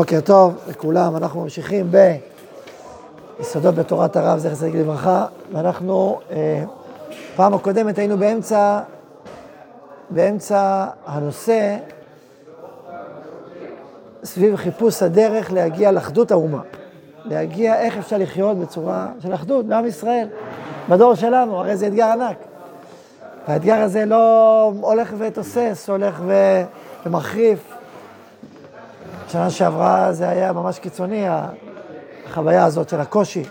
בוקר 0.00 0.20
טוב 0.20 0.56
לכולם, 0.68 1.16
אנחנו 1.16 1.40
ממשיכים 1.40 1.90
ביסודות 3.38 3.74
בתורת 3.74 4.16
הרב, 4.16 4.38
זכר 4.38 4.54
צדיק 4.54 4.74
לברכה, 4.74 5.26
ואנחנו, 5.52 6.20
אה, 6.30 6.64
פעם 7.36 7.54
הקודמת 7.54 7.98
היינו 7.98 8.18
באמצע, 8.18 8.80
באמצע 10.10 10.86
הנושא 11.06 11.76
סביב 14.24 14.56
חיפוש 14.56 15.02
הדרך 15.02 15.52
להגיע 15.52 15.92
לאחדות 15.92 16.30
האומה, 16.30 16.62
להגיע 17.24 17.80
איך 17.80 17.98
אפשר 17.98 18.18
לחיות 18.18 18.56
בצורה 18.56 19.08
של 19.18 19.34
אחדות 19.34 19.66
בעם 19.66 19.86
ישראל, 19.86 20.28
בדור 20.88 21.14
שלנו, 21.14 21.58
הרי 21.58 21.76
זה 21.76 21.86
אתגר 21.86 22.06
ענק. 22.06 22.36
והאתגר 23.48 23.76
הזה 23.76 24.04
לא 24.04 24.72
הולך 24.80 25.14
ותוסס, 25.18 25.88
הולך 25.88 26.22
ומחריף. 27.06 27.79
שנה 29.30 29.50
שעברה 29.50 30.12
זה 30.12 30.28
היה 30.28 30.52
ממש 30.52 30.78
קיצוני, 30.78 31.24
החוויה 32.26 32.64
הזאת 32.64 32.88
של 32.88 33.00
הקושי, 33.00 33.44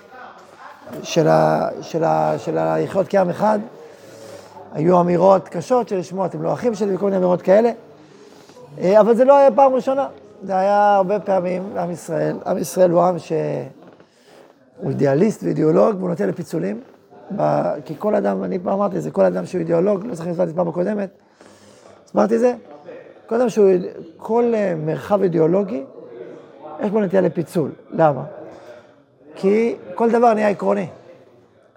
של, 1.04 1.28
ה, 1.28 1.68
של, 1.82 2.04
ה, 2.04 2.34
של 2.38 2.58
לחיות 2.84 3.06
כעם 3.10 3.30
אחד. 3.30 3.60
היו 4.73 5.02
אמירות 5.02 5.50
קשות 5.50 5.90
של 5.90 5.98
לשמוע, 5.98 6.26
אתם 6.26 6.42
לא 6.42 6.54
אחים 6.54 6.76
שלי 6.76 6.96
וכל 6.96 7.06
מיני 7.06 7.18
אמירות 7.18 7.42
כאלה, 7.42 7.72
אה, 8.80 9.00
אבל 9.00 9.16
זה 9.16 9.26
לא 9.26 9.38
היה 9.38 9.52
פעם 9.52 9.73
ראשונה, 9.73 10.08
זה 10.44 10.58
היה 10.58 10.96
הרבה 10.96 11.20
פעמים 11.20 11.78
עם 11.78 11.92
ישראל. 11.92 12.36
עם 12.46 12.58
ישראל 12.58 12.92
הוא 12.92 13.02
עם 13.02 13.20
שהוא 13.20 14.90
אידיאליסט 14.90 15.44
ואידיאולוג 15.44 15.96
והוא 15.98 16.09
נוטה 16.09 16.26
לפיצולים. 16.26 16.82
כי 17.86 17.94
כל 17.98 18.16
אדם, 18.16 18.44
אני 18.44 18.59
פעם 18.59 18.73
אמרתי 18.73 18.98
את 18.98 19.02
זה, 19.02 19.12
כל 19.12 19.26
אדם 19.26 19.46
שהוא 19.46 19.59
אידיאולוג, 19.59 20.06
לא 20.06 20.16
זוכר 20.16 20.28
אם 20.28 20.32
הסברתי 20.32 20.54
פעם 20.54 20.68
הקודמת, 20.68 21.09
הסברתי 22.06 22.36
את 22.36 22.40
זה? 22.40 22.54
כל 23.30 23.36
אדם 23.36 23.50
שהוא, 23.50 23.70
כל 24.18 24.52
אה, 24.54 24.73
מרחב 24.86 25.22
אידיאולוגי, 25.22 25.84
יש 26.84 26.92
בו 26.92 27.02
נטייה 27.02 27.22
לפיצול. 27.22 27.72
למה? 27.92 28.23
כי 29.36 29.76
כל 29.95 30.12
דבר 30.12 30.34
נהיה 30.34 30.50
עקרוני. 30.50 30.88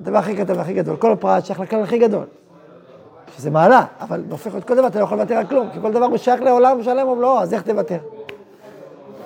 הדבר 0.00 0.18
הכי 0.18 0.36
קטן 0.36 0.56
והכי 0.56 0.74
גדול, 0.74 0.96
כל 0.96 1.14
פרט 1.20 1.44
שייך 1.44 1.60
לכלל 1.60 1.82
הכי 1.82 1.98
גדול. 1.98 2.24
שזה 3.36 3.50
מעלה, 3.50 3.84
אבל 4.00 4.22
הופך 4.30 4.56
את 4.56 4.64
כל 4.64 4.74
דבר, 4.74 4.86
אתה 4.86 4.98
לא 4.98 5.04
יכול 5.04 5.18
לוותר 5.18 5.34
על 5.34 5.46
כלום, 5.46 5.68
כי 5.72 5.78
כל 5.82 5.92
דבר 5.92 6.04
הוא 6.04 6.16
שייך 6.16 6.42
לעולם 6.42 6.82
שלם 6.82 7.08
או 7.08 7.20
לא, 7.20 7.42
אז 7.42 7.54
איך 7.54 7.62
תוותר? 7.62 7.98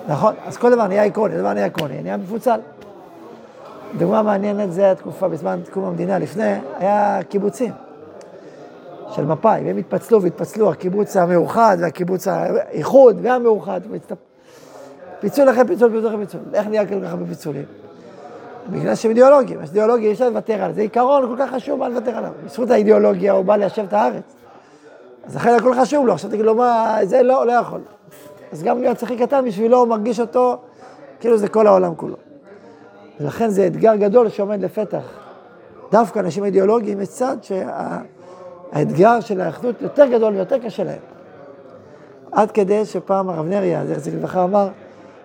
נכון? 0.07 0.33
אז 0.45 0.57
כל 0.57 0.71
דבר 0.71 0.87
נהיה 0.87 1.03
עקרוני, 1.03 1.37
דבר 1.37 1.53
נהיה 1.53 1.65
עקרוני, 1.65 2.01
נהיה 2.01 2.17
מפוצל. 2.17 2.59
דוגמה 3.97 4.21
מעניינת 4.21 4.71
זה 4.71 4.91
התקופה, 4.91 5.27
בזמן 5.27 5.59
קום 5.71 5.83
המדינה, 5.83 6.19
לפני, 6.19 6.53
היה 6.79 7.19
קיבוצים 7.29 7.71
של 9.11 9.25
מפא"י, 9.25 9.61
והם 9.65 9.77
התפצלו 9.77 10.21
והתפצלו, 10.21 10.71
הקיבוץ 10.71 11.17
המאוחד 11.17 11.77
והקיבוץ 11.79 12.27
האיחוד 12.27 13.19
והמאוחד, 13.21 13.81
פיצול 15.19 15.49
אחרי 15.49 15.67
פיצול, 15.67 15.91
פיצול 15.91 16.07
אחרי 16.07 16.25
פיצול. 16.25 16.41
איך 16.53 16.67
נהיה 16.67 16.85
כל 16.85 17.01
כך 17.03 17.11
הרבה 17.11 17.25
פיצולים? 17.25 17.65
בגלל 18.69 18.95
שהם 18.95 19.09
אידיאולוגים, 19.09 19.63
יש 19.63 19.69
אידיאולוגיה, 19.69 20.07
אי 20.07 20.13
אפשר 20.13 20.29
לוותר 20.29 20.63
על 20.63 20.73
זה, 20.73 20.81
עיקרון 20.81 21.27
כל 21.27 21.35
כך 21.39 21.51
חשוב, 21.53 21.79
מה 21.79 21.89
לוותר 21.89 22.17
עליו? 22.17 22.31
בזכות 22.45 22.69
האידיאולוגיה 22.69 23.31
הוא 23.31 23.45
בא 23.45 23.55
ליישב 23.55 23.83
את 23.83 23.93
הארץ. 23.93 24.35
אז 25.25 25.35
לכן 25.35 25.55
הכל 25.55 25.73
חשוב 25.81 26.07
לו, 26.07 26.13
עכשיו 26.13 26.29
תגיד 26.29 26.45
לו 26.45 26.55
מה, 26.55 26.97
זה 27.03 27.23
לא, 27.23 27.47
לא 27.47 27.51
יכול. 27.51 27.81
אז 28.51 28.63
גם 28.63 28.81
להיות 28.81 29.03
הכי 29.03 29.17
קטן 29.17 29.45
בשבילו, 29.45 29.77
הוא 29.77 29.87
מרגיש 29.87 30.19
אותו 30.19 30.57
כאילו 31.19 31.37
זה 31.37 31.47
כל 31.47 31.67
העולם 31.67 31.95
כולו. 31.95 32.15
ולכן 33.19 33.49
זה 33.49 33.67
אתגר 33.67 33.95
גדול 33.95 34.29
שעומד 34.29 34.61
לפתח. 34.61 35.19
דווקא 35.91 36.19
אנשים 36.19 36.45
אידיאולוגיים 36.45 37.01
יש 37.01 37.07
צד 37.07 37.37
שהאתגר 38.73 39.19
של 39.19 39.41
האחדות 39.41 39.81
יותר 39.81 40.05
גדול 40.05 40.33
ויותר 40.33 40.59
קשה 40.59 40.83
להם. 40.83 40.99
עד 42.31 42.51
כדי 42.51 42.85
שפעם 42.85 43.29
הרב 43.29 43.45
נריה, 43.45 43.85
זכר 43.85 44.11
לברכה, 44.17 44.43
אמר, 44.43 44.67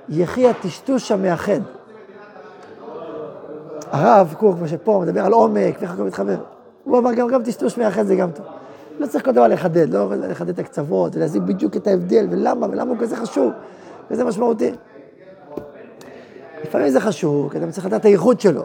יחי 0.09 0.49
הטשטוש 0.49 1.13
המאחד. 1.13 1.61
הרב 3.91 4.35
קוק, 4.39 4.57
כמו 4.57 4.69
שפה, 4.69 5.01
מדבר 5.03 5.27
על 5.27 5.33
עומק, 5.33 5.77
ואיך 5.81 5.93
הכל 5.93 6.03
מתחבר. 6.03 6.37
הוא 6.85 6.99
אמר, 6.99 7.13
גם, 7.13 7.29
גם 7.29 7.43
טשטוש 7.43 7.79
מאחד 7.79 8.07
זה 8.07 8.17
גם 8.17 8.31
טוב. 8.31 8.47
לא 8.99 9.07
צריך 9.07 9.25
כל 9.25 9.33
דבר 9.33 9.49
לחדד, 9.49 9.95
לא 9.95 10.15
לחדד 10.15 10.49
את 10.49 10.59
הקצוות, 10.59 11.17
ולהזיק 11.17 11.43
בדיוק 11.43 11.77
את 11.77 11.87
ההבדל, 11.87 12.27
ולמה, 12.31 12.67
ולמה 12.71 12.91
הוא 12.91 12.99
כזה 13.01 13.17
חשוב, 13.17 13.53
וזה 14.11 14.25
משמעותי. 14.25 14.73
לפעמים 16.63 16.91
זה 16.91 17.01
חשוב, 17.01 17.53
כי 17.53 17.59
אתה 17.59 17.73
צריך 17.73 17.87
לדעת 17.87 18.01
את 18.01 18.05
הייחוד 18.05 18.41
שלו, 18.41 18.63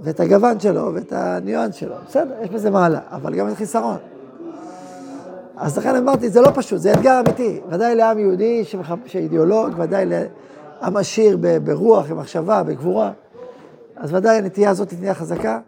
ואת 0.00 0.20
הגוון 0.20 0.60
שלו, 0.60 0.90
ואת 0.94 1.12
הניואנס 1.12 1.74
שלו. 1.74 1.94
בסדר, 2.08 2.34
יש 2.42 2.50
בזה 2.50 2.70
מעלה, 2.70 3.00
אבל 3.10 3.34
גם 3.34 3.48
את 3.48 3.56
חיסרון. 3.56 3.96
אז 5.56 5.78
לכן 5.78 5.96
אמרתי, 5.96 6.30
זה 6.30 6.40
לא 6.40 6.50
פשוט, 6.54 6.80
זה 6.80 6.92
אתגר 6.92 7.20
אמיתי. 7.20 7.60
ודאי 7.68 7.94
לעם 7.94 8.18
יהודי 8.18 8.64
שאידיאולוג, 9.06 9.68
ודאי 9.78 10.06
לעם 10.06 10.96
עשיר 10.96 11.38
ברוח, 11.64 12.06
במחשבה, 12.06 12.62
בגבורה. 12.62 13.10
אז 13.96 14.14
ודאי 14.14 14.38
הנטייה 14.38 14.70
הזאת 14.70 14.90
היא 14.90 14.98
נטייה 14.98 15.14
חזקה, 15.14 15.58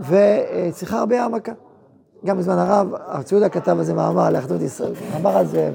וצריכה 0.00 0.98
הרבה 0.98 1.22
העמקה. 1.22 1.52
גם 2.24 2.38
בזמן 2.38 2.58
הרב, 2.58 2.94
הרב 2.94 3.24
יהודה 3.32 3.48
כתב 3.48 3.78
על 3.78 3.84
זה 3.84 3.94
מאמר 3.94 4.30
לאחדות 4.30 4.60
ישראל, 4.60 4.92
מאמר 5.12 5.36
על 5.36 5.46
זה, 5.46 5.70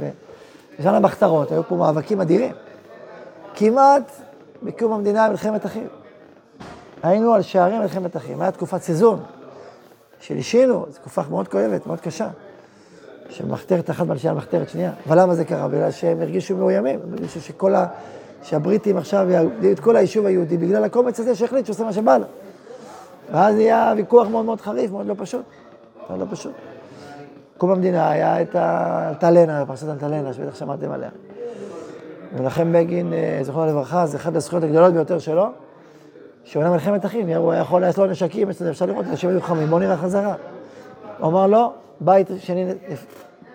בשנה 0.79 0.97
המחתרות, 0.97 1.51
היו 1.51 1.63
פה 1.63 1.75
מאבקים 1.75 2.21
אדירים. 2.21 2.51
כמעט 3.55 4.11
בקום 4.63 4.93
המדינה 4.93 5.29
מלחמת 5.29 5.65
אחים. 5.65 5.87
היינו 7.03 7.33
על 7.33 7.41
שערי 7.41 7.79
מלחמת 7.79 8.17
אחים, 8.17 8.41
הייתה 8.41 8.57
תקופת 8.57 8.81
סזון, 8.81 9.19
שלישינו, 10.21 10.85
זו 10.89 10.99
תקופה 10.99 11.21
מאוד 11.29 11.47
כואבת, 11.47 11.87
מאוד 11.87 11.99
קשה, 11.99 12.27
שמחתרת 13.29 13.89
אחת 13.89 14.07
מלשייה 14.07 14.31
על 14.31 14.37
מחתרת 14.37 14.69
שנייה. 14.69 14.91
אבל 15.07 15.21
למה 15.21 15.35
זה 15.35 15.45
קרה? 15.45 15.67
בגלל 15.67 15.91
שהם 15.91 16.21
הרגישו 16.21 16.57
מאוימים, 16.57 16.99
הם 17.03 17.13
הרגישו 17.13 17.41
שכל 17.41 17.75
ה... 17.75 17.85
שהבריטים 18.43 18.97
עכשיו 18.97 19.29
יעבדו 19.29 19.71
את 19.71 19.79
כל 19.79 19.95
היישוב 19.95 20.25
היהודי, 20.25 20.57
בגלל 20.57 20.83
הקומץ 20.83 21.19
הזה 21.19 21.35
שהחליט 21.35 21.65
שעושה 21.65 21.83
מה 21.83 21.93
שבא 21.93 22.17
לו. 22.17 22.25
ואז 23.31 23.55
נהיה 23.55 23.93
ויכוח 23.97 24.27
מאוד 24.27 24.45
מאוד 24.45 24.61
חריף, 24.61 24.91
מאוד 24.91 25.05
לא 25.05 25.15
פשוט. 25.17 25.41
מאוד 26.09 26.19
לא 26.19 26.25
פשוט. 26.31 26.53
קום 27.57 27.71
המדינה 27.71 28.09
היה 28.09 28.41
את 28.41 28.55
האלטלנה, 28.55 29.65
פרשת 29.65 29.89
אלטלנה, 29.89 30.33
שבטח 30.33 30.55
שמעתם 30.55 30.91
עליה. 30.91 31.09
מנחם 32.39 32.73
בגין, 32.73 33.13
אה, 33.13 33.39
זכרונו 33.41 33.71
לברכה, 33.71 34.05
זה 34.05 34.17
אחת 34.17 34.35
הזכויות 34.35 34.63
הגדולות 34.63 34.93
ביותר 34.93 35.19
שלו, 35.19 35.47
שהוא 36.43 36.63
היה 36.63 36.71
מלחמת 36.71 37.05
אחים, 37.05 37.29
הוא 37.29 37.51
היה 37.51 37.61
יכול 37.61 37.81
לעשות 37.81 38.05
לו 38.05 38.11
נשקים, 38.11 38.49
אפשר 38.49 38.85
לראות, 38.85 39.05
אנשים 39.05 39.29
היו 39.29 39.41
חמים, 39.41 39.67
בואו 39.67 39.79
נראה 39.79 39.97
חזרה. 39.97 40.35
הוא 41.19 41.29
אמר 41.29 41.47
לא, 41.47 41.73
בית 42.01 42.27
שני 42.39 42.73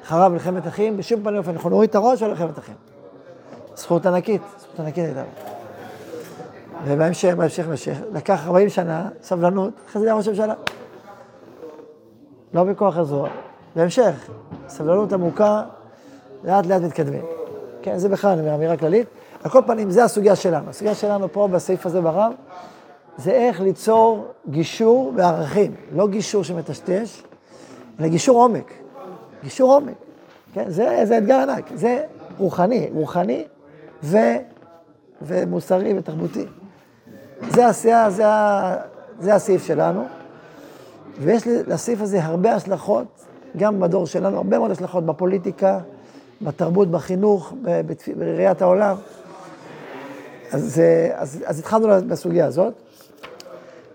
חרב 0.04 0.32
מלחמת 0.32 0.66
אחים, 0.66 0.96
בשום 0.96 1.22
פנים 1.22 1.36
ואופן, 1.36 1.50
אנחנו 1.50 1.70
נוריד 1.70 1.90
את 1.90 1.94
הראש 1.94 2.22
על 2.22 2.30
מלחמת 2.30 2.58
אחים. 2.58 2.74
זכות 3.74 4.06
ענקית, 4.06 4.42
זכות 4.58 4.80
ענקית 4.80 5.04
הייתה. 5.04 5.22
ובהמשך, 6.84 7.34
בהמשך, 7.34 7.66
בהמשך, 7.66 7.96
לקח 8.12 8.46
40 8.46 8.68
שנה, 8.68 9.08
סבלנות, 9.22 9.72
אחרי 9.88 10.02
זה 10.02 10.08
היה 10.08 10.16
ראש 10.16 10.26
הממשלה. 10.28 10.54
לא 12.54 12.64
בכוח 12.64 12.96
הזרוע. 12.96 13.28
בהמשך, 13.76 14.30
סבלנות 14.68 15.12
עמוקה, 15.12 15.62
לאט 16.44 16.66
לאט 16.66 16.82
מתקדמים. 16.82 17.24
כן, 17.82 17.98
זה 17.98 18.08
בכלל 18.08 18.48
אמירה 18.48 18.76
כללית. 18.76 19.06
על 19.44 19.50
כל 19.50 19.60
פנים, 19.66 19.90
זה 19.90 20.04
הסוגיה 20.04 20.36
שלנו. 20.36 20.70
הסוגיה 20.70 20.94
שלנו 20.94 21.32
פה 21.32 21.48
בסעיף 21.48 21.86
הזה 21.86 22.00
ברב, 22.00 22.32
זה 23.16 23.30
איך 23.30 23.60
ליצור 23.60 24.26
גישור 24.48 25.12
בערכים. 25.16 25.75
לא 25.92 26.08
גישור 26.08 26.44
שמטשטש, 26.44 27.22
אלא 28.00 28.08
גישור 28.08 28.42
עומק. 28.42 28.72
גישור 29.42 29.72
עומק. 29.72 29.94
כן, 30.54 30.70
זה, 30.70 31.00
זה 31.04 31.19
אתגר 31.19 31.36
ענק. 31.36 31.70
זה 31.75 32.04
רוחני, 32.38 32.88
רוחני 32.94 33.44
ו, 34.02 34.19
ומוסרי 35.22 35.98
ותרבותי. 35.98 36.47
זה, 37.50 37.72
זה, 37.72 37.92
זה, 38.08 38.25
זה 39.20 39.34
הסעיף 39.34 39.66
שלנו, 39.66 40.04
ויש 41.20 41.42
לסעיף 41.46 42.00
הזה 42.00 42.25
הרבה 42.25 42.54
השלכות, 42.54 43.06
גם 43.56 43.81
בדור 43.81 44.06
שלנו, 44.06 44.36
הרבה 44.36 44.58
מאוד 44.58 44.70
השלכות 44.70 45.06
בפוליטיקה, 45.06 45.78
בתרבות, 46.43 46.90
בחינוך, 46.90 47.52
בראיית 48.16 48.62
העולם. 48.62 48.96
אז, 50.52 50.81
אז, 51.14 51.44
אז 51.46 51.58
התחלנו 51.58 51.88
בסוגיה 52.08 52.46
הזאת, 52.46 52.75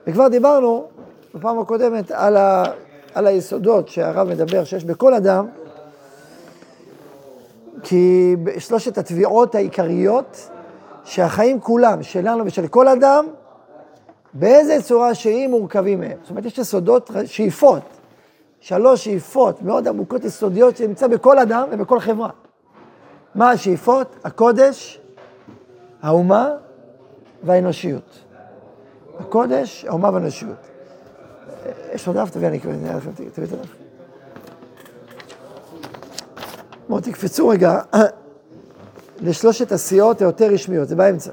וכבר 0.09 0.27
דיברנו 0.27 0.85
בפעם 1.35 1.59
הקודמת 1.59 2.11
על, 2.11 2.37
ה, 2.37 2.63
על 3.13 3.27
היסודות 3.27 3.87
שהרב 3.87 4.27
מדבר, 4.27 4.63
שיש 4.63 4.85
בכל 4.85 5.13
אדם, 5.13 5.47
כי 7.83 8.35
שלושת 8.57 8.97
התביעות 8.97 9.55
העיקריות, 9.55 10.49
שהחיים 11.03 11.61
כולם, 11.61 12.03
שלנו 12.03 12.45
ושל 12.45 12.67
כל 12.67 12.87
אדם, 12.87 13.25
באיזה 14.33 14.81
צורה 14.81 15.15
שהיא 15.15 15.47
מורכבים 15.47 15.99
מהם. 15.99 16.17
זאת 16.21 16.29
אומרת, 16.29 16.45
יש 16.45 16.57
יסודות, 16.57 17.11
שאיפות, 17.25 17.83
שלוש 18.59 19.03
שאיפות 19.03 19.61
מאוד 19.61 19.87
עמוקות 19.87 20.23
יסודיות 20.23 20.77
שנמצא 20.77 21.07
בכל 21.07 21.39
אדם 21.39 21.67
ובכל 21.71 21.99
חברה. 21.99 22.29
מה 23.35 23.49
השאיפות? 23.51 24.15
הקודש, 24.23 24.99
האומה 26.01 26.49
והאנושיות. 27.43 28.28
הקודש, 29.19 29.85
האומה 29.85 30.09
והאנושיות. 30.09 30.57
יש 31.93 32.07
עוד 32.07 32.17
דף, 32.17 32.29
תביא, 32.29 32.47
אני 32.47 32.57
אקרא 32.57 32.71
לכם, 32.71 33.11
תביא 33.11 33.27
את 33.27 33.37
הדף. 33.37 33.75
בואו 36.89 37.01
תקפצו 37.01 37.47
רגע 37.47 37.81
לשלושת 39.21 39.71
הסיעות 39.71 40.21
היותר 40.21 40.47
רשמיות, 40.47 40.87
זה 40.87 40.95
באמצע. 40.95 41.31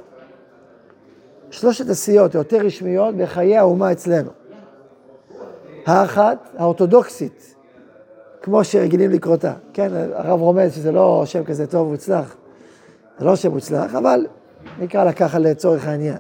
שלושת 1.51 1.89
הסיעות 1.89 2.35
היותר 2.35 2.57
רשמיות 2.57 3.15
בחיי 3.17 3.57
האומה 3.57 3.93
אצלנו. 3.93 4.31
האחת, 5.87 6.39
האורתודוקסית, 6.57 7.55
כמו 8.43 8.65
שרגילים 8.65 9.11
לקרוא 9.11 9.35
אותה. 9.35 9.53
כן, 9.73 9.91
הרב 10.13 10.41
רומז 10.41 10.75
שזה 10.75 10.93
לא 10.93 11.23
שם 11.27 11.45
כזה 11.45 11.67
טוב 11.67 11.87
ומוצלח. 11.87 12.37
זה 13.19 13.25
לא 13.25 13.37
שם 13.37 13.51
מוצלח, 13.51 13.95
אבל 13.95 14.27
נקרא 14.79 15.05
לה 15.05 15.13
ככה 15.13 15.39
לצורך 15.39 15.87
העניין. 15.87 16.17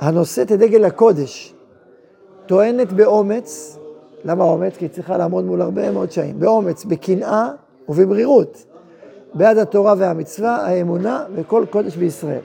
הנושאת 0.00 0.52
את 0.52 0.58
דגל 0.58 0.84
הקודש, 0.84 1.54
טוענת 2.46 2.92
באומץ, 2.92 3.78
למה 4.24 4.44
אומץ? 4.44 4.76
כי 4.76 4.84
היא 4.84 4.90
צריכה 4.90 5.16
לעמוד 5.16 5.44
מול 5.44 5.62
הרבה 5.62 5.90
מאוד 5.90 6.12
שעים. 6.12 6.40
באומץ, 6.40 6.84
בקנאה 6.84 7.48
ובמרירות, 7.88 8.64
בעד 9.34 9.58
התורה 9.58 9.94
והמצווה, 9.98 10.56
האמונה 10.56 11.24
וכל 11.34 11.64
קודש 11.70 11.96
בישראל. 11.96 12.40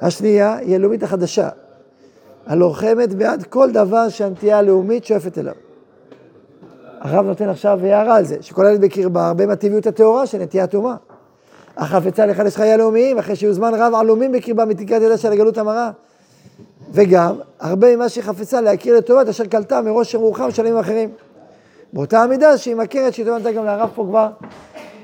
השנייה 0.00 0.56
היא 0.56 0.74
הלאומית 0.74 1.02
החדשה, 1.02 1.48
הלוחמת 2.46 3.14
בעד 3.14 3.42
כל 3.42 3.70
דבר 3.72 4.08
שהנטייה 4.08 4.58
הלאומית 4.58 5.04
שואפת 5.04 5.38
אליו. 5.38 5.54
הרב 7.00 7.26
נותן 7.26 7.48
עכשיו 7.48 7.80
הערה 7.82 8.16
על 8.16 8.24
זה, 8.24 8.36
שכוללת 8.40 8.80
בקרבה 8.80 9.26
הרבה 9.26 9.46
מהטבעיות 9.46 9.86
הטהורה 9.86 10.26
של 10.26 10.38
נטיית 10.38 10.74
אומה. 10.74 10.96
אך 11.76 11.90
חפצה 11.90 12.26
לחדש 12.26 12.56
חיי 12.56 12.72
הלאומיים, 12.72 13.18
אחרי 13.18 13.36
שהוא 13.36 13.52
זמן 13.52 13.74
רב 13.74 13.94
עלומים 13.94 14.32
בקרבה 14.32 14.64
מתקרת 14.64 15.02
ידה 15.02 15.16
של 15.16 15.32
הגלות 15.32 15.58
המרה. 15.58 15.90
וגם, 16.92 17.34
הרבה 17.60 17.96
ממה 17.96 18.08
שהיא 18.08 18.24
חפצה 18.24 18.60
להכיר 18.60 18.96
לטובת 18.96 19.28
אשר 19.28 19.44
קלטה 19.44 19.80
מראש 19.80 20.14
רוחם 20.14 20.50
של 20.50 20.66
ימים 20.66 20.78
אחרים. 20.78 21.10
באותה 21.92 22.22
המידה 22.22 22.58
שהיא 22.58 22.76
מכרת, 22.76 23.14
שהיא 23.14 23.26
טוענת 23.26 23.54
גם 23.54 23.64
לרב 23.64 23.90
פה 23.94 24.04
כבר 24.08 24.28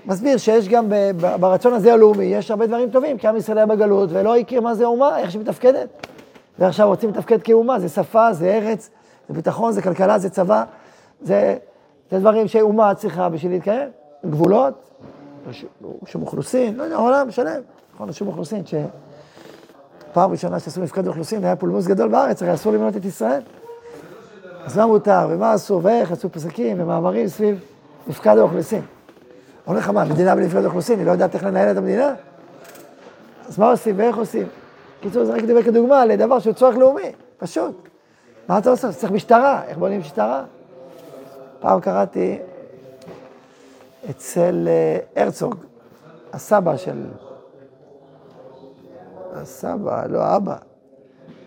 מסביר 0.06 0.36
שיש 0.36 0.68
גם 0.68 0.92
ברצון 1.40 1.72
הזה 1.72 1.92
הלאומי, 1.92 2.24
יש 2.24 2.50
הרבה 2.50 2.66
דברים 2.66 2.90
טובים, 2.90 3.18
כי 3.18 3.28
עם 3.28 3.36
ישראל 3.36 3.58
היה 3.58 3.66
בגלות 3.66 4.10
ולא 4.12 4.36
הכיר 4.36 4.60
מה 4.60 4.74
זה 4.74 4.84
אומה, 4.84 5.18
איך 5.18 5.30
שהיא 5.30 5.42
מתפקדת. 5.42 6.06
ועכשיו 6.58 6.88
רוצים 6.88 7.10
לתפקד 7.10 7.42
כאומה, 7.42 7.78
זה 7.80 7.88
שפה, 7.88 8.32
זה 8.32 8.46
ארץ, 8.46 8.90
זה 9.28 9.34
ביטחון, 9.34 9.72
זה 9.72 9.82
כלכלה, 9.82 10.18
זה 10.18 10.30
צבא, 10.30 10.64
זה, 11.22 11.56
זה 12.10 12.18
דברים 12.18 12.48
שאומה 12.48 12.94
צריכה 12.94 13.28
בשביל 13.28 13.52
להתקיים, 13.52 13.88
גבולות, 14.26 14.90
שום 16.06 16.22
אוכלוסין, 16.22 16.76
לא 16.76 16.82
יודע, 16.82 16.96
עולם 16.96 17.30
שלם, 17.30 17.60
נכון, 17.94 18.12
שום 18.12 18.28
אוכלוסין, 18.28 18.62
שפעם 18.66 20.30
ראשונה 20.30 20.58
שעשו 20.58 20.80
מפקד 20.80 21.06
אוכלוסין, 21.06 21.44
היה 21.44 21.56
פולמוס 21.56 21.86
גדול 21.86 22.08
בארץ, 22.08 22.42
הרי 22.42 22.54
אסור 22.54 22.72
למנות 22.72 22.96
את 22.96 23.04
ישראל. 23.04 23.42
אז 24.64 24.76
מה 24.76 24.86
מותר, 24.86 25.26
ומה 25.30 25.54
אסור, 25.54 25.80
ואיך 25.84 26.12
עשו 26.12 26.32
פסקים 26.32 26.76
ומאמרים 26.80 27.28
סביב 27.28 27.60
מפקד 28.08 28.38
האוכלוסין. 28.38 28.82
אומר 29.66 29.78
לך 29.78 29.88
מה, 29.88 30.04
מדינה 30.04 30.34
בלי 30.34 30.46
מפקד 30.46 30.64
אוכלוסין, 30.64 30.98
היא 30.98 31.06
לא 31.06 31.12
יודעת 31.12 31.34
איך 31.34 31.44
לנהל 31.44 31.72
את 31.72 31.76
המדינה? 31.76 32.14
אז 33.48 33.58
מה 33.58 33.70
עושים 33.70 33.98
ואיך 33.98 34.16
עושים? 34.16 34.46
בקיצור, 35.00 35.24
זה 35.24 35.32
רק 35.32 35.42
דבר 35.42 35.62
כדוגמה 35.62 36.04
לדבר 36.04 36.38
שהוא 36.38 36.54
צורך 36.54 36.76
לאומי, 36.76 37.12
פשוט. 37.38 37.88
מה 38.48 38.58
אתה 38.58 38.70
עושה? 38.70 38.92
צריך 38.92 39.12
משטרה, 39.12 39.62
איך 39.68 39.78
בונים 39.78 40.00
משטרה? 40.00 40.44
פעם 41.60 41.80
קראתי 41.80 42.38
אצל 44.10 44.68
אה, 44.68 45.22
הרצוג, 45.22 45.54
הסבא 46.32 46.76
של... 46.76 47.06
הסבא, 49.32 50.06
לא, 50.06 50.22
האבא. 50.22 50.56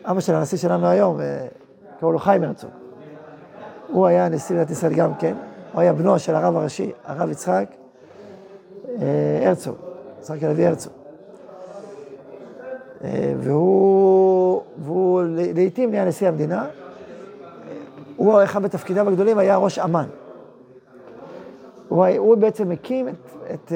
אבא 0.05 0.19
של 0.19 0.35
הנשיא 0.35 0.57
שלנו 0.57 0.87
היום, 0.87 1.21
אה, 1.21 1.47
קראו 1.99 2.11
לו 2.11 2.19
חיים 2.19 2.43
הרצוג. 2.43 2.69
הוא 3.87 4.07
היה 4.07 4.29
נשיא 4.29 4.55
מדינת 4.55 4.71
ישראל 4.71 4.93
גם 4.93 5.15
כן, 5.15 5.35
הוא 5.73 5.81
היה 5.81 5.93
בנו 5.93 6.19
של 6.19 6.35
הרב 6.35 6.55
הראשי, 6.55 6.91
הרב 7.05 7.29
יצחק 7.29 7.65
אה, 9.01 9.41
הרצוג, 9.47 9.75
יצחק 10.19 10.43
הלוי 10.43 10.67
הרצוג. 10.67 10.93
והוא, 13.39 14.61
והוא 14.77 15.21
לעיתים 15.55 15.91
נהיה 15.91 16.05
נשיא 16.05 16.27
המדינה. 16.27 16.67
הוא, 18.15 18.43
אחד 18.43 18.63
בתפקידיו 18.63 19.09
הגדולים 19.09 19.37
היה 19.37 19.57
ראש 19.57 19.79
אמ"ן. 19.79 20.05
הוא, 21.87 22.05
הוא 22.17 22.35
בעצם 22.37 22.71
הקים 22.71 23.07
את, 23.07 23.13
את 23.53 23.71
uh, 23.71 23.75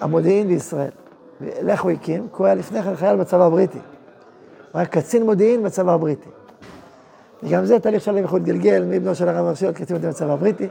המודיעין 0.00 0.48
בישראל. 0.48 0.90
ואיך 1.40 1.82
הוא 1.82 1.90
הקים? 1.90 2.28
כי 2.28 2.36
הוא 2.36 2.46
היה 2.46 2.54
לפני 2.54 2.82
כן 2.82 2.96
חייל 2.96 3.16
בצבא 3.16 3.44
הבריטי. 3.44 3.78
הוא 4.72 4.78
היה 4.78 4.86
קצין 4.86 5.22
מודיעין 5.22 5.62
בצבא 5.62 5.92
הבריטי. 5.92 6.28
וגם 7.42 7.64
זה 7.64 7.78
תהליך 7.78 8.02
שלם 8.02 8.24
יכול 8.24 8.38
להתגלגל 8.38 8.84
מבנו 8.88 9.14
של 9.14 9.28
הרב 9.28 9.46
הראשי 9.46 9.72
קצין 9.72 9.96
מודיעין 9.96 10.12
בצבא 10.12 10.32
הבריטי. 10.32 10.68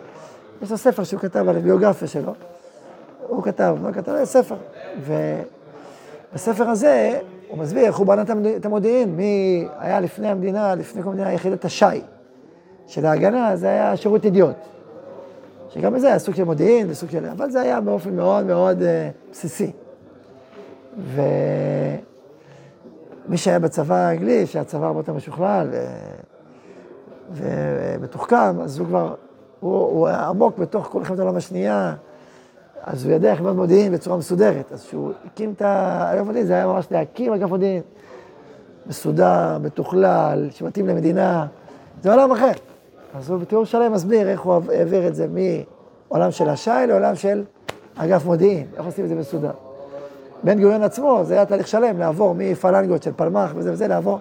יש 0.62 0.72
לו 0.72 0.78
ספר 0.78 1.04
שהוא 1.04 1.20
כתב 1.20 1.50
על 1.50 1.58
הביוגרפיה 1.58 2.08
שלו. 2.08 2.34
הוא 3.28 3.44
כתב, 3.44 3.76
מה 3.82 3.94
כתב? 3.94 4.12
היה 4.12 4.26
ספר. 4.26 4.56
ובספר 6.34 6.70
הזה 6.70 7.20
הוא 7.48 7.58
מסביר 7.58 7.86
איך 7.86 7.96
הוא 7.96 8.08
בנה 8.08 8.24
את 8.56 8.66
המודיעין, 8.66 9.16
מי 9.16 9.68
היה 9.80 10.00
לפני 10.00 10.28
המדינה, 10.28 10.76
לפני 10.76 11.04
כל 11.04 11.10
המדינה, 11.10 11.34
יחידת 11.34 11.66
הש"י 11.66 12.02
של 12.88 13.06
ההגנה, 13.06 13.56
זה 13.56 13.68
היה 13.68 13.98
שירות 13.98 14.26
ידיעות. 14.26 14.56
שגם 15.74 15.94
בזה 15.94 16.08
היה 16.08 16.20
סוג 16.20 16.36
של 16.36 16.44
מודיעין 16.44 16.90
וסוג 16.90 17.10
של... 17.10 17.26
אבל 17.26 17.50
זה 17.50 17.62
היה 17.62 17.82
באופן 17.82 18.16
מאוד 18.16 18.46
מאוד 18.46 18.80
uh, 18.80 18.84
בסיסי. 19.32 19.72
ומי 23.28 23.38
שהיה 23.38 23.60
בצבא 23.60 23.96
האנגלי, 23.96 24.46
שהיה 24.46 24.64
צבא 24.66 24.88
הרבה 24.88 25.00
יותר 25.00 25.14
משוכלל 25.14 25.68
ו... 25.72 25.86
ומתוחכם, 27.34 28.62
אז 28.62 28.80
הוא 28.80 28.88
כבר, 28.88 29.16
הוא, 29.60 29.74
הוא 29.74 30.08
היה 30.08 30.28
עמוק 30.28 30.58
בתוך 30.58 30.86
כל 30.86 31.00
מלחמת 31.00 31.20
העולם 31.20 31.36
השנייה, 31.36 31.96
אז 32.84 33.06
הוא 33.06 33.14
ידע 33.14 33.32
איך 33.32 33.40
לבנות 33.40 33.56
מודיעין 33.56 33.94
בצורה 33.94 34.18
מסודרת. 34.18 34.72
אז 34.72 34.86
כשהוא 34.86 35.12
הקים 35.26 35.54
את 35.58 35.62
האגף 35.62 36.26
מודיעין, 36.26 36.48
זה 36.48 36.54
היה 36.54 36.68
ממש 36.68 36.88
להקים 36.92 37.34
אגף 37.34 37.50
מודיעין 37.50 37.82
מסודר, 38.86 39.58
מתוכלל, 39.62 40.48
שמתאים 40.52 40.88
למדינה, 40.88 41.46
זה 42.02 42.12
עולם 42.12 42.32
אחר. 42.32 42.52
אז 43.14 43.30
הוא 43.30 43.38
בתיאור 43.40 43.66
שלם 43.66 43.94
מסביר 43.94 44.30
איך 44.30 44.42
הוא 44.42 44.54
העביר 44.54 45.08
את 45.08 45.16
זה 45.16 45.28
מעולם 45.28 46.32
של 46.32 46.50
השי 46.50 46.72
לעולם 46.88 47.16
של 47.16 47.44
אגף 47.96 48.26
מודיעין, 48.26 48.68
איך 48.78 48.86
עושים 48.86 49.04
את 49.04 49.10
זה 49.10 49.16
מסודר. 49.16 49.52
בן 50.44 50.62
גוריון 50.62 50.84
עצמו, 50.84 51.20
זה 51.24 51.34
היה 51.34 51.46
תהליך 51.46 51.68
שלם, 51.68 52.00
לעבור 52.00 52.36
מפלנגות 52.38 53.04
של 53.04 53.12
פלמ"ח 53.16 53.52
וזה 53.56 53.72
וזה, 53.74 53.88
לעבור. 53.88 54.20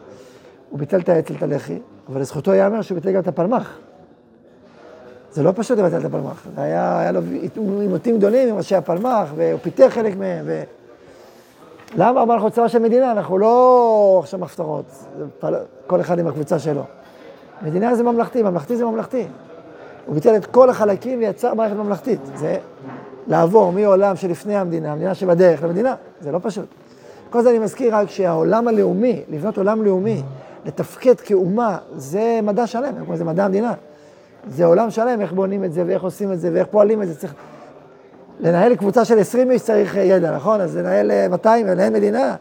הוא 0.70 0.78
ביטל 0.78 1.00
את 1.00 1.08
האצ"ל, 1.08 1.34
את 1.34 1.42
הלח"י, 1.42 1.78
אבל 2.08 2.20
לזכותו 2.20 2.54
ייאמר 2.54 2.82
שהוא 2.82 2.96
ביטל 2.96 3.12
גם 3.12 3.20
את 3.20 3.28
הפלמ"ח. 3.28 3.78
זה 5.32 5.42
לא 5.42 5.52
פשוט 5.56 5.78
לבטל 5.78 5.98
את 5.98 6.04
הפלמ"ח, 6.04 6.46
זה 6.56 6.62
היה, 6.62 6.98
היה 7.00 7.12
לו 7.12 7.20
עימותים 7.80 8.18
גדולים 8.18 8.48
עם 8.48 8.56
ראשי 8.56 8.76
הפלמ"ח, 8.76 9.28
והוא 9.34 9.60
פיתח 9.62 9.88
חלק 9.90 10.16
מהם, 10.16 10.44
ו... 10.48 10.62
למה? 11.96 12.22
אמר 12.22 12.34
אנחנו 12.34 12.50
צבא 12.50 12.68
של 12.68 12.78
מדינה, 12.78 13.12
אנחנו 13.12 13.38
לא 13.38 14.18
עכשיו 14.22 14.44
הפטרות, 14.44 14.84
כל 15.86 16.00
אחד 16.00 16.18
עם 16.18 16.26
הקבוצה 16.26 16.58
שלו. 16.58 16.82
מדינה 17.62 17.94
זה 17.94 18.02
ממלכתי, 18.02 18.42
ממלכתי 18.42 18.76
זה 18.76 18.84
ממלכתי. 18.84 19.26
הוא 20.06 20.14
ביטל 20.14 20.36
את 20.36 20.46
כל 20.46 20.70
החלקים 20.70 21.18
ויצר 21.18 21.54
מערכת 21.54 21.76
ממלכתית. 21.76 22.20
זה 22.34 22.56
לעבור 23.26 23.72
מעולם 23.72 24.16
שלפני 24.16 24.56
המדינה, 24.56 24.92
המדינה 24.92 25.14
שבדרך 25.14 25.62
למדינה, 25.62 25.94
זה 26.20 26.32
לא 26.32 26.38
פשוט. 26.42 26.66
כל 27.30 27.42
זה 27.42 27.50
אני 27.50 27.58
מזכיר 27.58 27.96
רק 27.96 28.10
שהעולם 28.10 28.68
הלאומי, 28.68 29.22
לבנות 29.28 29.58
עולם 29.58 29.84
לאומי, 29.84 30.22
לתפקד 30.64 31.20
כאומה, 31.20 31.78
זה 31.96 32.40
מדע 32.42 32.66
שלם, 32.66 33.16
זה 33.16 33.24
מדע 33.24 33.44
המדינה. 33.44 33.74
זה 34.48 34.64
עולם 34.64 34.90
שלם, 34.90 35.20
איך 35.20 35.32
בונים 35.32 35.64
את 35.64 35.72
זה, 35.72 35.84
ואיך 35.86 36.02
עושים 36.02 36.32
את 36.32 36.40
זה, 36.40 36.50
ואיך 36.52 36.66
פועלים 36.70 37.02
את 37.02 37.08
זה. 37.08 37.14
צריך... 37.14 37.34
לנהל 38.40 38.76
קבוצה 38.76 39.04
של 39.04 39.18
20 39.18 39.50
איש 39.50 39.62
צריך 39.62 39.96
ידע, 39.96 40.36
נכון? 40.36 40.60
אז 40.60 40.76
לנהל 40.76 41.28
200, 41.28 41.66
לנהל 41.66 41.92
מדינה, 41.92 42.34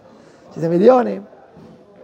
שזה 0.55 0.69
מיליונים, 0.69 1.21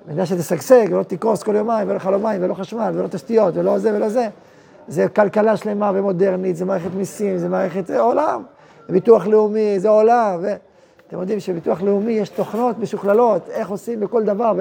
מדינה 0.07 0.25
שתשגשג 0.25 0.85
ולא 0.91 1.03
תקרוס 1.03 1.43
כל 1.43 1.55
יומיים, 1.55 1.89
ולא 1.89 1.99
חלום 1.99 2.23
מים, 2.23 2.43
ולא 2.43 2.53
חשמל, 2.53 2.91
ולא 2.95 3.07
תשתיות, 3.07 3.57
ולא 3.57 3.79
זה 3.79 3.95
ולא 3.95 4.09
זה. 4.09 4.27
זה 4.87 5.07
כלכלה 5.07 5.57
שלמה 5.57 5.91
ומודרנית, 5.93 6.55
זה 6.55 6.65
מערכת 6.65 6.93
מיסים, 6.95 7.37
זה 7.37 7.49
מערכת, 7.49 7.87
זה 7.87 7.99
עולם. 7.99 8.43
זה 8.87 8.93
ביטוח 8.93 9.27
לאומי, 9.27 9.79
זה 9.79 9.89
עולם. 9.89 10.39
ואתם 10.41 11.19
יודעים 11.19 11.39
שבביטוח 11.39 11.81
לאומי 11.81 12.11
יש 12.11 12.29
תוכנות 12.29 12.79
משוכללות, 12.79 13.49
איך 13.49 13.69
עושים 13.69 13.99
בכל 13.99 14.23
דבר. 14.23 14.53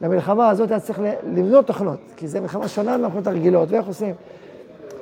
ולמלחמה 0.00 0.50
הזאת 0.50 0.70
היה 0.70 0.80
צריך 0.80 1.00
לבנות 1.32 1.66
תוכנות, 1.66 1.98
כי 2.16 2.28
זו 2.28 2.40
מלחמה 2.40 2.68
שונה 2.68 2.96
מהמלחמות 2.96 3.26
הרגילות, 3.26 3.70
ואיך 3.70 3.86
עושים. 3.86 4.14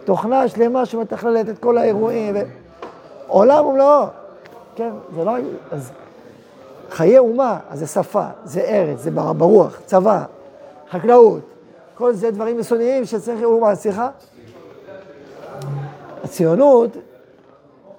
תוכנה 0.05 0.49
שלמה 0.49 0.87
שמתכללת 0.87 1.49
את 1.49 1.59
כל 1.59 1.79
האירועים, 1.79 2.35
ו... 2.35 2.41
עולם 3.27 3.67
ומלואו. 3.67 4.07
כן, 4.77 4.91
זה 5.15 5.25
לא... 5.25 5.37
אז 5.71 5.91
חיי 6.91 7.19
אומה, 7.19 7.59
אז 7.69 7.79
זה 7.79 7.87
שפה, 7.87 8.27
זה 8.45 8.61
ארץ, 8.61 8.99
זה 8.99 9.11
ברוח, 9.11 9.81
צבא, 9.87 10.25
חקלאות, 10.91 11.41
כל 11.95 12.13
זה 12.13 12.31
דברים 12.31 12.59
יסודיים 12.59 13.05
שצריך 13.05 13.43
אומה, 13.45 13.75
סליחה? 13.75 14.09
הציונות 16.25 16.91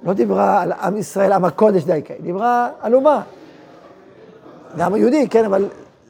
לא 0.04 0.14
דיברה 0.14 0.62
על 0.62 0.72
עם 0.72 0.98
ישראל, 0.98 1.32
עם 1.32 1.46
הקודש 1.46 1.84
דייקה, 1.84 2.14
היא 2.14 2.24
דיברה 2.24 2.70
על 2.82 2.96
אומה. 2.96 3.22
זה 4.76 4.86
עם 4.86 4.94
היהודי, 4.94 5.28
כן, 5.30 5.46
אבל 5.46 5.66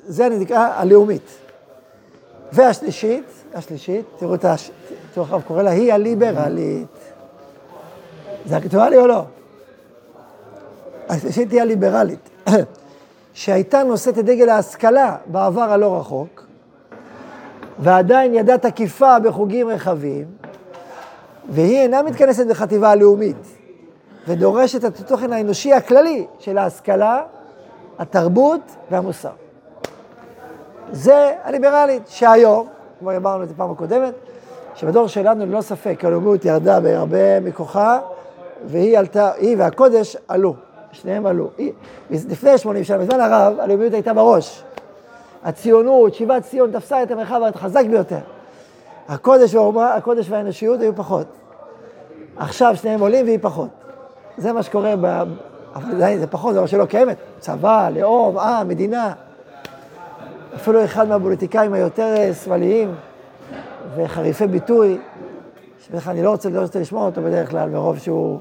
זה 0.05 0.29
נקרא 0.29 0.69
הלאומית. 0.75 1.37
והשלישית, 2.53 3.25
השלישית, 3.53 4.05
תראו 4.17 4.35
את 4.35 4.45
ה... 4.45 4.55
תראו 5.13 5.25
איך 5.35 5.45
קורא 5.47 5.63
לה, 5.63 5.71
היא 5.71 5.93
הליברלית. 5.93 6.87
זה 8.45 8.57
אקטואלי 8.57 8.97
או 8.97 9.07
לא? 9.07 9.23
שהיא 11.29 11.47
תהיה 11.47 11.65
ליברלית, 11.65 12.28
שהייתה 13.33 13.83
נושאת 13.83 14.19
את 14.19 14.25
דגל 14.25 14.49
ההשכלה 14.49 15.15
בעבר 15.25 15.61
הלא 15.61 15.97
רחוק, 15.97 16.43
ועדיין 17.79 18.33
ידה 18.33 18.57
תקיפה 18.57 19.19
בחוגים 19.19 19.67
רחבים, 19.67 20.25
והיא 21.49 21.79
אינה 21.79 22.03
מתכנסת 22.03 22.47
בחטיבה 22.47 22.91
הלאומית, 22.91 23.37
ודורשת 24.27 24.85
את 24.85 24.99
התוכן 24.99 25.33
האנושי 25.33 25.73
הכללי 25.73 26.25
של 26.39 26.57
ההשכלה, 26.57 27.21
התרבות 27.99 28.61
והמוסר. 28.91 29.31
זה 30.91 31.33
הליברלית, 31.43 32.03
שהיום, 32.07 32.67
כמו 32.99 33.15
אמרנו 33.15 33.43
את 33.43 33.49
זה 33.49 33.53
פעם 33.57 33.71
הקודמת, 33.71 34.13
שבדור 34.75 35.07
שלנו 35.07 35.45
ללא 35.45 35.61
ספק 35.61 36.05
הלאומיות 36.05 36.45
ירדה 36.45 36.79
בהרבה 36.79 37.39
מכוחה, 37.39 37.99
והיא 38.65 38.97
עלתה, 38.97 39.31
היא 39.37 39.55
והקודש 39.59 40.17
עלו, 40.27 40.55
שניהם 40.91 41.25
עלו. 41.25 41.49
לפני 42.09 42.57
80 42.57 42.83
שנה, 42.83 42.97
בזמן 42.97 43.19
הרב, 43.19 43.59
הלאומיות 43.59 43.93
הייתה 43.93 44.13
בראש. 44.13 44.63
הציונות, 45.43 46.13
שיבת 46.13 46.43
ציון 46.43 46.71
תפסה 46.71 47.03
את 47.03 47.11
המרחב 47.11 47.41
החזק 47.55 47.85
ביותר. 47.85 48.19
הקודש, 49.07 49.53
והאומה, 49.53 49.93
הקודש 49.93 50.29
והאנושיות 50.29 50.81
היו 50.81 50.95
פחות. 50.95 51.27
עכשיו 52.37 52.75
שניהם 52.75 52.99
עולים 52.99 53.25
והיא 53.25 53.39
פחות. 53.41 53.69
זה 54.37 54.53
מה 54.53 54.63
שקורה, 54.63 54.95
ב... 55.01 55.23
אבל 55.75 56.17
זה 56.19 56.27
פחות, 56.27 56.53
זה 56.53 56.61
מה 56.61 56.67
שלא 56.67 56.85
קיימת. 56.85 57.17
צבא, 57.39 57.89
לאום, 57.89 58.37
עם, 58.37 58.67
מדינה. 58.67 59.13
אפילו 60.55 60.85
אחד 60.85 61.07
מהפוליטיקאים 61.07 61.73
היותר 61.73 62.15
אה, 62.17 62.33
שמאליים 62.33 62.95
וחריפי 63.95 64.47
ביטוי, 64.47 64.97
שבדרך 65.79 66.03
כלל 66.03 66.13
אני 66.13 66.23
לא 66.23 66.29
רוצה, 66.29 66.49
לא 66.49 66.61
רוצה 66.61 66.79
לשמוע 66.79 67.05
אותו 67.05 67.21
בדרך 67.21 67.49
כלל, 67.49 67.69
מרוב 67.69 67.97
שהוא, 67.97 68.39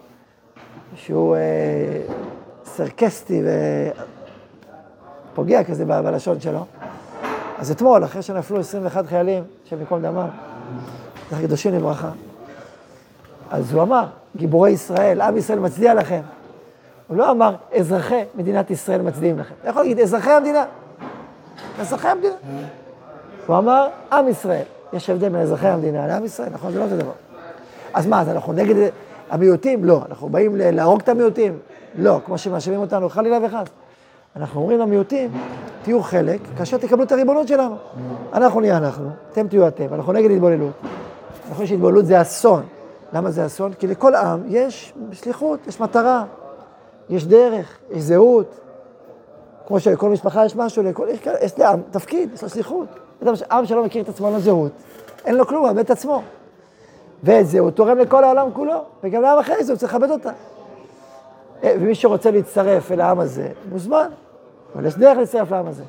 שהוא 0.94 1.36
אה, 1.36 1.40
סרקסטי 2.78 3.42
ופוגע 5.32 5.64
כזה 5.64 5.84
בלשון 5.84 6.40
שלו. 6.40 6.64
אז 7.58 7.70
אתמול, 7.70 8.04
אחרי 8.04 8.22
שנפלו 8.22 8.60
21 8.60 9.06
חיילים, 9.06 9.44
השם 9.66 9.80
ייקום 9.80 10.02
דמם, 10.02 10.28
זכר 11.30 11.42
קדושים 11.42 11.74
לברכה, 11.74 12.10
אז 13.50 13.72
הוא 13.72 13.82
אמר, 13.82 14.06
גיבורי 14.36 14.70
ישראל, 14.70 15.20
עם 15.20 15.36
ישראל 15.36 15.58
מצדיע 15.58 15.94
לכם. 15.94 16.20
הוא 17.08 17.16
לא 17.16 17.30
אמר, 17.30 17.54
אזרחי 17.76 18.22
מדינת 18.34 18.70
ישראל 18.70 19.02
מצדיעים 19.02 19.38
לכם. 19.38 19.54
אתה 19.60 19.68
יכול 19.68 19.82
להגיד, 19.82 20.00
אזרחי 20.00 20.30
המדינה. 20.30 20.64
אזרחי 21.80 22.08
המדינה. 22.08 22.34
הוא 23.46 23.58
אמר, 23.58 23.88
עם 24.12 24.28
ישראל. 24.28 24.64
יש 24.92 25.10
הבדל 25.10 25.28
בין 25.28 25.40
אזרחי 25.40 25.68
המדינה 25.68 26.06
לעם 26.06 26.24
ישראל, 26.24 26.48
נכון? 26.52 26.72
זה 26.72 26.78
לא 26.78 26.84
אותו 26.84 26.96
דבר. 26.96 27.12
אז 27.94 28.06
מה, 28.06 28.20
אז 28.20 28.28
אנחנו 28.28 28.52
נגד 28.52 28.88
המיעוטים? 29.30 29.84
לא. 29.84 30.02
אנחנו 30.08 30.28
באים 30.28 30.56
להרוג 30.56 31.00
את 31.00 31.08
המיעוטים? 31.08 31.58
לא. 31.94 32.20
כמו 32.26 32.38
שמאשימים 32.38 32.80
אותנו, 32.80 33.08
חלילה 33.08 33.38
וחס. 33.42 33.66
אנחנו 34.36 34.60
אומרים 34.60 34.78
למיעוטים, 34.78 35.30
תהיו 35.82 36.02
חלק, 36.02 36.40
כאשר 36.56 36.78
תקבלו 36.78 37.02
את 37.02 37.12
הריבונות 37.12 37.48
שלנו. 37.48 37.76
אנחנו 38.32 38.60
נהיה 38.60 38.76
אנחנו, 38.76 39.10
אתם 39.32 39.48
תהיו 39.48 39.68
אתם, 39.68 39.94
אנחנו 39.94 40.12
נגד 40.12 40.30
התבוללות. 40.30 40.72
אנחנו 40.82 41.50
חושבים 41.50 41.66
שהתבוללות 41.66 42.06
זה 42.06 42.20
אסון. 42.20 42.62
למה 43.12 43.30
זה 43.30 43.46
אסון? 43.46 43.72
כי 43.72 43.86
לכל 43.86 44.14
עם 44.14 44.42
יש 44.46 44.92
שליחות, 45.12 45.66
יש 45.66 45.80
מטרה, 45.80 46.24
יש 47.08 47.26
דרך, 47.26 47.78
יש 47.90 48.02
זהות. 48.02 48.60
כמו 49.66 49.80
שלכל 49.80 50.10
משפחה 50.10 50.44
יש 50.44 50.56
משהו, 50.56 50.82
לכל, 50.82 51.06
יש, 51.10 51.18
יש 51.40 51.58
לעם 51.58 51.80
תפקיד, 51.90 52.30
יש 52.34 52.42
לו 52.42 52.48
שליחות. 52.48 52.88
עם 53.50 53.66
שלא 53.66 53.84
מכיר 53.84 54.02
את 54.02 54.08
עצמו, 54.08 54.30
לו 54.30 54.40
זהות, 54.40 54.72
אין 55.24 55.34
לו 55.34 55.46
כלום, 55.46 55.62
מאבד 55.62 55.78
את 55.78 55.90
עצמו. 55.90 56.22
ואת 57.22 57.46
זה 57.46 57.58
הוא 57.58 57.70
תורם 57.70 57.98
לכל 57.98 58.24
העולם 58.24 58.50
כולו, 58.52 58.84
וגם 59.04 59.22
לעם 59.22 59.38
אחרי 59.38 59.64
זה 59.64 59.72
הוא 59.72 59.78
צריך 59.78 59.94
לכבד 59.94 60.10
אותה. 60.10 60.30
ומי 61.62 61.94
שרוצה 61.94 62.30
להצטרף 62.30 62.92
אל 62.92 63.00
העם 63.00 63.20
הזה, 63.20 63.48
מוזמן, 63.70 64.08
אבל 64.74 64.86
יש 64.86 64.98
דרך 64.98 65.18
להצטרף 65.18 65.50
לעם 65.50 65.66
הזה. 65.66 65.82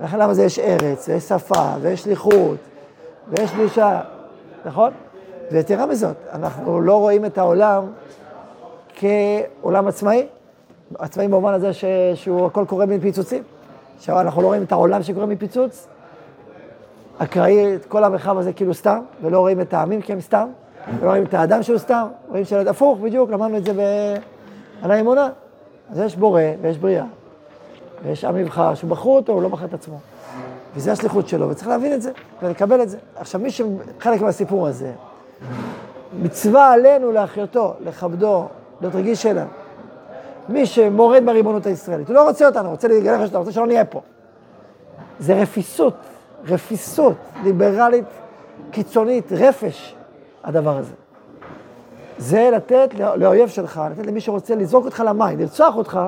ולכן 0.00 0.18
לעם 0.18 0.30
הזה 0.30 0.44
יש 0.44 0.58
ארץ, 0.58 1.08
ויש 1.08 1.22
שפה, 1.22 1.74
ויש 1.80 2.02
שליחות, 2.02 2.58
ויש 3.28 3.50
קדושה, 3.50 4.00
נכון? 4.64 4.92
ויתרה 5.52 5.86
מזאת, 5.86 6.16
אנחנו 6.32 6.80
לא 6.80 6.96
רואים 6.96 7.24
את 7.24 7.38
העולם 7.38 7.84
כעולם 8.94 9.88
עצמאי, 9.88 10.26
עצמאי 10.98 11.28
במובן 11.28 11.52
הזה 11.52 11.72
ש... 11.72 11.84
שהוא 12.14 12.46
הכל 12.46 12.64
קורה 12.68 12.86
מפיצוצים. 12.86 13.42
עכשיו 13.96 14.20
אנחנו 14.20 14.42
לא 14.42 14.46
רואים 14.46 14.62
את 14.62 14.72
העולם 14.72 15.02
שקורה 15.02 15.26
מפיצוץ, 15.26 15.86
אקראי 17.18 17.74
את 17.74 17.84
כל 17.84 18.04
המרחב 18.04 18.38
הזה 18.38 18.52
כאילו 18.52 18.74
סתם, 18.74 19.00
ולא 19.22 19.38
רואים 19.38 19.60
את 19.60 19.74
העמים 19.74 20.02
כי 20.02 20.12
הם 20.12 20.20
סתם, 20.20 20.48
ולא 21.00 21.08
רואים 21.10 21.24
את 21.24 21.34
האדם 21.34 21.62
שהוא 21.62 21.78
סתם, 21.78 22.06
רואים 22.28 22.44
שלד 22.44 22.68
הפוך 22.68 22.98
בדיוק, 22.98 23.30
למדנו 23.30 23.56
את 23.56 23.64
זה 23.64 23.72
ב... 23.72 23.78
על 24.82 24.90
האמונה. 24.90 25.28
אז 25.90 25.98
יש 25.98 26.16
בורא 26.16 26.42
ויש 26.62 26.78
בריאה, 26.78 27.04
ויש 28.04 28.24
עם 28.24 28.36
נבחר 28.36 28.74
שבחרו 28.74 29.16
אותו, 29.16 29.32
הוא 29.32 29.42
לא 29.42 29.48
בחר 29.48 29.64
את 29.64 29.74
עצמו. 29.74 29.98
וזו 30.76 30.90
השליחות 30.90 31.28
שלו, 31.28 31.50
וצריך 31.50 31.68
להבין 31.68 31.92
את 31.92 32.02
זה 32.02 32.12
ולקבל 32.42 32.82
את 32.82 32.90
זה. 32.90 32.98
עכשיו, 33.16 33.40
מי 33.40 33.50
שחלק 33.50 34.20
מהסיפור 34.20 34.66
הזה, 34.66 34.92
מצווה 36.22 36.72
עלינו 36.72 37.12
להחיותו, 37.12 37.74
לכבדו, 37.80 38.46
להיות 38.80 38.94
רגיש 38.94 39.26
אליו. 39.26 39.46
מי 40.48 40.66
שמורד 40.66 41.26
בריבונות 41.26 41.66
הישראלית, 41.66 42.08
הוא 42.08 42.14
לא 42.14 42.28
רוצה 42.28 42.46
אותנו, 42.46 42.70
רוצה 42.70 42.88
להתגלח 42.88 43.20
אותנו, 43.20 43.36
הוא 43.36 43.38
רוצה 43.38 43.52
שלא 43.52 43.66
נהיה 43.66 43.84
פה. 43.84 44.00
זה 45.18 45.34
רפיסות, 45.34 45.94
רפיסות 46.44 47.16
ליברלית 47.44 48.04
קיצונית, 48.70 49.32
רפש, 49.32 49.94
הדבר 50.44 50.76
הזה. 50.76 50.92
זה 52.22 52.50
לתת 52.52 52.94
לאויב 53.16 53.48
שלך, 53.48 53.82
לתת 53.90 54.06
למי 54.06 54.20
שרוצה 54.20 54.54
לזרוק 54.54 54.84
אותך 54.84 55.02
למים, 55.06 55.38
לרצוח 55.38 55.76
אותך, 55.76 56.00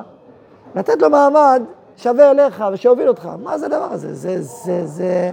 לתת 0.74 1.02
לו 1.02 1.10
מעמד 1.10 1.62
שווה 1.96 2.30
אליך 2.30 2.64
ושיוביל 2.72 3.08
אותך. 3.08 3.28
מה 3.42 3.58
זה 3.58 3.66
הדבר 3.66 3.88
הזה? 3.90 4.14
זה, 4.14 4.42
זה, 4.42 4.86
זה, 4.86 5.32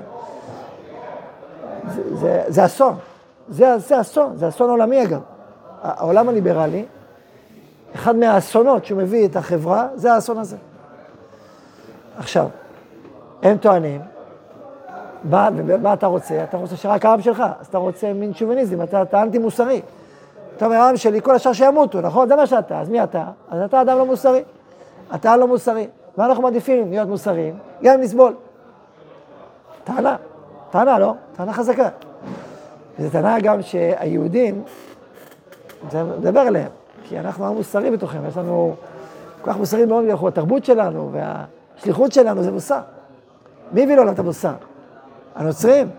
זה, 1.87 2.05
זה, 2.13 2.43
זה 2.47 2.65
אסון. 2.65 2.95
זה, 3.49 3.77
זה 3.77 4.01
אסון, 4.01 4.35
זה 4.35 4.47
אסון 4.47 4.69
עולמי 4.69 5.03
אגב. 5.03 5.19
העולם 5.81 6.29
הליברלי, 6.29 6.85
אחד 7.95 8.15
מהאסונות 8.15 8.85
שהוא 8.85 9.01
מביא 9.01 9.27
את 9.27 9.35
החברה, 9.35 9.87
זה 9.95 10.13
האסון 10.13 10.37
הזה. 10.37 10.57
עכשיו, 12.17 12.47
הם 13.43 13.57
טוענים, 13.57 14.01
מה, 15.23 15.49
מה 15.81 15.93
אתה 15.93 16.07
רוצה? 16.07 16.43
אתה 16.43 16.57
רוצה 16.57 16.75
שרק 16.75 17.05
העם 17.05 17.21
שלך, 17.21 17.43
אז 17.59 17.67
אתה 17.67 17.77
רוצה 17.77 18.13
מין 18.13 18.33
שוביניזם, 18.33 18.81
אתה, 18.81 19.01
אתה 19.01 19.21
אנטי 19.21 19.37
מוסרי. 19.37 19.81
אתה 20.61 20.67
אומר, 20.67 20.77
העם 20.77 20.97
שלי, 20.97 21.21
כל 21.21 21.35
השאר 21.35 21.53
שימותו, 21.53 22.01
נכון? 22.01 22.27
זה 22.27 22.35
מה 22.35 22.47
שאתה, 22.47 22.79
אז 22.79 22.89
מי 22.89 23.03
אתה? 23.03 23.25
אז 23.49 23.61
אתה 23.61 23.81
אדם 23.81 23.97
לא 23.97 24.05
מוסרי. 24.05 24.43
אתה 25.15 25.37
לא 25.37 25.47
מוסרי. 25.47 25.87
ואנחנו 26.17 26.43
מעדיפים 26.43 26.89
להיות 26.89 27.07
מוסריים, 27.07 27.57
גם 27.83 27.93
אם 27.93 28.01
נסבול. 28.01 28.33
טענה, 29.83 30.15
טענה, 30.69 30.99
לא? 30.99 31.13
טענה 31.35 31.53
חזקה. 31.53 31.89
וזו 32.99 33.09
טענה 33.11 33.39
גם 33.39 33.61
שהיהודים, 33.61 34.63
זה 35.91 36.03
מדבר 36.03 36.39
עליהם, 36.39 36.69
כי 37.03 37.19
אנחנו 37.19 37.45
עם 37.45 37.53
מוסרי 37.53 37.91
בתוכנו, 37.91 38.27
יש 38.27 38.37
לנו 38.37 38.75
כל 39.41 39.51
כך 39.51 39.57
מוסרי 39.57 39.85
מאוד, 39.85 40.05
אנחנו 40.05 40.27
התרבות 40.27 40.65
שלנו 40.65 41.11
והשליחות 41.11 42.11
שלנו 42.11 42.43
זה 42.43 42.51
מוסר. 42.51 42.81
מי 43.71 43.83
הביא 43.83 43.95
לעולם 43.95 44.13
את 44.13 44.19
המוסר? 44.19 44.53
הנוצרים, 45.35 45.89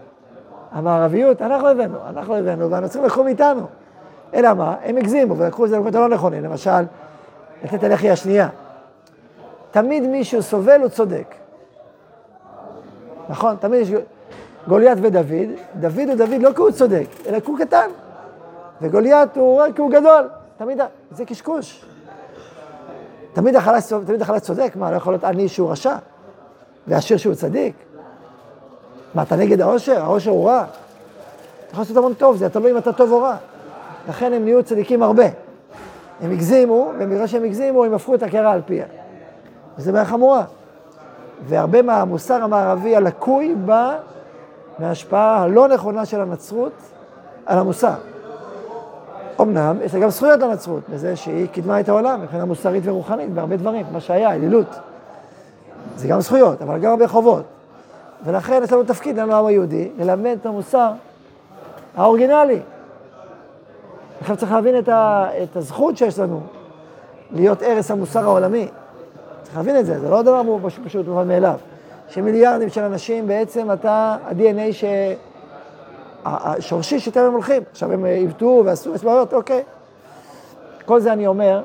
המערביות, 0.73 1.43
אנחנו 1.43 1.69
הבאנו, 1.69 1.99
אנחנו 2.09 2.37
הבאנו, 2.37 2.71
והנוצרים 2.71 3.05
לקחו 3.05 3.25
מאיתנו. 3.25 3.67
אלא 4.35 4.55
מה? 4.55 4.77
הם 4.85 4.97
הגזימו 4.97 5.37
ולקחו 5.37 5.65
את 5.65 5.71
זה 5.71 5.77
למקומות 5.77 5.95
הלא 5.95 6.09
נכונים. 6.09 6.45
למשל, 6.45 6.83
לתת 7.65 7.85
הלחי 7.85 8.11
השנייה. 8.11 8.49
תמיד 9.71 10.07
מישהו 10.07 10.43
סובל 10.43 10.81
הוא 10.81 10.89
צודק. 10.89 11.35
נכון? 13.29 13.57
תמיד 13.61 13.81
יש... 13.81 13.91
גוליית 14.69 14.99
ודוד, 15.03 15.51
דוד 15.81 16.09
הוא 16.09 16.15
דוד 16.15 16.41
לא 16.41 16.53
כי 16.53 16.61
הוא 16.61 16.71
צודק, 16.71 17.07
אלא 17.27 17.41
כי 17.41 17.51
הוא 17.51 17.59
קטן. 17.59 17.89
וגוליית 18.81 19.37
הוא 19.37 19.63
רק 19.63 19.75
כי 19.75 19.81
הוא 19.81 19.91
גדול. 19.91 20.29
תמיד, 20.57 20.81
זה 21.11 21.25
קשקוש. 21.25 21.85
תמיד 23.33 23.57
החלש, 23.57 23.93
תמיד 24.07 24.23
החלש 24.23 24.41
צודק, 24.41 24.73
מה, 24.77 24.91
לא 24.91 24.97
יכול 24.97 25.13
להיות 25.13 25.25
עני 25.25 25.49
שהוא 25.49 25.71
רשע? 25.71 25.97
ועשיר 26.87 27.17
שהוא 27.17 27.35
צדיק? 27.35 27.75
מה, 29.15 29.23
אתה 29.23 29.37
נגד 29.37 29.61
העושר? 29.61 30.03
העושר 30.03 30.31
הוא 30.31 30.49
רע. 30.49 30.65
אתה 30.65 31.71
יכול 31.71 31.83
לעשות 31.83 31.97
המון 31.97 32.15
טוב, 32.15 32.37
זה 32.37 32.49
תלוי 32.49 32.71
אם 32.71 32.79
אתה 32.79 32.93
טוב 32.93 33.13
או 33.13 33.23
רע. 33.23 33.37
לכן 34.09 34.33
הם 34.33 34.45
נהיו 34.45 34.63
צדיקים 34.63 35.03
הרבה. 35.03 35.25
הם 36.21 36.31
הגזימו, 36.31 36.93
ובגלל 36.99 37.27
שהם 37.27 37.45
הגזימו, 37.45 37.85
הם 37.85 37.95
הפכו 37.95 38.15
את 38.15 38.23
הקערה 38.23 38.53
על 38.53 38.61
פיה. 38.67 38.85
וזו 39.79 39.93
בעיה 39.93 40.05
חמורה. 40.05 40.45
והרבה 41.45 41.83
מהמוסר 41.83 42.43
המערבי 42.43 42.97
הלקוי 42.97 43.55
בא 43.55 43.97
מההשפעה 44.79 45.43
הלא 45.43 45.69
נכונה 45.69 46.07
של 46.07 46.21
הנצרות 46.21 46.73
על 47.47 47.59
המוסר. 47.59 47.95
אמנם, 49.41 49.77
יש 49.85 49.95
לה 49.95 50.01
גם 50.01 50.11
זכויות 50.11 50.41
לנצרות, 50.41 50.83
בזה 50.89 51.17
שהיא 51.17 51.49
קידמה 51.49 51.81
את 51.81 51.89
העולם 51.89 52.23
מבחינה 52.23 52.45
מוסרית 52.45 52.83
ורוחנית, 52.87 53.31
בהרבה 53.31 53.57
דברים, 53.57 53.87
מה 53.93 54.01
שהיה, 54.01 54.35
אלילות. 54.35 54.67
זה 55.97 56.09
גם 56.09 56.21
זכויות, 56.21 56.63
אבל 56.63 56.79
גם 56.79 56.91
הרבה 56.91 57.09
חובות. 57.09 57.45
ולכן 58.25 58.61
יש 58.65 58.73
לנו 58.73 58.85
תפקיד, 58.85 59.19
לנו 59.19 59.33
העם 59.33 59.47
היהודי, 59.47 59.91
ללמד 59.99 60.37
את 60.41 60.47
המוסר 60.47 60.91
האורגינלי. 61.97 62.59
עכשיו 64.23 64.37
צריך 64.37 64.53
להבין 64.53 64.79
את, 64.79 64.89
ה, 64.89 65.29
את 65.43 65.57
הזכות 65.57 65.97
שיש 65.97 66.19
לנו 66.19 66.41
להיות 67.31 67.63
ערש 67.63 67.91
המוסר 67.91 68.25
העולמי. 68.25 68.69
צריך 69.43 69.57
להבין 69.57 69.79
את 69.79 69.87
זה, 69.87 70.01
זה 70.01 70.11
לא 70.11 70.23
דבר 70.23 70.43
פשוט, 70.63 70.85
פשוט 70.85 71.07
מובן 71.07 71.29
מאליו. 71.29 71.55
שמיליארדים 72.09 72.69
של 72.69 72.81
אנשים, 72.81 73.27
בעצם 73.27 73.73
אתה, 73.73 74.17
ה-DNA 74.25 74.73
ש... 74.73 74.85
השורשי 76.25 77.01
שאתם 77.01 77.21
הם 77.21 77.33
הולכים. 77.33 77.63
עכשיו 77.71 77.93
הם 77.93 78.05
עיוותו 78.05 78.63
ועשו 78.65 78.95
הסברות, 78.95 79.35
אוקיי. 79.35 79.63
כל 80.85 81.01
זה 81.01 81.13
אני 81.13 81.27
אומר, 81.27 81.63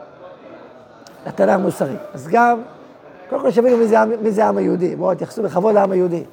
לתנא 1.28 1.52
המוסרי. 1.52 1.96
אז 2.14 2.28
גם, 2.28 2.62
קודם 3.30 3.42
כל 3.42 3.52
שיבינו 3.52 3.78
מי 3.78 3.88
זה, 3.88 3.98
מי 4.22 4.32
זה 4.32 4.46
העם 4.46 4.58
היהודי. 4.58 4.96
בואו, 4.96 5.16
תייחסו 5.16 5.44
בכבוד 5.44 5.76
לעם 5.76 5.92
היהודי. 5.92 6.24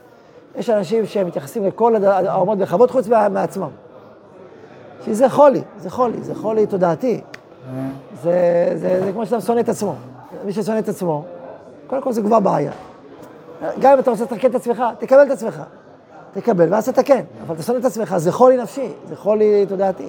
יש 0.56 0.70
אנשים 0.70 1.06
שמתייחסים 1.06 1.66
לכל 1.66 1.96
האומות 2.04 2.58
בכבוד 2.58 2.90
חוץ 2.90 3.08
מעצמם. 3.08 3.70
שזה 5.06 5.28
חולי, 5.28 5.62
זה 5.78 5.90
חולי, 5.90 6.22
זה 6.22 6.34
חולי 6.34 6.66
תודעתי. 6.66 7.20
זה, 8.22 8.72
זה, 8.74 9.00
זה 9.04 9.12
כמו 9.12 9.26
שאתה 9.26 9.40
שונא 9.40 9.60
את 9.60 9.68
עצמו. 9.68 9.94
מי 10.44 10.52
ששונא 10.52 10.78
את 10.78 10.88
עצמו, 10.88 11.24
קודם 11.86 12.02
כל 12.02 12.12
זה 12.12 12.22
כבר 12.22 12.40
בעיה. 12.40 12.72
גם 13.80 13.92
אם 13.92 13.98
אתה 13.98 14.10
רוצה 14.10 14.24
לתקן 14.24 14.50
את 14.50 14.54
עצמך, 14.54 14.82
תקבל 14.98 15.22
את 15.22 15.30
עצמך. 15.30 15.62
תקבל 16.32 16.72
ואז 16.72 16.88
תתקן. 16.88 17.20
אבל 17.46 17.54
אתה 17.54 17.62
שונא 17.62 17.78
את 17.78 17.84
עצמך, 17.84 18.16
זה 18.16 18.32
חולי 18.32 18.56
נפשי, 18.56 18.88
זה 19.08 19.16
חולי 19.16 19.66
תודעתי. 19.68 20.08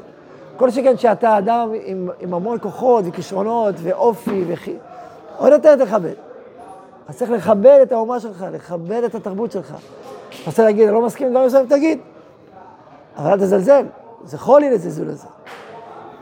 כל 0.57 0.71
שכן 0.71 0.97
שאתה 0.97 1.37
אדם 1.37 1.69
עם, 1.85 2.09
עם 2.19 2.33
המון 2.33 2.57
כוחות 2.61 3.05
וכישרונות 3.07 3.75
ואופי 3.83 4.43
וכי... 4.47 4.75
עוד 5.37 5.51
יותר 5.51 5.85
תכבד. 5.85 6.13
אז 7.07 7.17
צריך 7.17 7.31
לכבד 7.31 7.79
את 7.83 7.91
האומה 7.91 8.19
שלך, 8.19 8.45
לכבד 8.53 9.03
את 9.03 9.15
התרבות 9.15 9.51
שלך. 9.51 9.67
אתה 9.69 10.37
רוצה 10.45 10.63
להגיד, 10.63 10.87
אני 10.87 10.95
לא 10.95 11.01
מסכים 11.01 11.27
עם 11.27 11.33
דברים 11.33 11.47
מסוימים, 11.47 11.69
תגיד. 11.69 11.99
אבל 13.17 13.31
אל 13.31 13.37
תזלזל, 13.37 13.85
זה 14.25 14.37
חולי 14.37 14.69
לזלזול 14.69 15.09
הזה. 15.09 15.27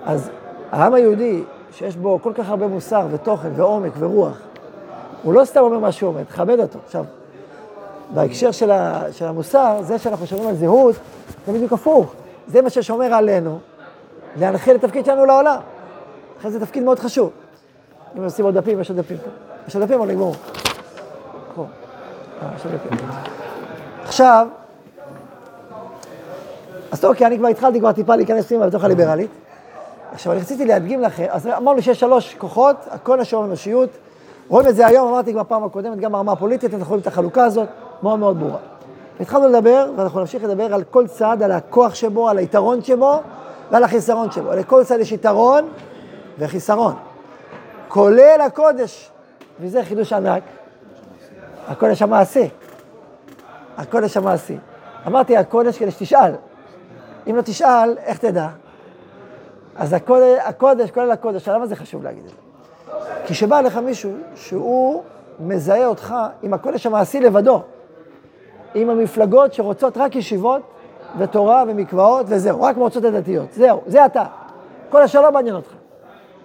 אז 0.05 0.29
העם 0.71 0.93
היהודי, 0.93 1.43
שיש 1.71 1.95
בו 1.95 2.19
כל 2.21 2.31
כך 2.35 2.49
הרבה 2.49 2.67
מוסר 2.67 3.07
ותוכן 3.11 3.49
ועומק 3.55 3.91
ורוח, 3.99 4.37
הוא 5.23 5.33
לא 5.33 5.45
סתם 5.45 5.59
אומר 5.59 5.79
מה 5.79 5.91
שהוא 5.91 6.09
אומר, 6.09 6.23
תכבד 6.23 6.59
אותו. 6.59 6.79
עכשיו, 6.85 7.05
בהקשר 8.13 8.51
של, 8.51 8.71
ה, 8.71 9.03
של 9.11 9.25
המוסר, 9.25 9.77
זה 9.81 9.99
שאנחנו 9.99 10.27
שומרים 10.27 10.49
על 10.49 10.55
זהות, 10.55 10.95
זה 11.47 11.53
בדיוק 11.53 11.73
הפוך. 11.73 12.13
זה 12.47 12.61
מה 12.61 12.69
ששומר 12.69 13.13
עלינו, 13.13 13.59
להנחיל 14.35 14.75
את 14.75 14.83
התפקיד 14.83 15.05
שלנו 15.05 15.25
לעולם. 15.25 15.57
לכן 16.39 16.49
זה 16.49 16.59
תפקיד 16.59 16.83
מאוד 16.83 16.99
חשוב. 16.99 17.29
אם 18.17 18.23
עושים 18.23 18.45
עוד 18.45 18.57
דפים, 18.57 18.79
יש 18.79 18.89
עוד 18.89 18.99
דפים 18.99 19.17
פה. 19.17 19.29
יש 19.67 19.75
עוד 19.75 19.83
דפים 19.83 19.99
או 19.99 20.05
נגמור? 20.05 20.35
אה, 22.41 22.47
עכשיו, 24.03 24.47
אז 26.93 27.05
אוקיי, 27.05 27.27
אני 27.27 27.37
כבר 27.37 27.47
התחלתי 27.47 27.79
כבר 27.79 27.91
טיפה 27.91 28.15
להיכנס 28.15 28.47
פנימה 28.47 28.67
בתוך 28.67 28.83
הליברלית. 28.83 29.29
עכשיו, 30.13 30.31
אני 30.31 30.41
רציתי 30.41 30.65
להדגים 30.65 31.01
לכם, 31.01 31.25
אז 31.29 31.47
אמרנו 31.47 31.81
שיש 31.81 31.99
שלוש 31.99 32.35
כוחות, 32.37 32.75
הכל 32.91 33.17
נשום 33.17 33.45
אנושיות. 33.45 33.89
רואים 34.47 34.67
את 34.67 34.75
זה 34.75 34.87
היום, 34.87 35.07
אמרתי 35.07 35.33
כבר 35.33 35.43
פעם 35.47 35.63
הקודמת, 35.63 35.99
גם 35.99 36.11
ברמה 36.11 36.31
הפוליטית, 36.31 36.73
אנחנו 36.73 36.87
רואים 36.87 37.01
את 37.01 37.07
החלוקה 37.07 37.43
הזאת, 37.43 37.67
מאוד 38.03 38.19
מאוד 38.19 38.39
ברורה. 38.39 38.57
התחלנו 39.19 39.47
לדבר, 39.47 39.91
ואנחנו 39.95 40.19
נמשיך 40.19 40.43
לדבר 40.43 40.73
על 40.73 40.83
כל 40.83 41.07
צד, 41.07 41.37
על 41.43 41.51
הכוח 41.51 41.95
שבו, 41.95 42.29
על 42.29 42.37
היתרון 42.37 42.83
שבו 42.83 43.21
ועל 43.71 43.83
החיסרון 43.83 44.31
שבו. 44.31 44.51
לכל 44.51 44.83
צד 44.83 44.99
יש 44.99 45.11
יתרון 45.11 45.69
וחיסרון, 46.39 46.95
כולל 47.87 48.41
הקודש, 48.45 49.11
וזה 49.59 49.83
חידוש 49.83 50.13
ענק, 50.13 50.43
הקודש 51.67 52.01
המעשי. 52.01 52.49
הקודש 53.77 54.17
המעשי. 54.17 54.57
אמרתי 55.07 55.37
הקודש 55.37 55.77
כדי 55.77 55.91
שתשאל. 55.91 56.31
אם 57.29 57.35
לא 57.35 57.41
תשאל, 57.41 57.97
איך 57.97 58.17
תדע? 58.17 58.47
אז 59.75 59.93
הקודש, 59.93 60.39
הקודש 60.45 60.91
כולל 60.91 61.11
הקודש, 61.11 61.49
למה 61.49 61.67
זה 61.67 61.75
חשוב 61.75 62.03
להגיד 62.03 62.23
את 62.23 62.29
זה? 62.29 62.35
כי 63.25 63.33
כשבא 63.33 63.59
אליך 63.59 63.77
מישהו 63.77 64.11
שהוא 64.35 65.03
מזהה 65.39 65.87
אותך 65.87 66.15
עם 66.41 66.53
הקודש 66.53 66.85
המעשי 66.85 67.19
לבדו, 67.19 67.61
עם 68.75 68.89
המפלגות 68.89 69.53
שרוצות 69.53 69.97
רק 69.97 70.15
ישיבות 70.15 70.61
ותורה 71.17 71.63
ומקוואות 71.67 72.25
וזהו, 72.29 72.61
רק 72.61 72.77
מועצות 72.77 73.03
הדתיות, 73.03 73.53
זהו, 73.53 73.81
זה 73.87 74.05
אתה. 74.05 74.23
כל 74.89 75.01
השאר 75.01 75.21
לא 75.21 75.31
מעניין 75.31 75.55
אותך. 75.55 75.73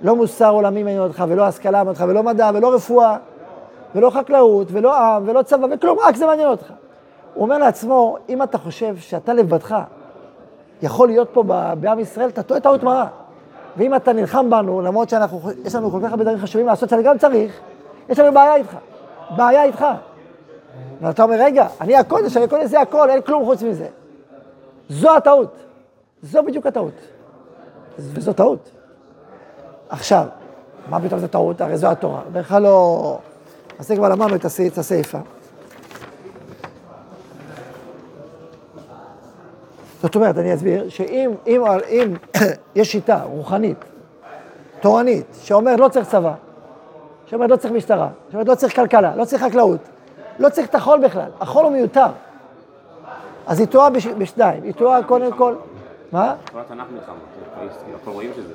לא 0.02 0.16
מוסר 0.16 0.50
עולמי 0.50 0.82
מעניין 0.82 1.02
אותך, 1.02 1.24
ולא 1.28 1.42
השכלה 1.46 1.72
מעניין 1.72 1.88
אותך, 1.88 2.04
ולא 2.08 2.22
מדע, 2.22 2.50
ולא 2.54 2.74
רפואה, 2.74 3.16
ולא 3.94 4.10
חקלאות, 4.10 4.68
ולא 4.70 4.96
עם, 4.96 5.28
ולא 5.28 5.42
צבא, 5.42 5.66
וכלום, 5.70 5.98
רק 6.06 6.16
זה 6.16 6.26
מעניין 6.26 6.48
אותך. 6.48 6.72
הוא 7.34 7.44
אומר 7.44 7.58
לעצמו, 7.58 8.16
אם 8.28 8.42
אתה 8.42 8.58
חושב 8.58 8.96
שאתה 8.96 9.34
לבדך 9.34 9.76
יכול 10.82 11.08
להיות 11.08 11.28
פה 11.32 11.42
בעם 11.80 12.00
ישראל, 12.00 12.28
אתה 12.28 12.42
טועה 12.42 12.60
טעות 12.60 12.82
מרה. 12.82 13.06
ואם 13.76 13.94
אתה 13.94 14.12
נלחם 14.12 14.50
בנו, 14.50 14.80
למרות 14.80 15.08
שיש 15.08 15.74
לנו 15.74 15.90
כל 15.90 16.00
כך 16.02 16.10
הרבה 16.10 16.24
דברים 16.24 16.38
חשובים 16.38 16.66
לעשות, 16.66 16.88
שאני 16.88 17.02
גם 17.02 17.18
צריך, 17.18 17.60
יש 18.08 18.18
לנו 18.18 18.32
בעיה 18.32 18.54
איתך. 18.54 18.76
בעיה 19.36 19.64
איתך. 19.64 19.84
ואתה 21.00 21.22
אומר, 21.22 21.36
רגע, 21.38 21.66
אני 21.80 21.96
הקודש, 21.96 22.36
אני 22.36 22.44
הקודש 22.44 22.64
זה 22.64 22.80
הכל, 22.80 23.10
אין 23.10 23.22
כלום 23.22 23.44
חוץ 23.44 23.62
מזה. 23.62 23.86
זו 24.88 25.16
הטעות. 25.16 25.56
זו 26.22 26.42
בדיוק 26.42 26.66
הטעות. 26.66 26.94
וזו 27.98 28.32
טעות. 28.32 28.70
עכשיו, 29.88 30.26
מה 30.88 31.00
פתאום 31.00 31.20
זה 31.20 31.28
טעות? 31.28 31.60
הרי 31.60 31.76
זו 31.76 31.86
התורה. 31.86 32.20
בכלל 32.32 32.62
לא... 32.62 33.18
אז 33.78 33.88
זה 33.88 33.96
כבר 33.96 34.08
למדנו 34.08 34.36
את 34.36 34.44
הסיפה. 34.78 35.18
זאת 40.02 40.14
אומרת, 40.14 40.38
אני 40.38 40.54
אסביר, 40.54 40.88
שאם 40.88 41.30
אם, 41.46 41.62
אם 41.88 42.14
יש 42.74 42.92
שיטה 42.92 43.22
רוחנית, 43.22 43.84
תורנית, 44.80 45.26
שאומרת 45.42 45.80
לא 45.80 45.88
צריך 45.88 46.08
צבא, 46.08 46.34
שאומרת 47.26 47.50
לא 47.50 47.56
צריך 47.56 47.74
משטרה, 47.74 48.08
שאומרת 48.30 48.48
לא 48.48 48.54
צריך 48.54 48.76
כלכלה, 48.76 49.16
לא 49.16 49.24
צריך 49.24 49.42
חקלאות, 49.42 49.80
לא 50.38 50.48
צריך 50.48 50.68
את 50.68 50.74
החול 50.74 51.00
בכלל, 51.00 51.30
החול 51.40 51.64
הוא 51.64 51.72
מיותר. 51.72 52.06
אז 53.46 53.60
היא 53.60 53.68
טועה 53.68 53.90
בש, 53.90 54.06
בשניים, 54.06 54.62
היא 54.62 54.72
טועה 54.72 55.02
קודם 55.02 55.32
כל, 55.32 55.54
מה? 56.12 56.34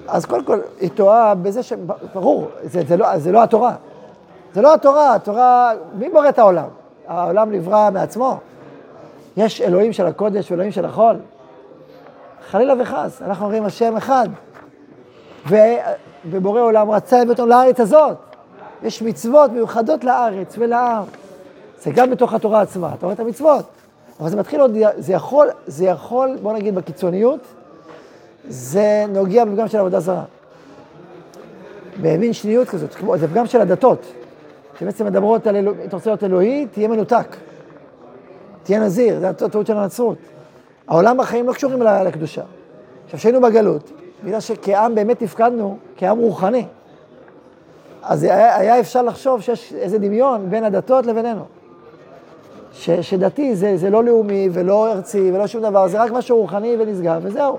אז 0.08 0.26
קודם 0.26 0.44
כל, 0.44 0.60
היא 0.80 0.90
טועה 0.90 1.36
בזה 1.36 1.64
ש... 1.64 1.74
ברור, 2.14 2.48
זה, 2.64 2.82
זה, 2.88 2.98
לא, 2.98 3.18
זה 3.18 3.32
לא 3.32 3.44
התורה. 3.44 3.76
זה 4.54 4.62
לא 4.62 4.74
התורה, 4.74 5.16
התורה, 5.16 5.72
מי 5.94 6.10
בורא 6.10 6.30
את 6.30 6.40
העולם? 6.40 6.68
העולם 7.08 7.52
נברא 7.52 7.90
מעצמו. 7.94 8.40
יש 9.38 9.62
אלוהים 9.62 9.94
של 9.94 10.06
הקודש 10.06 10.52
ואלוהים 10.52 10.72
של 10.72 10.86
החול. 10.86 11.16
חלילה 12.52 12.74
וחס, 12.80 13.22
אנחנו 13.22 13.46
אומרים 13.46 13.66
השם 13.66 13.98
אחד. 13.98 14.28
ובורא 16.26 16.62
עולם 16.62 16.92
רצה 16.92 17.18
להביא 17.18 17.32
אותנו 17.32 17.46
לארץ 17.46 17.80
הזאת. 17.80 18.18
יש 18.84 19.02
מצוות 19.02 19.52
מיוחדות 19.52 20.04
לארץ 20.04 20.56
ולעם. 20.58 21.04
זה 21.82 21.92
גם 21.96 22.12
בתוך 22.12 22.34
התורה 22.34 22.62
עצמה, 22.62 22.94
אתה 22.94 23.06
רואה 23.06 23.14
את 23.14 23.20
המצוות. 23.20 23.66
אבל 24.20 24.30
זה 24.30 24.38
מתחיל 24.38 24.62
עוד, 24.62 24.78
זה 24.98 25.14
יכול, 25.14 25.48
זה 25.68 25.86
יכול, 25.86 26.38
בוא 26.42 26.54
נגיד 26.54 26.76
בקיצוניות, 26.76 27.40
זה 28.48 29.06
נוגע 29.10 29.46
בפגם 29.46 29.68
של 29.68 29.78
עבודה 29.78 30.00
זרה. 30.00 30.24
במין 32.02 32.34
שניות 32.34 32.70
כזאת, 32.70 32.96
כמו, 32.96 33.18
זה 33.18 33.28
פגם 33.28 33.46
של 33.46 33.62
הדתות, 33.62 34.06
שבעצם 34.80 35.06
מדברות 35.06 35.48
על, 35.48 35.56
אלוהים, 35.56 35.82
אתה 35.88 35.96
רוצה 35.96 36.10
להיות 36.10 36.24
אלוהי, 36.24 36.68
תהיה 36.72 36.88
מנותק. 36.88 37.36
תהיה 38.64 38.80
נזיר, 38.80 39.20
זה 39.20 39.30
הטעות 39.30 39.68
של 39.68 39.78
הנצרות. 39.78 40.18
העולם 40.88 41.18
בחיים 41.18 41.48
לא 41.48 41.54
קשורים 41.54 41.82
לקדושה. 41.82 42.42
עכשיו, 43.06 43.20
כשהיינו 43.20 43.42
בגלות, 43.42 43.92
בגלל 44.24 44.40
שכעם 44.40 44.96
באמת 44.96 45.22
הפקדנו, 45.22 45.78
כעם 45.98 46.18
רוחני, 46.18 46.66
אז 48.04 48.24
היה, 48.24 48.58
היה 48.58 48.80
אפשר 48.80 49.02
לחשוב 49.02 49.42
שיש 49.42 49.74
איזה 49.74 50.00
דמיון 50.00 50.50
בין 50.50 50.64
הדתות 50.64 51.06
לבינינו. 51.06 51.46
ש, 52.74 52.90
שדתי 52.90 53.56
זה, 53.56 53.78
זה 53.78 53.90
לא 53.90 54.04
לאומי 54.04 54.50
ולא 54.52 54.92
ארצי 54.92 55.32
ולא 55.34 55.48
שום 55.48 55.62
דבר, 55.62 55.88
זה 55.88 56.04
רק 56.04 56.12
משהו 56.12 56.38
רוחני 56.38 56.76
ונשגב, 56.80 57.22
וזהו. 57.24 57.58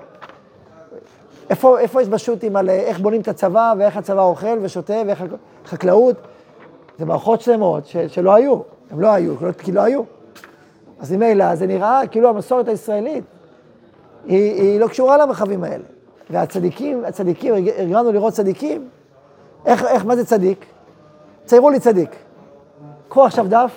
איפה, 1.51 1.79
איפה 1.79 2.03
יש 2.03 2.09
בשו"תים 2.09 2.57
על 2.57 2.71
איך 2.71 3.01
בונים 3.01 3.21
את 3.21 3.29
הצבא 3.29 3.75
ואיך 3.79 3.97
הצבא 3.97 4.23
אוכל 4.23 4.59
ושותה 4.63 5.03
ואיך 5.07 5.25
חקלאות? 5.67 6.17
זה 6.99 7.05
מערכות 7.05 7.41
שלמות 7.41 7.87
ש, 7.87 7.97
שלא 7.97 8.35
היו, 8.35 8.59
הם 8.91 9.01
לא 9.01 9.09
היו, 9.09 9.35
כי 9.59 9.73
לא 9.73 9.81
היו. 9.81 10.03
אז 11.05 11.13
ממילא 11.13 11.55
זה 11.55 11.67
נראה 11.67 12.01
כאילו 12.11 12.29
המסורת 12.29 12.69
הישראלית 12.69 13.25
היא, 14.25 14.53
היא 14.53 14.81
לא 14.81 14.89
קשורה 14.89 15.19
למרחבים 15.19 15.65
האלה. 15.65 15.85
והצדיקים, 16.31 17.05
הצדיקים, 17.05 17.55
הרגלנו 17.55 18.13
לראות 18.13 18.33
צדיקים, 18.33 18.89
איך, 19.67 19.85
איך, 19.85 20.05
מה 20.05 20.17
זה 20.17 20.25
צדיק? 20.25 20.67
ציירו 21.45 21.71
לי 21.71 21.81
צדיק. 21.81 22.11
קחו 23.09 23.25
עכשיו 23.25 23.47
דף, 23.49 23.73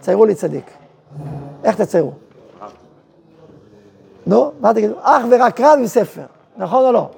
ציירו 0.00 0.24
לי 0.24 0.34
צדיק. 0.34 0.64
איך 1.64 1.76
תציירו? 1.80 2.12
נו, 4.26 4.52
מה 4.60 4.74
תגידו? 4.74 4.94
אך 5.02 5.22
ורק 5.30 5.60
רב 5.60 5.78
עם 5.78 5.86
ספר, 5.86 6.24
נכון 6.56 6.84
או 6.84 6.92
לא? 6.92 7.08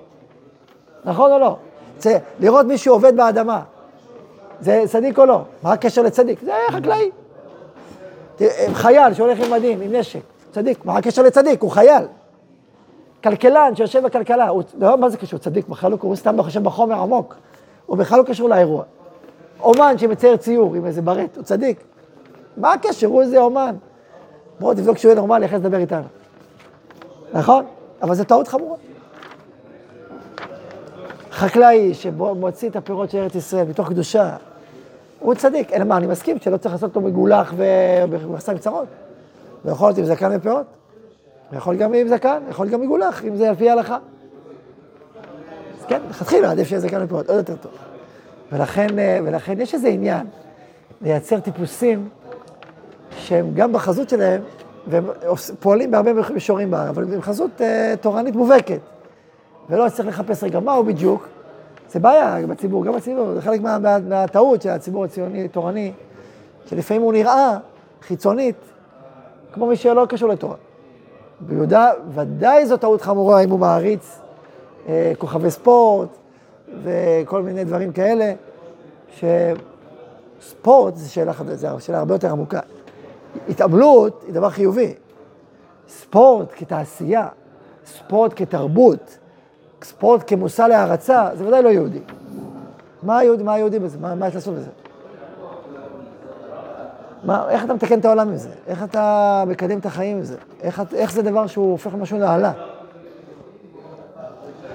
נכון 1.04 1.32
או 1.32 1.38
לא? 1.38 1.56
צי, 1.98 2.14
לראות 2.40 2.66
מישהו 2.66 2.94
עובד 2.94 3.16
באדמה, 3.16 3.62
זה 4.60 4.84
צדיק 4.86 5.18
או 5.18 5.26
לא? 5.26 5.42
מה 5.62 5.72
הקשר 5.72 6.02
לצדיק? 6.02 6.40
זה 6.44 6.52
חקלאי. 6.70 7.10
חייל 8.72 9.14
שהולך 9.14 9.38
עם 9.40 9.52
מדים, 9.52 9.80
עם 9.80 9.96
נשק, 9.96 10.20
צדיק, 10.52 10.84
מה 10.84 10.96
הקשר 10.96 11.22
לצדיק? 11.22 11.62
הוא 11.62 11.70
חייל. 11.70 12.04
כלכלן 13.24 13.76
שיושב 13.76 14.02
בכלכלה, 14.02 14.48
הוא, 14.48 14.62
לא, 14.78 14.98
מה 14.98 15.08
זה 15.08 15.16
קשור? 15.16 15.38
צדיק, 15.38 15.68
בכלל 15.68 15.90
לא 15.90 15.96
קוראים 15.96 16.16
סתם 16.16 16.42
חושב 16.42 16.62
בחומר 16.62 17.00
עמוק. 17.00 17.34
הוא 17.86 17.96
בכלל 17.96 18.18
לא 18.18 18.24
קשור 18.24 18.48
לאירוע. 18.48 18.82
אומן 19.60 19.98
שמצייר 19.98 20.36
ציור 20.36 20.74
עם 20.74 20.86
איזה 20.86 21.02
ברט, 21.02 21.36
הוא 21.36 21.44
צדיק. 21.44 21.80
מה 22.56 22.72
הקשר? 22.72 23.06
הוא 23.06 23.22
איזה 23.22 23.38
אומן. 23.38 23.76
בואו 24.60 24.74
תבדוק 24.74 24.98
שהוא 24.98 25.08
יהיה 25.08 25.20
נורמלי, 25.20 25.46
אחרי 25.46 25.58
זה 25.58 25.64
תדבר 25.64 25.78
איתנו. 25.78 26.06
נכון? 27.32 27.64
אבל 28.02 28.14
זו 28.14 28.24
טעות 28.24 28.48
חמורה. 28.48 28.76
חקלאי 31.30 31.94
שמוציא 31.94 32.68
את 32.68 32.76
הפירות 32.76 33.10
של 33.10 33.18
ארץ 33.18 33.34
ישראל 33.34 33.66
מתוך 33.66 33.88
קדושה, 33.88 34.36
הוא 35.18 35.34
צדיק. 35.34 35.72
אלא 35.72 35.84
מה, 35.84 35.96
אני 35.96 36.06
מסכים 36.06 36.38
שלא 36.38 36.56
צריך 36.56 36.74
לעשות 36.74 36.96
אותו 36.96 37.00
מגולח 37.00 37.54
ובמכסיים 37.56 38.58
קצרות. 38.58 38.88
הוא 39.62 39.72
יכול 39.72 39.88
להיות 39.88 39.98
עם 39.98 40.04
זקן 40.04 40.30
ופירות. 40.36 40.66
הוא 41.50 41.58
יכול 41.58 41.76
גם 41.76 41.94
עם 41.94 42.08
זקן, 42.08 42.42
יכול 42.50 42.68
גם 42.68 42.80
מגולח, 42.80 43.24
אם 43.24 43.36
זה 43.36 43.48
על 43.48 43.54
פי 43.54 43.70
ההלכה. 43.70 43.98
אז 45.80 45.84
כן, 45.88 46.00
לכתחילה 46.10 46.50
עדיף 46.50 46.68
שיהיה 46.68 46.80
זקן 46.80 47.04
ופירות, 47.04 47.28
עוד 47.28 47.38
יותר 47.38 47.56
טוב. 47.56 47.72
ולכן, 48.52 48.98
אה, 48.98 49.18
ולכן 49.24 49.60
יש 49.60 49.74
איזה 49.74 49.88
עניין 49.88 50.26
לייצר 51.02 51.40
טיפוסים 51.40 52.08
שהם 53.18 53.50
גם 53.54 53.72
בחזות 53.72 54.08
שלהם, 54.08 54.42
והם 54.86 55.04
פועלים 55.60 55.90
בהרבה 55.90 56.12
מישורים 56.34 56.74
אבל 56.74 57.14
עם 57.14 57.22
חזות 57.22 57.50
uh, 57.58 57.62
תורנית 58.00 58.34
מובהקת. 58.34 58.80
ולא 59.70 59.88
צריך 59.88 60.08
לחפש 60.08 60.44
רגע 60.44 60.60
מהו 60.60 60.84
בדיוק. 60.84 61.28
זה 61.90 62.00
בעיה 62.00 62.46
בציבור, 62.46 62.84
גם 62.84 62.92
בציבור, 62.92 63.34
זה 63.34 63.42
חלק 63.42 63.60
מה, 63.60 63.78
מה, 63.78 63.98
מהטעות 63.98 64.62
של 64.62 64.68
הציבור 64.68 65.04
הציוני, 65.04 65.48
תורני, 65.48 65.92
שלפעמים 66.66 67.02
הוא 67.02 67.12
נראה 67.12 67.58
חיצונית, 68.02 68.56
כמו 69.52 69.66
מי 69.66 69.76
שלא 69.76 70.06
קשור 70.08 70.28
לתורה. 70.28 70.56
ביהודה 71.40 71.90
ודאי 72.14 72.66
זו 72.66 72.76
טעות 72.76 73.02
חמורה 73.02 73.40
אם 73.40 73.50
הוא 73.50 73.58
מעריץ 73.58 74.20
אה, 74.88 75.12
כוכבי 75.18 75.50
ספורט 75.50 76.08
וכל 76.82 77.42
מיני 77.42 77.64
דברים 77.64 77.92
כאלה, 77.92 78.32
שספורט 80.40 80.96
זה 80.96 81.10
שאלה, 81.10 81.32
זו 81.54 81.76
שאלה 81.78 81.98
הרבה 81.98 82.14
יותר 82.14 82.30
עמוקה. 82.30 82.60
התעמלות 83.48 84.22
היא 84.26 84.34
דבר 84.34 84.50
חיובי. 84.50 84.94
ספורט 85.88 86.52
כתעשייה, 86.56 87.28
ספורט 87.86 88.32
כתרבות, 88.36 89.17
ספורט 89.82 90.24
כמושא 90.26 90.62
להערצה, 90.62 91.28
זה 91.34 91.46
ודאי 91.46 91.62
לא 91.62 91.68
יהודי. 91.68 92.00
מה 93.02 93.18
היהודי, 93.18 93.42
מה 93.42 93.54
היהודי 93.54 93.78
בזה? 93.78 93.98
מה, 94.00 94.14
מה 94.14 94.28
יש 94.28 94.34
לעשות 94.34 94.54
בזה? 94.54 94.70
מה, 97.24 97.50
איך 97.50 97.64
אתה 97.64 97.74
מתקן 97.74 97.98
את 97.98 98.04
העולם 98.04 98.28
עם 98.28 98.36
זה? 98.36 98.48
איך 98.66 98.82
אתה 98.82 99.44
מקדם 99.46 99.78
את 99.78 99.86
החיים 99.86 100.16
עם 100.16 100.24
זה? 100.24 100.36
איך, 100.62 100.82
איך 100.94 101.12
זה 101.12 101.22
דבר 101.22 101.46
שהוא 101.46 101.70
הופך 101.70 101.94
למשהו 101.94 102.18
נעלה? 102.18 102.52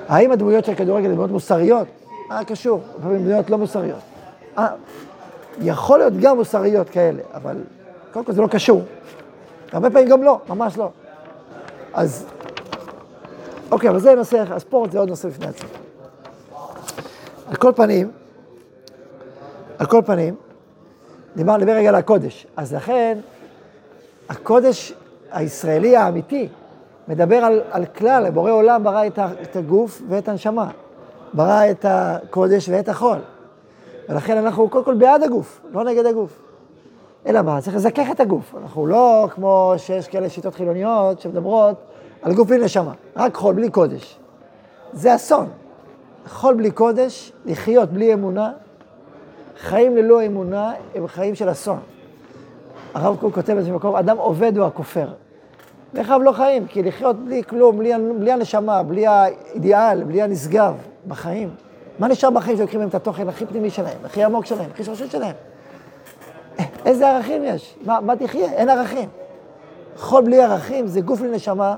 האם 0.08 0.32
הדמויות 0.32 0.66
של 0.66 0.76
כדורגל 0.76 1.06
הן 1.06 1.12
דמויות 1.12 1.32
מוסריות? 1.32 1.88
מה 2.30 2.46
קשור? 2.46 2.82
לפעמים 3.00 3.24
דמויות 3.24 3.50
לא 3.50 3.58
מוסריות. 3.58 4.00
אה, 4.58 4.68
יכול 5.62 6.00
להיות 6.00 6.14
גם 6.22 6.38
מוסריות 6.38 6.90
כאלה, 6.90 7.22
אבל 7.34 7.58
קודם 8.14 8.26
כל 8.26 8.32
זה 8.32 8.42
לא 8.42 8.48
קשור. 8.48 8.82
הרבה 9.72 9.90
פעמים 9.90 10.10
גם 10.10 10.24
לא, 10.24 10.40
ממש 10.50 10.78
לא. 10.78 10.90
אז, 11.94 12.26
אוקיי, 13.74 13.90
אבל 13.90 14.00
זה 14.00 14.16
נושא, 14.16 14.44
הספורט 14.50 14.92
זה 14.92 15.00
עוד 15.00 15.10
נושא 15.10 15.28
בפני 15.28 15.48
עצמו. 15.48 15.70
על 17.50 17.56
כל 17.56 17.72
פנים, 17.76 18.12
על 19.78 19.86
כל 19.86 20.02
פנים, 20.06 20.36
דיבר, 21.36 21.58
נדבר 21.58 21.72
רגע 21.72 21.90
על 21.90 21.96
הקודש. 21.96 22.48
אז 22.58 22.74
לכן, 22.74 23.18
הקודש 24.30 24.94
הישראלי 25.32 25.98
האמיתי 25.98 26.48
מדבר 27.08 27.36
על, 27.36 27.62
על 27.72 27.86
כלל, 27.86 28.30
בורא 28.30 28.52
עולם 28.52 28.84
ברא 28.84 29.08
את, 29.08 29.20
את 29.42 29.56
הגוף 29.56 30.02
ואת 30.10 30.28
הנשמה. 30.28 30.70
ברא 31.34 31.72
את 31.72 31.86
הקודש 31.90 32.70
ואת 32.70 32.90
החול. 32.90 33.18
ולכן 34.10 34.38
אנחנו 34.38 34.70
קודם 34.70 34.86
כל 34.86 34.94
בעד 34.94 35.24
הגוף, 35.24 35.62
לא 35.72 35.84
נגד 35.84 36.06
הגוף. 36.06 36.42
אלא 37.26 37.42
מה? 37.42 37.62
צריך 37.62 37.76
לזכך 37.76 38.08
את 38.12 38.20
הגוף. 38.20 38.56
אנחנו 38.62 38.88
לא 38.88 39.28
כמו 39.32 39.74
שיש 39.78 40.08
כאלה 40.08 40.30
שיטות 40.30 40.56
חילוניות 40.56 41.20
שמדברות 41.20 41.76
על 42.24 42.34
גוף 42.34 42.48
בלי 42.48 42.58
נשמה, 42.58 42.92
רק 43.16 43.36
חול 43.36 43.56
בלי 43.56 43.70
קודש. 43.70 44.20
זה 44.94 45.16
אסון. 45.16 45.50
חול 46.28 46.54
בלי 46.54 46.72
קודש, 46.72 47.32
לחיות 47.46 47.90
בלי 47.90 48.14
אמונה, 48.14 48.52
חיים 49.60 49.96
ללא 49.96 50.26
אמונה 50.26 50.72
הם 50.96 51.08
חיים 51.08 51.36
של 51.36 51.52
אסון. 51.52 51.80
הרב 52.94 53.18
קוק 53.20 53.34
כותב 53.34 53.54
באיזשהו 53.54 53.76
מקום, 53.76 53.96
אדם 53.96 54.18
עובד 54.18 54.58
הוא 54.58 54.66
הכופר. 54.66 55.08
וחייב 55.94 56.22
לא 56.22 56.32
חיים, 56.32 56.68
כי 56.68 56.84
לחיות 56.84 57.16
בלי 57.16 57.44
כלום, 57.44 57.78
בלי, 57.78 57.92
בלי 58.20 58.32
הנשמה, 58.32 58.84
בלי 58.84 59.08
האידיאל, 59.08 60.04
בלי 60.04 60.22
הנשגב 60.22 60.76
בחיים. 61.08 61.50
מה 62.00 62.08
נשאר 62.08 62.30
בחיים 62.30 62.58
שלוקחים 62.58 62.80
להם 62.80 62.90
את 62.90 62.96
התוכן 62.96 63.30
הכי 63.30 63.46
פנימי 63.46 63.70
שלהם, 63.70 63.98
הכי 64.06 64.24
עמוק 64.24 64.46
שלהם, 64.46 64.70
הכי 64.74 64.84
שרשות 64.84 65.12
שלהם? 65.12 65.36
איזה 66.86 67.10
ערכים 67.10 67.42
יש? 67.46 67.76
מה, 67.86 68.00
מה 68.02 68.16
תחיה? 68.16 68.52
אין 68.52 68.70
ערכים. 68.70 69.10
חול 69.98 70.24
בלי 70.24 70.42
ערכים 70.42 70.88
זה 70.88 71.02
גוף 71.02 71.20
בלי 71.20 71.32
נשמה, 71.32 71.76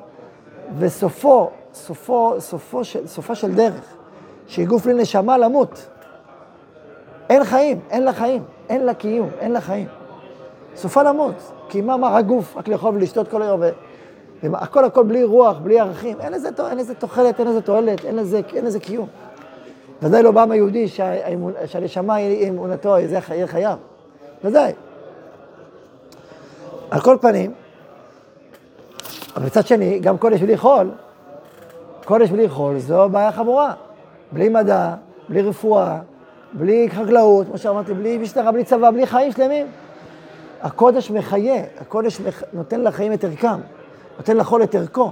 וסופו, 0.80 1.50
סופו, 1.74 2.36
סופו 2.40 2.84
של, 2.84 3.08
סופה 3.08 3.36
של 3.36 3.56
דרך, 3.56 3.96
שהיא 4.48 4.68
גוף 4.68 4.86
בלי 4.86 4.94
נשמה 4.94 5.38
למות. 5.38 5.88
אין 7.30 7.44
חיים, 7.44 7.80
אין 7.90 8.04
לה 8.04 8.14
חיים, 8.14 8.44
אין 8.70 8.86
לה 8.86 8.94
קיום, 8.94 9.30
אין 9.40 9.52
לה 9.52 9.62
חיים. 9.62 9.88
סופה 10.76 11.04
למות, 11.04 11.52
כי 11.70 11.82
מה, 11.82 11.98
מה, 11.98 12.10
רק 12.10 12.26
גוף, 12.26 12.58
רק 12.58 12.68
לאכול 12.68 12.96
ולשתות 12.96 13.28
כל 13.28 13.42
היום, 13.42 13.62
והכל 14.44 14.86
הכל 14.86 15.04
בלי 15.04 15.24
רוח, 15.24 15.58
בלי 15.58 15.80
ערכים, 15.80 16.22
אין 16.22 16.34
לזה, 16.34 16.50
אין 16.70 16.78
לזה 16.78 16.96
תוחלת, 16.96 17.40
אין 17.40 17.48
לזה 17.48 17.62
תועלת, 17.62 18.06
אין 18.06 18.16
לזה, 18.16 18.42
אין 18.54 18.66
לזה 18.66 18.80
קיום. 18.80 19.08
ודאי 20.02 20.24
לא 20.24 20.32
בעם 20.32 20.52
היהודי 20.52 20.88
שהנשמה 21.66 22.16
היא 22.16 22.50
אמונתו, 22.50 22.96
זה 23.08 23.20
יהיה 23.30 23.48
חייב. 23.48 23.78
ודאי. 24.44 24.74
על 26.92 27.02
כל 27.02 27.18
פנים, 27.22 27.52
אבל 29.36 29.46
מצד 29.46 29.68
שני, 29.68 30.00
גם 30.00 30.18
קודש 30.18 30.42
בלי 30.42 30.58
חול, 30.58 30.92
קודש 32.06 32.30
בלי 32.30 32.50
חול 32.50 32.80
זו 32.80 33.10
בעיה 33.10 33.32
חמורה. 33.32 33.74
בלי 34.32 34.50
מדע, 34.50 34.94
בלי 35.30 35.42
רפואה, 35.42 36.00
בלי 36.54 36.90
חקלאות, 36.90 37.48
כמו 37.48 37.58
שאמרתי, 37.58 37.94
בלי 37.94 38.18
משטרה, 38.18 38.52
בלי 38.52 38.64
צבא, 38.64 38.92
בלי 38.92 39.08
חיים 39.08 39.32
שלמים. 39.32 39.68
הקודש 40.62 41.12
מחיה, 41.12 41.64
הקודש 41.82 42.20
מח... 42.20 42.44
נותן 42.54 42.82
לחיים 42.82 43.14
את 43.14 43.24
ערכם, 43.24 43.60
נותן 44.18 44.38
לחול 44.38 44.64
את 44.64 44.76
ערכו. 44.76 45.12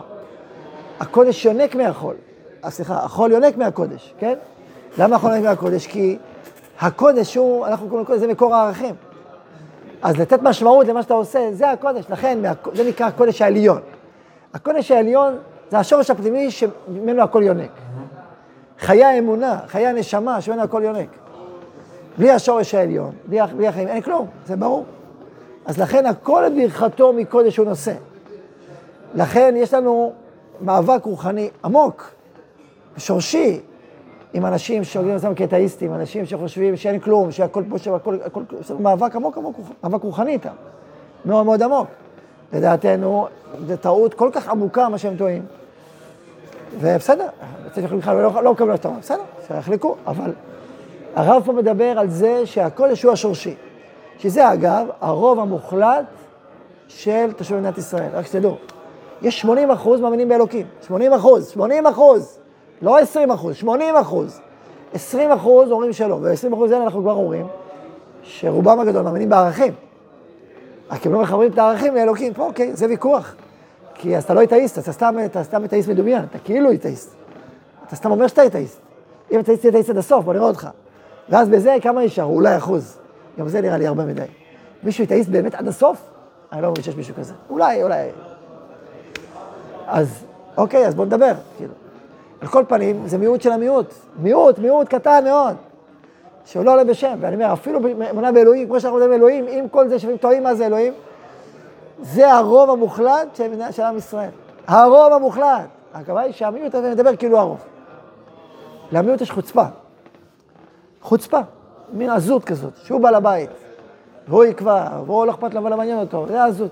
הקודש 1.00 1.46
יונק 1.46 1.76
מהחול, 1.76 2.16
אה, 2.64 2.70
סליחה, 2.70 2.96
החול 2.96 3.32
יונק 3.32 3.58
מהקודש, 3.58 4.14
כן? 4.20 4.34
למה 4.98 5.16
החול 5.16 5.32
יונק 5.32 5.46
מהקודש? 5.46 5.88
כי 5.88 6.18
הקודש 6.80 7.36
הוא, 7.36 7.68
אנחנו 7.68 7.88
קוראים 7.88 8.04
לקודש, 8.04 8.20
זה 8.20 8.28
מקור 8.28 8.56
הערכים. 8.56 8.96
אז 10.02 10.18
לתת 10.18 10.42
משמעות 10.42 10.88
למה 10.88 11.04
שאתה 11.04 11.14
עושה, 11.14 11.40
זה 11.52 11.72
הקודש, 11.72 12.06
לכן 12.10 12.40
זה 12.74 12.84
נקרא 12.84 13.06
הקודש 13.06 13.42
העליון. 13.42 13.80
הקודש 14.54 14.92
העליון 14.92 15.38
זה 15.72 15.78
השורש 15.80 16.10
הפנימי 16.10 16.52
שממנו 16.52 17.24
הכל 17.24 17.44
יונק. 17.44 17.72
חיי 18.80 19.04
האמונה, 19.04 19.60
חיי 19.68 19.88
הנשמה, 19.88 20.42
שממנו 20.42 20.64
הכל 20.64 20.82
יונק. 20.86 21.10
בלי 22.18 22.32
השורש 22.32 22.76
העליון, 22.76 23.12
בלי, 23.26 23.40
בלי 23.58 23.68
החיים, 23.68 23.88
אין 23.88 24.02
כלום, 24.02 24.28
זה 24.46 24.56
ברור. 24.56 24.86
אז 25.66 25.78
לכן 25.78 26.06
הכל 26.06 26.44
ברכתו 26.56 27.14
מקודש 27.14 27.58
הוא 27.58 27.66
נושא. 27.66 27.94
לכן 29.16 29.54
יש 29.58 29.74
לנו 29.74 30.14
מאבק 30.62 31.04
רוחני 31.06 31.50
עמוק, 31.66 32.12
שורשי, 32.98 33.60
עם 34.34 34.46
אנשים 34.46 34.84
שאומרים 34.84 35.16
אותם 35.16 35.36
כאתאיסטים, 35.36 35.94
אנשים 35.94 36.26
שחושבים 36.26 36.76
שאין 36.76 37.00
כלום, 37.00 37.32
שהכל 37.32 37.64
פה, 37.70 37.78
שהכל, 37.78 38.18
הכל, 38.26 38.44
מאבק 38.80 39.16
עמוק 39.16 39.38
עמוק, 39.38 39.60
מאבק 39.84 40.04
רוחני 40.04 40.32
איתם, 40.32 40.54
מאוד 41.26 41.46
מאוד 41.46 41.64
עמוק. 41.64 41.88
לדעתנו, 42.54 43.28
זו 43.68 43.78
טעות 43.78 44.14
כל 44.14 44.30
כך 44.34 44.50
עמוקה 44.50 44.90
מה 44.90 44.98
שהם 44.98 45.18
טועים. 45.18 45.46
ובסדר, 46.80 47.28
לא, 48.08 48.44
לא 48.44 48.52
מקבל 48.52 48.72
אותם, 48.72 48.90
בסדר, 49.00 49.22
שיחלקו, 49.48 49.96
אבל 50.08 50.32
הרב 51.16 51.44
פה 51.46 51.54
מדבר 51.54 52.00
על 52.00 52.10
זה 52.10 52.46
שהקודש 52.46 53.04
הוא 53.04 53.12
השורשי. 53.12 53.56
שזה 54.20 54.54
אגב 54.54 54.88
הרוב 55.02 55.40
המוחלט 55.40 56.06
של 56.88 57.32
תושבי 57.38 57.58
מדינת 57.58 57.78
ישראל, 57.78 58.10
רק 58.14 58.26
שתדעו. 58.26 58.58
יש 59.22 59.40
80 59.40 59.72
אחוז 59.72 60.02
מאמינים 60.02 60.30
באלוקים, 60.30 60.66
80 60.88 61.14
אחוז, 61.14 61.50
80 61.50 61.88
אחוז, 61.88 62.38
לא 62.82 63.00
20 63.00 63.32
אחוז, 63.32 63.56
80 63.56 63.96
אחוז. 63.96 64.40
20 64.94 65.32
אחוז 65.32 65.72
אומרים 65.72 65.94
שלא, 65.94 66.14
ו-20 66.22 66.54
אחוז 66.54 66.72
האלה 66.72 66.84
אנחנו 66.84 67.02
כבר 67.02 67.14
אומרים 67.14 67.48
שרובם 68.24 68.80
הגדול 68.80 69.02
מאמינים 69.02 69.30
בערכים. 69.30 69.74
רק 70.92 71.06
הם 71.06 71.14
לא 71.14 71.22
מחברים 71.22 71.52
את 71.52 71.58
הערכים 71.58 71.96
לאלוקים, 71.96 72.34
פה 72.34 72.46
אוקיי, 72.46 72.76
זה 72.76 72.86
ויכוח. 72.90 73.36
כי 73.94 74.18
אז 74.18 74.24
אתה 74.24 74.34
לא 74.34 74.44
אתאיסט, 74.44 74.80
אתה 74.80 74.92
סתם, 74.92 75.16
אתה 75.26 75.44
סתם 75.44 75.66
אתאיסט 75.66 75.90
מדומיין, 75.90 76.24
אתה 76.24 76.40
כאילו 76.40 76.72
אתאיסט. 76.72 77.14
אתה 77.88 77.96
סתם 77.96 78.12
אומר 78.12 78.28
שאתה 78.28 78.46
אתאיסט. 78.46 78.80
אם 79.32 79.40
אתה 79.40 79.54
אתאיסט, 79.54 79.66
אתאיסט 79.66 79.90
עד 79.90 79.98
הסוף, 79.98 80.26
בוא 80.26 80.34
נראה 80.34 80.46
אותך. 80.46 80.68
ואז 81.30 81.50
בזה 81.50 81.76
כמה 81.82 82.06
נשארו? 82.06 82.36
אולי 82.36 82.58
אחוז. 82.58 82.98
גם 83.40 83.48
זה 83.48 83.62
נראה 83.62 83.78
לי 83.78 83.88
הרבה 83.88 84.06
מדי. 84.06 84.26
מישהו 84.84 85.04
יתאיסט 85.04 85.30
באמת 85.30 85.56
עד 85.56 85.68
הסוף? 85.68 86.02
אני 86.52 86.62
לא 86.62 86.72
מבין 86.72 86.84
שיש 86.84 86.96
מישהו 86.96 87.16
כזה. 87.16 87.34
אולי, 87.50 87.84
אולי. 87.84 88.10
אז, 89.88 90.24
אוקיי, 90.58 90.88
אז 90.88 90.96
בוא 90.96 91.06
נדבר. 91.06 91.34
כאילו. 91.58 91.74
על 92.42 92.48
כל 92.48 92.64
פנים, 92.68 93.08
זה 93.08 93.18
מיעוט 93.18 93.42
של 93.42 93.52
המיעוט. 93.52 93.94
מיעוט, 94.20 94.60
מיעוט 94.60 94.88
קטן 94.88 95.24
מאוד. 95.24 95.56
שהוא 96.46 96.66
לא 96.66 96.72
עולה 96.72 96.84
בשם, 96.84 97.18
ואני 97.20 97.36
אומר, 97.36 97.54
אפילו 97.54 97.80
אמונה 98.10 98.32
באלוהים, 98.32 98.68
כמו 98.68 98.80
שאנחנו 98.80 98.98
מדברים 98.98 99.20
אלוהים, 99.20 99.46
עם 99.50 99.68
כל 99.70 99.88
זה 99.88 100.00
שהם 100.00 100.18
טועים 100.18 100.44
מה 100.44 100.56
זה 100.56 100.66
אלוהים, 100.66 100.94
זה 102.02 102.34
הרוב 102.34 102.70
המוחלט 102.70 103.36
של, 103.72 103.82
עם 103.82 103.98
ישראל. 103.98 104.30
הרוב 104.68 105.14
המוחלט. 105.14 105.68
הכוונה 105.94 106.22
היא 106.22 106.34
שהמיעוט 106.34 106.76
הזה 106.76 106.92
מדבר 106.92 107.16
כאילו 107.16 107.40
הרוב. 107.40 107.60
למיעוט 108.92 109.22
יש 109.22 109.32
חוצפה. 109.32 109.64
חוצפה, 111.02 111.40
מין 111.94 112.10
עזות 112.10 112.44
כזאת, 112.44 112.74
שהוא 112.84 113.02
בעל 113.02 113.16
הבית, 113.16 113.50
והוא 114.28 114.44
יקבע, 114.44 114.88
והוא 115.06 115.26
לא 115.26 115.32
אכפת 115.32 115.54
לו 115.54 115.64
ולא 115.64 115.78
מעניין 115.78 116.00
אותו, 116.00 116.26
זה 116.28 116.44
עזות. 116.44 116.72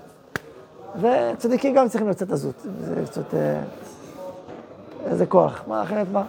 וצדיקים 1.00 1.74
גם 1.74 1.88
צריכים 1.88 2.08
לצאת 2.08 2.32
עזות, 2.32 2.54
זה 2.80 3.02
קצת... 3.06 3.34
אה, 3.34 3.60
איזה 5.06 5.26
כוח, 5.26 5.62
מה 5.66 5.82
אחרת 5.82 6.06
מה? 6.12 6.22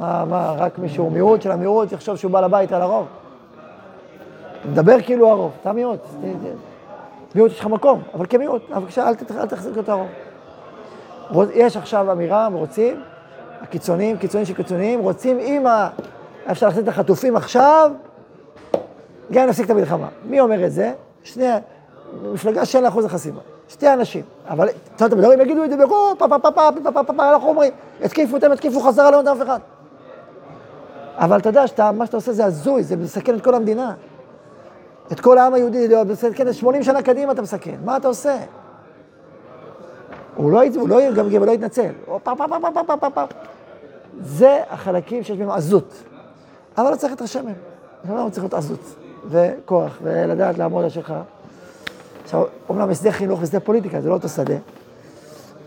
מה, 0.00 0.24
מה, 0.24 0.54
רק 0.58 0.78
מישהו 0.78 1.10
מיעוט 1.10 1.42
של 1.42 1.50
המיעוט 1.50 1.92
יחשוב 1.92 2.16
שהוא 2.16 2.32
בעל 2.32 2.44
הבית 2.44 2.72
על 2.72 2.82
הרוב? 2.82 3.06
מדבר 4.70 5.02
כאילו 5.02 5.28
הרוב, 5.28 5.52
אתה 5.60 5.72
מיעוט. 5.72 6.00
מיעוט 7.34 7.50
יש 7.50 7.60
לך 7.60 7.66
מקום, 7.66 8.02
אבל 8.14 8.26
כמיעוט, 8.26 8.62
בבקשה 8.70 9.08
אל, 9.08 9.14
אל 9.38 9.46
תחזיק 9.46 9.78
את 9.78 9.88
הרוב. 9.88 10.08
יש 11.54 11.76
עכשיו 11.76 12.12
אמירה, 12.12 12.46
הם 12.46 12.54
רוצים, 12.54 13.02
הקיצוניים, 13.60 14.18
קיצוניים 14.18 14.46
של 14.46 14.54
קיצוניים, 14.54 15.00
רוצים 15.00 15.38
עם 15.42 15.66
ה... 15.66 15.88
אפשר 16.50 16.66
להחזיק 16.66 16.84
את 16.84 16.88
החטופים 16.88 17.36
עכשיו, 17.36 17.90
גם 19.32 19.48
נפסיק 19.48 19.64
את 19.64 19.70
המלחמה. 19.70 20.08
מי 20.24 20.40
אומר 20.40 20.66
את 20.66 20.72
זה? 20.72 20.92
שני, 21.22 21.48
מפלגה 22.32 22.64
שאין 22.64 22.82
לה 22.82 22.88
אחוז 22.88 23.04
החסימה. 23.04 23.40
שתי 23.68 23.92
אנשים. 23.92 24.22
אבל, 24.48 24.68
אתה 24.96 25.04
יודע, 25.04 25.28
הם 25.32 25.40
יגידו 25.40 25.64
את 25.64 25.70
זה 25.70 25.76
בכל, 25.76 25.94
פה, 26.18 26.28
פה, 26.28 26.38
פה, 26.38 26.50
פה, 26.50 26.70
פה, 26.84 26.90
פה, 26.92 27.02
פה, 27.02 27.12
פה, 27.12 27.32
אנחנו 27.32 27.48
אומרים, 27.48 27.72
התקיפו 28.02 28.36
אותם, 28.36 28.52
התקיפו 28.52 28.80
חזרה, 28.80 29.10
לא 29.10 29.16
יודעים 29.16 29.36
אף 29.36 29.42
אחד. 29.42 29.58
אבל 31.20 31.38
אתה 31.38 31.48
יודע 31.48 31.64
מה 31.94 32.06
שאתה 32.06 32.16
עושה 32.16 32.32
זה 32.32 32.44
הזוי, 32.44 32.82
זה 32.82 32.96
מסכן 32.96 33.34
את 33.34 33.44
כל 33.44 33.54
המדינה. 33.54 33.94
את 35.12 35.20
כל 35.20 35.38
העם 35.38 35.54
היהודי, 35.54 35.88
מסכן, 36.08 36.52
80 36.52 36.82
שנה 36.82 37.02
קדימה 37.02 37.32
אתה 37.32 37.42
מסכן, 37.42 37.76
מה 37.84 37.96
אתה 37.96 38.08
עושה? 38.08 38.36
הוא 40.36 40.50
לא, 40.50 40.62
הוא 40.74 40.88
לא 40.88 41.02
יגמגם, 41.02 41.38
הוא 41.38 41.46
לא 41.46 41.52
יתנצל. 41.52 41.90
זה 44.20 44.58
החלקים 44.70 45.22
שיש 45.22 45.38
בהם 45.38 45.50
עזות. 45.50 45.94
אבל 46.78 46.90
לא 46.90 46.96
צריך 46.96 47.12
להתרשם 47.12 47.44
מהם. 47.44 47.54
לא 48.24 48.30
צריך 48.30 48.44
להיות 48.44 48.54
עזות, 48.54 48.80
וכוח, 49.28 49.98
ולדעת 50.02 50.58
לעמוד 50.58 50.84
על 50.84 50.90
שלך. 50.90 51.14
עכשיו, 52.24 52.44
אומנם 52.68 52.88
בשדה 52.88 53.12
חינוך 53.12 53.42
ושדה 53.42 53.60
פוליטיקה, 53.60 54.00
זה 54.00 54.08
לא 54.08 54.14
אותו 54.14 54.28
שדה. 54.28 54.54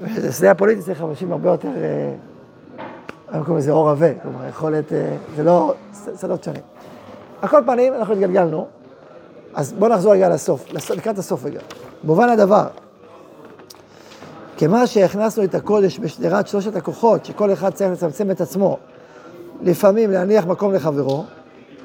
בשדה 0.02 0.52
הפוליטי 0.52 0.82
צריך 0.82 1.02
אנשים 1.02 1.32
הרבה 1.32 1.50
יותר, 1.50 1.68
אה, 1.68 2.14
היום 3.34 3.44
קוראים 3.44 3.60
לזה 3.60 3.72
אור 3.72 3.90
עבה, 3.90 4.14
כלומר, 4.22 4.48
יכולת, 4.50 4.94
אה, 4.94 5.16
זה 5.36 5.44
לא 5.44 5.74
שדות 6.22 6.44
שונים. 6.44 6.62
על 7.42 7.50
כל 7.50 7.62
פנים, 7.66 7.94
אנחנו 7.94 8.14
התגלגלנו, 8.14 8.68
אז 9.54 9.74
בואו 9.74 9.92
נחזור 9.92 10.14
רגע 10.14 10.30
לסוף, 10.30 10.66
לקראת 10.96 11.18
הסוף 11.18 11.46
רגע. 11.46 11.60
במובן 12.04 12.30
הדבר, 12.30 12.68
כמה 14.58 14.88
שהכנסנו 14.88 15.44
את 15.44 15.56
הקודש 15.56 16.00
בשדרת 16.00 16.48
שלושת 16.48 16.76
הכוחות, 16.76 17.26
שכל 17.26 17.54
אחד 17.54 17.74
צריך 17.74 17.92
לצמצם 17.92 18.32
את 18.32 18.42
עצמו, 18.42 18.78
לפעמים 19.62 20.12
להניח 20.12 20.46
מקום 20.46 20.74
לחברו, 20.74 21.24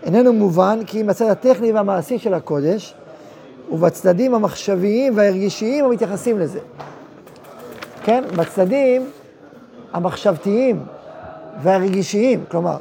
איננו 0.02 0.32
מובן 0.32 0.78
כי 0.86 1.00
אם 1.00 1.10
הצד 1.10 1.26
הטכני 1.26 1.72
והמעשי 1.72 2.18
של 2.18 2.34
הקודש, 2.34 2.94
ובצדדים 3.70 4.34
המחשביים 4.34 5.16
והרגישיים 5.16 5.84
המתייחסים 5.84 6.38
לזה. 6.38 6.60
כן? 8.04 8.24
בצדדים 8.36 9.10
המחשבתיים 9.92 10.84
והרגישיים, 11.62 12.44
כלומר, 12.48 12.76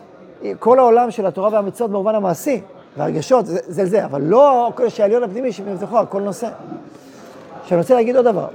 כל 0.60 0.80
העולם 0.80 1.12
של 1.12 1.26
התורה 1.26 1.50
והמצוות 1.54 1.92
במובן 1.92 2.16
המעשי, 2.16 2.62
והרגשות, 2.98 3.46
זה 3.46 3.60
זה, 3.68 3.86
זה 3.86 4.06
אבל 4.06 4.22
לא 4.22 4.72
כל 4.76 4.84
העליון 5.00 5.24
הפנימי 5.24 5.52
שמבטחו 5.52 5.98
על 5.98 6.06
כל 6.06 6.22
נושא. 6.22 6.50
עכשיו 7.62 7.78
אני 7.78 7.82
רוצה 7.82 7.94
להגיד 7.94 8.16
עוד 8.16 8.26
דבר. 8.26 8.48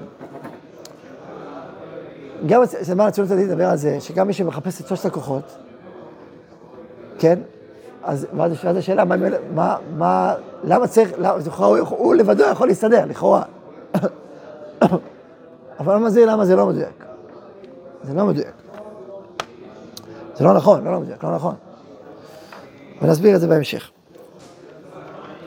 גם 2.46 2.62
זמן 2.64 3.06
הציונות 3.06 3.32
הדתית 3.32 3.48
לדבר 3.48 3.66
על 3.66 3.76
זה, 3.76 4.00
שגם 4.00 4.26
מי 4.26 4.32
שמחפש 4.32 4.80
את 4.80 4.86
שלושת 4.86 5.06
הכוחות, 5.06 5.56
כן? 7.18 7.38
אז 8.04 8.26
ואז 8.36 8.76
השאלה, 8.76 9.04
מה, 9.04 9.16
מה, 9.54 9.76
מה, 9.96 10.34
למה 10.64 10.86
צריך, 10.86 11.12
למה, 11.18 11.38
הוא, 11.58 11.78
הוא 11.78 12.14
לבדו 12.14 12.44
יכול 12.44 12.68
להסתדר, 12.68 13.04
לכאורה. 13.06 13.42
אבל 15.80 15.94
למה 15.94 16.10
זה, 16.10 16.26
למה 16.26 16.44
זה 16.44 16.56
לא 16.56 16.66
מדויק? 16.66 17.04
זה 18.02 18.14
לא 18.14 18.24
מדויק. 18.24 18.61
זה 20.42 20.48
לא 20.48 20.54
נכון, 20.54 20.84
לא, 20.84 20.92
לא 20.92 21.00
מדויק, 21.00 21.24
לא 21.24 21.34
נכון. 21.34 21.54
ונסביר 23.02 23.34
את 23.36 23.40
זה 23.40 23.46
בהמשך. 23.46 23.90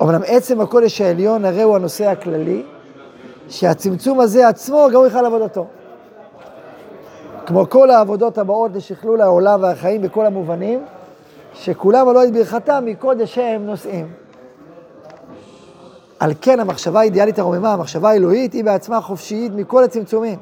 אמנם 0.01 0.21
עצם 0.25 0.62
הקודש 0.62 1.01
העליון 1.01 1.45
הרי 1.45 1.62
הוא 1.62 1.75
הנושא 1.75 2.05
הכללי, 2.05 2.63
שהצמצום 3.49 4.19
הזה 4.19 4.47
עצמו 4.47 4.88
גם 4.91 4.95
הוא 4.95 5.05
יוכל 5.05 5.25
עבודתו. 5.25 5.67
כמו 7.45 7.69
כל 7.69 7.89
העבודות 7.89 8.38
הבאות 8.38 8.71
לשכלול 8.75 9.21
העולם 9.21 9.63
והחיים 9.63 10.01
בכל 10.01 10.25
המובנים, 10.25 10.86
שכולם 11.53 12.10
עלו 12.10 12.23
את 12.23 12.34
ברכתם 12.34 12.84
מקודש 12.86 13.38
הם 13.38 13.65
נושאים. 13.65 14.08
על 16.19 16.34
כן 16.41 16.60
המחשבה 16.60 16.99
האידיאלית 16.99 17.39
הרוממה, 17.39 17.73
המחשבה 17.73 18.10
האלוהית, 18.10 18.53
היא 18.53 18.63
בעצמה 18.63 19.01
חופשית 19.01 19.51
מכל 19.55 19.84
הצמצומים. 19.84 20.39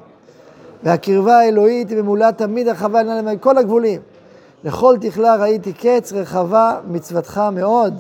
והקרבה 0.84 1.38
האלוהית 1.38 1.90
היא 1.90 1.98
ממולאה 1.98 2.32
תמיד 2.32 2.68
רחבה 2.68 3.00
עליה 3.00 3.22
מכל 3.22 3.58
הגבולים. 3.58 4.02
לכל 4.64 4.96
תכלה 5.02 5.36
ראיתי 5.36 5.74
קץ 5.74 6.14
רחבה 6.14 6.80
מצוותך 6.88 7.42
מאוד. 7.52 7.94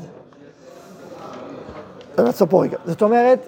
נעצור 2.17 2.47
פה 2.47 2.63
רגע. 2.63 2.77
זאת 2.85 3.01
אומרת, 3.01 3.39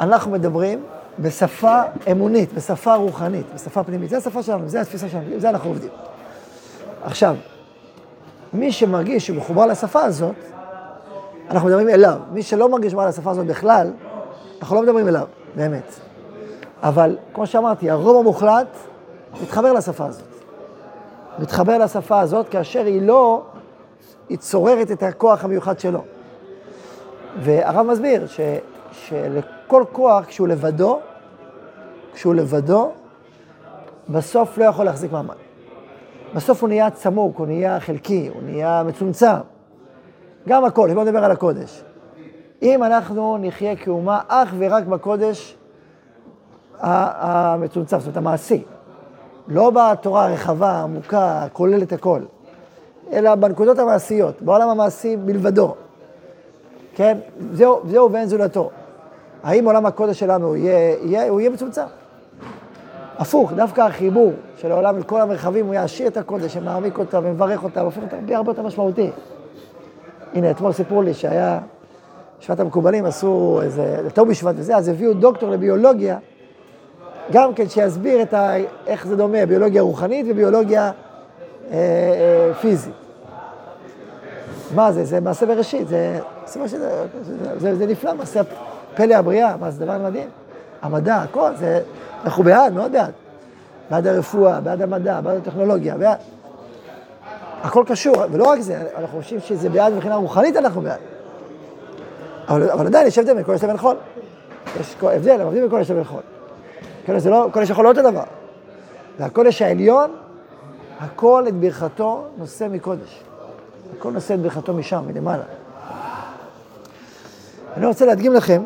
אנחנו 0.00 0.30
מדברים 0.30 0.84
בשפה 1.18 1.82
אמונית, 2.10 2.52
בשפה 2.52 2.94
רוחנית, 2.94 3.46
בשפה 3.54 3.84
פנימית. 3.84 4.10
זו 4.10 4.16
השפה 4.16 4.42
שלנו, 4.42 4.68
זו 4.68 4.78
התפיסה 4.78 5.08
שלנו, 5.08 5.24
עם 5.32 5.40
זה 5.40 5.48
אנחנו 5.48 5.70
עובדים. 5.70 5.90
עכשיו, 7.04 7.36
מי 8.52 8.72
שמרגיש 8.72 9.26
שהוא 9.26 9.36
מחובר 9.36 9.66
לשפה 9.66 10.02
הזאת, 10.02 10.34
אנחנו 11.50 11.68
מדברים 11.68 11.88
אליו. 11.88 12.18
מי 12.32 12.42
שלא 12.42 12.68
מרגיש 12.68 12.92
מחובר 12.92 13.08
לשפה 13.08 13.30
הזאת 13.30 13.46
בכלל, 13.46 13.90
אנחנו 14.60 14.76
לא 14.76 14.82
מדברים 14.82 15.08
אליו, 15.08 15.26
באמת. 15.56 15.94
אבל 16.82 17.16
כמו 17.34 17.46
שאמרתי, 17.46 17.90
הרוב 17.90 18.16
המוחלט 18.16 18.76
מתחבר 19.42 19.72
לשפה 19.72 20.06
הזאת. 20.06 20.31
מתחבר 21.38 21.78
לשפה 21.78 22.20
הזאת 22.20 22.48
כאשר 22.48 22.84
היא 22.84 23.02
לא, 23.02 23.42
היא 24.28 24.38
צוררת 24.38 24.90
את 24.90 25.02
הכוח 25.02 25.44
המיוחד 25.44 25.78
שלו. 25.78 26.04
והרב 27.40 27.86
מסביר 27.86 28.26
ש, 28.26 28.40
שלכל 28.92 29.84
כוח, 29.92 30.24
כשהוא 30.24 30.48
לבדו, 30.48 30.98
כשהוא 32.14 32.34
לבדו, 32.34 32.92
בסוף 34.08 34.58
לא 34.58 34.64
יכול 34.64 34.84
להחזיק 34.84 35.12
מעמד. 35.12 35.34
בסוף 36.34 36.60
הוא 36.60 36.68
נהיה 36.68 36.90
צמוק, 36.90 37.38
הוא 37.38 37.46
נהיה 37.46 37.80
חלקי, 37.80 38.30
הוא 38.34 38.42
נהיה 38.42 38.82
מצומצם. 38.86 39.36
גם 40.48 40.64
הכל, 40.64 40.94
בואו 40.94 41.04
נדבר 41.04 41.24
על 41.24 41.30
הקודש. 41.30 41.82
אם 42.62 42.84
אנחנו 42.84 43.38
נחיה 43.40 43.76
כאומה 43.76 44.20
אך 44.28 44.54
ורק 44.58 44.84
בקודש 44.84 45.56
המצומצם, 46.78 47.98
זאת 47.98 48.06
אומרת 48.06 48.16
המעשי, 48.16 48.64
לא 49.48 49.70
בתורה 49.70 50.28
הרחבה, 50.28 50.70
העמוקה, 50.70 51.42
הכוללת 51.42 51.92
הכל, 51.92 52.20
אלא 53.12 53.34
בנקודות 53.34 53.78
המעשיות, 53.78 54.42
בעולם 54.42 54.68
המעשי 54.68 55.16
בלבדו. 55.16 55.74
כן? 56.94 57.18
זהו, 57.52 57.80
זהו 57.84 58.12
ואין 58.12 58.26
זולתו. 58.26 58.70
האם 59.42 59.64
עולם 59.64 59.86
הקודש 59.86 60.18
שלנו 60.20 60.56
יהיה, 60.56 60.96
יהיה, 61.02 61.28
הוא 61.28 61.40
יהיה 61.40 61.50
מצומצם? 61.50 61.82
הפוך, 63.18 63.52
דווקא 63.52 63.80
החיבור 63.80 64.32
של 64.56 64.72
העולם 64.72 64.96
אל 64.96 65.02
כל 65.02 65.20
המרחבים, 65.20 65.66
הוא 65.66 65.74
יעשיר 65.74 66.06
את 66.06 66.16
הקודש, 66.16 66.54
שמעמיק 66.54 66.98
אותה 66.98 67.18
ומברך 67.22 67.64
אותה, 67.64 67.82
והופך 67.82 68.02
אותה 68.02 68.16
הרבה 68.16 68.36
הרבה 68.36 68.50
יותר 68.50 68.62
משמעותי. 68.62 69.10
הנה, 70.34 70.50
אתמול 70.50 70.72
סיפרו 70.72 71.02
לי 71.02 71.14
שהיה, 71.14 71.58
שבט 72.40 72.60
המקובלים 72.60 73.04
עשו 73.04 73.60
איזה, 73.62 74.00
לטוב 74.06 74.28
בשבט 74.28 74.54
וזה, 74.58 74.76
אז 74.76 74.88
הביאו 74.88 75.14
דוקטור 75.14 75.50
לביולוגיה, 75.50 76.18
גם 77.30 77.54
כן 77.54 77.68
שיסביר 77.68 78.22
את 78.22 78.34
ה, 78.34 78.54
איך 78.86 79.06
זה 79.06 79.16
דומה, 79.16 79.46
ביולוגיה 79.46 79.82
רוחנית 79.82 80.26
וביולוגיה 80.28 80.90
אה, 81.70 81.76
אה, 81.76 82.54
פיזית. 82.54 82.92
מה 84.74 84.92
זה? 84.92 85.04
זה 85.04 85.20
מעשה 85.20 85.46
בראשית, 85.46 85.88
זה, 85.88 86.18
זה, 86.46 86.66
זה, 86.66 86.78
זה, 87.58 87.76
זה 87.76 87.86
נפלא, 87.86 88.14
מעשה 88.14 88.40
פלא 88.94 89.14
הבריאה, 89.14 89.56
מה 89.56 89.70
זה 89.70 89.84
דבר 89.84 89.98
מדהים. 89.98 90.28
המדע, 90.82 91.16
הכל, 91.16 91.50
זה, 91.56 91.80
אנחנו 92.24 92.44
בעד, 92.44 92.72
מאוד 92.72 92.92
בעד. 92.92 93.12
בעד 93.90 94.06
הרפואה, 94.06 94.60
בעד 94.60 94.82
המדע, 94.82 95.20
בעד 95.20 95.36
הטכנולוגיה, 95.36 95.96
בעד... 95.96 96.18
הכל 97.62 97.84
קשור, 97.86 98.16
ולא 98.32 98.44
רק 98.44 98.60
זה, 98.60 98.82
אנחנו 98.96 99.20
חושבים 99.20 99.40
שזה 99.40 99.68
בעד 99.68 99.92
מבחינה 99.92 100.16
רוחנית, 100.16 100.56
אנחנו 100.56 100.80
בעד. 100.80 100.98
אבל, 102.48 102.70
אבל 102.70 102.86
עדיין 102.86 103.06
יש 103.06 103.18
הבדל 103.18 103.34
בין 103.34 103.42
קודש 103.42 103.64
לבין 103.64 103.76
חול. 103.76 103.96
יש 104.80 104.96
הבדל, 105.02 105.40
הם 105.40 105.40
עובדים 105.40 105.62
בין 105.62 105.70
קודש 105.70 105.90
לבין 105.90 106.04
חול. 106.04 106.20
קודש 107.06 107.22
זה 107.22 107.30
לא, 107.30 107.48
קודש 107.52 107.70
יכול 107.70 107.84
לא 107.84 107.88
אותו 107.88 108.02
דבר. 108.02 108.24
והקודש 109.18 109.62
העליון, 109.62 110.10
הכל 111.00 111.44
את 111.48 111.54
ברכתו 111.54 112.24
נושא 112.38 112.66
מקודש. 112.70 113.22
הכל 113.98 114.12
נושא 114.12 114.34
את 114.34 114.40
ברכתו 114.40 114.74
משם, 114.74 115.02
מלמעלה. 115.06 115.44
אני 117.76 117.86
רוצה 117.86 118.06
להדגים 118.06 118.32
לכם, 118.32 118.62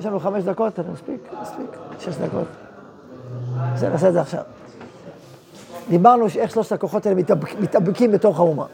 יש 0.00 0.06
לנו 0.06 0.20
חמש 0.20 0.44
דקות, 0.44 0.78
אני 0.78 0.88
מספיק? 0.92 1.20
מספיק, 1.42 1.66
שש 1.98 2.14
דקות. 2.16 2.48
בסדר, 3.74 3.90
נעשה 3.90 4.08
את 4.08 4.12
זה 4.12 4.20
עכשיו. 4.20 4.42
דיברנו 5.88 6.26
איך 6.38 6.50
שלושת 6.50 6.72
הכוחות 6.72 7.06
האלה 7.06 7.18
מתאבק, 7.18 7.60
מתאבקים 7.60 8.12
בתוך 8.12 8.38
האומה. 8.38 8.66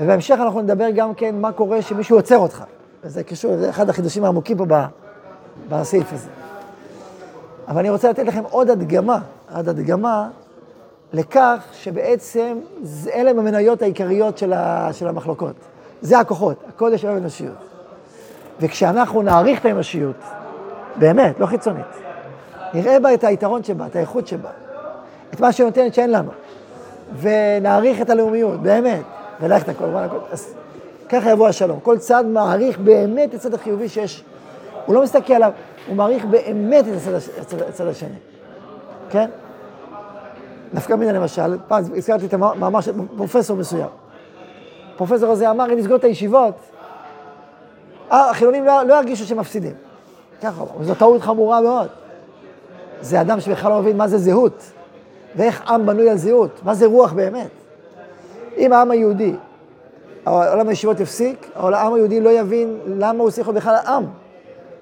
ובהמשך 0.00 0.34
אנחנו 0.40 0.60
נדבר 0.60 0.90
גם 0.90 1.14
כן 1.14 1.40
מה 1.40 1.52
קורה 1.52 1.82
שמישהו 1.82 2.16
עוצר 2.16 2.38
אותך. 2.38 2.64
וזה 3.04 3.22
קשור, 3.22 3.56
זה 3.56 3.70
אחד 3.70 3.88
החידושים 3.88 4.24
העמוקים 4.24 4.56
פה 4.56 4.66
בסעיף 5.68 6.12
הזה. 6.12 6.28
אבל 7.68 7.78
אני 7.78 7.90
רוצה 7.90 8.10
לתת 8.10 8.26
לכם 8.26 8.42
עוד 8.50 8.70
הדגמה, 8.70 9.18
עוד 9.54 9.68
הדגמה 9.68 10.28
לכך 11.12 11.64
שבעצם 11.72 12.58
אלה 13.14 13.30
הם 13.30 13.38
המניות 13.38 13.82
העיקריות 13.82 14.38
של, 14.38 14.52
ה, 14.52 14.88
של 14.92 15.08
המחלוקות. 15.08 15.54
זה 16.00 16.18
הכוחות, 16.18 16.64
הקודש 16.68 17.02
של 17.02 17.08
האנושיות. 17.08 17.54
וכשאנחנו 18.60 19.22
נעריך 19.22 19.60
את 19.60 19.64
האנושיות, 19.64 20.16
באמת, 20.96 21.40
לא 21.40 21.46
חיצונית, 21.46 21.86
נראה 22.74 23.00
בה 23.00 23.14
את 23.14 23.24
היתרון 23.24 23.64
שבה, 23.64 23.86
את 23.86 23.96
האיכות 23.96 24.26
שבה, 24.26 24.50
את 25.34 25.40
מה 25.40 25.52
שנותנת 25.52 25.94
שאין 25.94 26.12
לנו, 26.12 26.30
ונעריך 27.20 28.00
את 28.00 28.10
הלאומיות, 28.10 28.62
באמת, 28.62 29.02
ולכת 29.40 29.68
הכל, 29.68 29.84
אז 30.32 30.54
ככה 31.08 31.30
יבוא 31.30 31.48
השלום. 31.48 31.80
כל 31.82 31.98
צד 31.98 32.24
מעריך 32.26 32.78
באמת 32.78 33.28
את 33.28 33.34
הצד 33.34 33.54
החיובי 33.54 33.88
שיש, 33.88 34.24
הוא 34.88 34.94
לא 34.94 35.02
מסתכל 35.02 35.32
עליו, 35.32 35.52
הוא 35.88 35.96
מעריך 35.96 36.24
באמת 36.24 36.84
את 36.88 36.92
הצד, 36.96 37.12
הצד, 37.40 37.62
הצד 37.62 37.86
השני, 37.86 38.16
כן? 39.10 39.30
נפקא 40.72 40.94
מינה 40.94 41.12
למשל, 41.12 41.58
פעם 41.68 41.84
הזכרתי 41.96 42.26
את 42.26 42.34
המאמר 42.34 42.80
של 42.80 42.92
פרופסור 43.16 43.56
מסוים. 43.56 43.88
הפרופסור 44.94 45.30
הזה 45.30 45.50
אמר, 45.50 45.72
אם 45.72 45.78
נסגור 45.78 45.96
את 45.96 46.04
הישיבות, 46.04 46.54
אה, 48.12 48.30
החילונים 48.30 48.64
לא, 48.64 48.82
לא 48.82 48.94
ירגישו 48.94 49.24
שהם 49.24 49.38
מפסידים. 49.38 49.72
ככה 50.42 50.60
הוא 50.60 50.68
אמר, 50.70 50.80
וזו 50.80 50.94
טעות 50.94 51.22
חמורה 51.22 51.60
מאוד. 51.60 51.88
זה 53.00 53.20
אדם 53.20 53.40
שבכלל 53.40 53.70
לא 53.70 53.80
מבין 53.80 53.96
מה 53.96 54.08
זה 54.08 54.18
זהות, 54.18 54.62
ואיך 55.36 55.70
עם 55.70 55.86
בנוי 55.86 56.10
על 56.10 56.16
זהות, 56.16 56.60
מה 56.64 56.74
זה 56.74 56.86
רוח 56.86 57.12
באמת. 57.12 57.50
אם 58.56 58.72
העם 58.72 58.90
היהודי, 58.90 59.34
עולם 60.24 60.68
הישיבות 60.68 61.00
יפסיק, 61.00 61.50
העם 61.56 61.94
היהודי 61.94 62.20
לא 62.20 62.30
יבין 62.30 62.78
למה 62.86 63.22
הוא 63.22 63.30
צריך 63.30 63.48
להיות 63.48 63.56
בכלל 63.56 63.76
עם, 63.86 64.04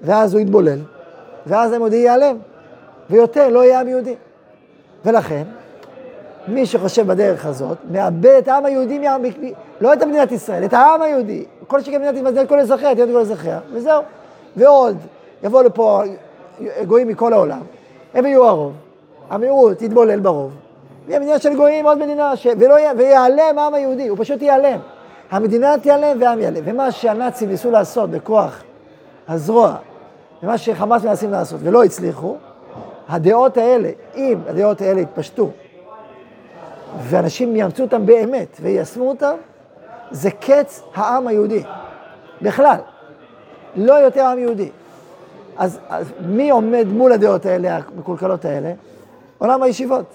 ואז 0.01 0.33
הוא 0.33 0.41
יתבולל, 0.41 0.79
ואז 1.47 1.71
העם 1.71 1.81
היהודי 1.81 1.95
ייעלם, 1.95 2.37
ויותר 3.09 3.49
לא 3.49 3.63
יהיה 3.63 3.79
עם 3.79 3.87
יהודי. 3.87 4.15
ולכן, 5.05 5.43
מי 6.47 6.65
שחושב 6.65 7.07
בדרך 7.07 7.45
הזאת, 7.45 7.77
מאבד 7.91 8.35
את 8.37 8.47
העם 8.47 8.65
היהודי, 8.65 8.99
מה... 8.99 9.17
לא 9.81 9.93
את 9.93 10.03
מדינת 10.03 10.31
ישראל, 10.31 10.65
את 10.65 10.73
העם 10.73 11.01
היהודי. 11.01 11.45
כל 11.67 11.81
שכן 11.81 12.01
מדינת 12.01 12.31
ישראל, 12.31 12.47
כל 12.47 12.59
אזרחיה, 12.59 12.95
תהיה 12.95 13.07
כל 13.07 13.19
אזרחיה, 13.19 13.59
וזהו. 13.73 14.01
ועוד, 14.55 14.97
יבואו 15.43 15.63
לפה 15.63 16.01
גויים 16.87 17.07
מכל 17.07 17.33
העולם, 17.33 17.61
הם 18.13 18.25
יהיו 18.25 18.45
הרוב, 18.45 18.73
המיעוט 19.29 19.81
יתבולל 19.81 20.19
ברוב, 20.19 20.51
יהיה 21.07 21.19
מדינה 21.19 21.39
של 21.39 21.55
גויים, 21.55 21.85
עוד 21.85 21.97
מדינה, 21.97 22.35
ש... 22.35 22.47
ולא. 22.59 22.75
ויעלם 22.97 23.59
העם 23.59 23.73
היהודי, 23.73 24.07
הוא 24.07 24.17
פשוט 24.19 24.41
ייעלם. 24.41 24.79
המדינה 25.31 25.75
תיעלם 25.81 26.21
והעם 26.21 26.39
ייעלם. 26.39 26.61
ומה 26.65 26.91
שהנאצים 26.91 27.49
ניסו 27.49 27.71
לעשות 27.71 28.09
בכוח 28.09 28.63
הזרוע, 29.27 29.75
ומה 30.43 30.57
שחמאס 30.57 31.03
מנסים 31.03 31.31
לעשות 31.31 31.59
ולא 31.63 31.83
הצליחו, 31.83 32.35
הדעות 33.09 33.57
האלה, 33.57 33.89
אם 34.15 34.39
הדעות 34.47 34.81
האלה 34.81 35.01
יתפשטו 35.01 35.49
ואנשים 36.99 37.55
יאמצו 37.55 37.83
אותם 37.83 38.05
באמת 38.05 38.57
ויישמו 38.61 39.09
אותם, 39.09 39.35
זה 40.11 40.31
קץ 40.31 40.83
העם 40.95 41.27
היהודי. 41.27 41.63
בכלל. 42.41 42.77
לא 43.75 43.93
יותר 43.93 44.25
עם 44.25 44.39
יהודי. 44.39 44.69
אז, 45.57 45.79
אז 45.89 46.11
מי 46.19 46.49
עומד 46.49 46.87
מול 46.87 47.11
הדעות 47.11 47.45
האלה, 47.45 47.79
המקולקלות 47.95 48.45
האלה? 48.45 48.73
עולם 49.37 49.63
הישיבות. 49.63 50.05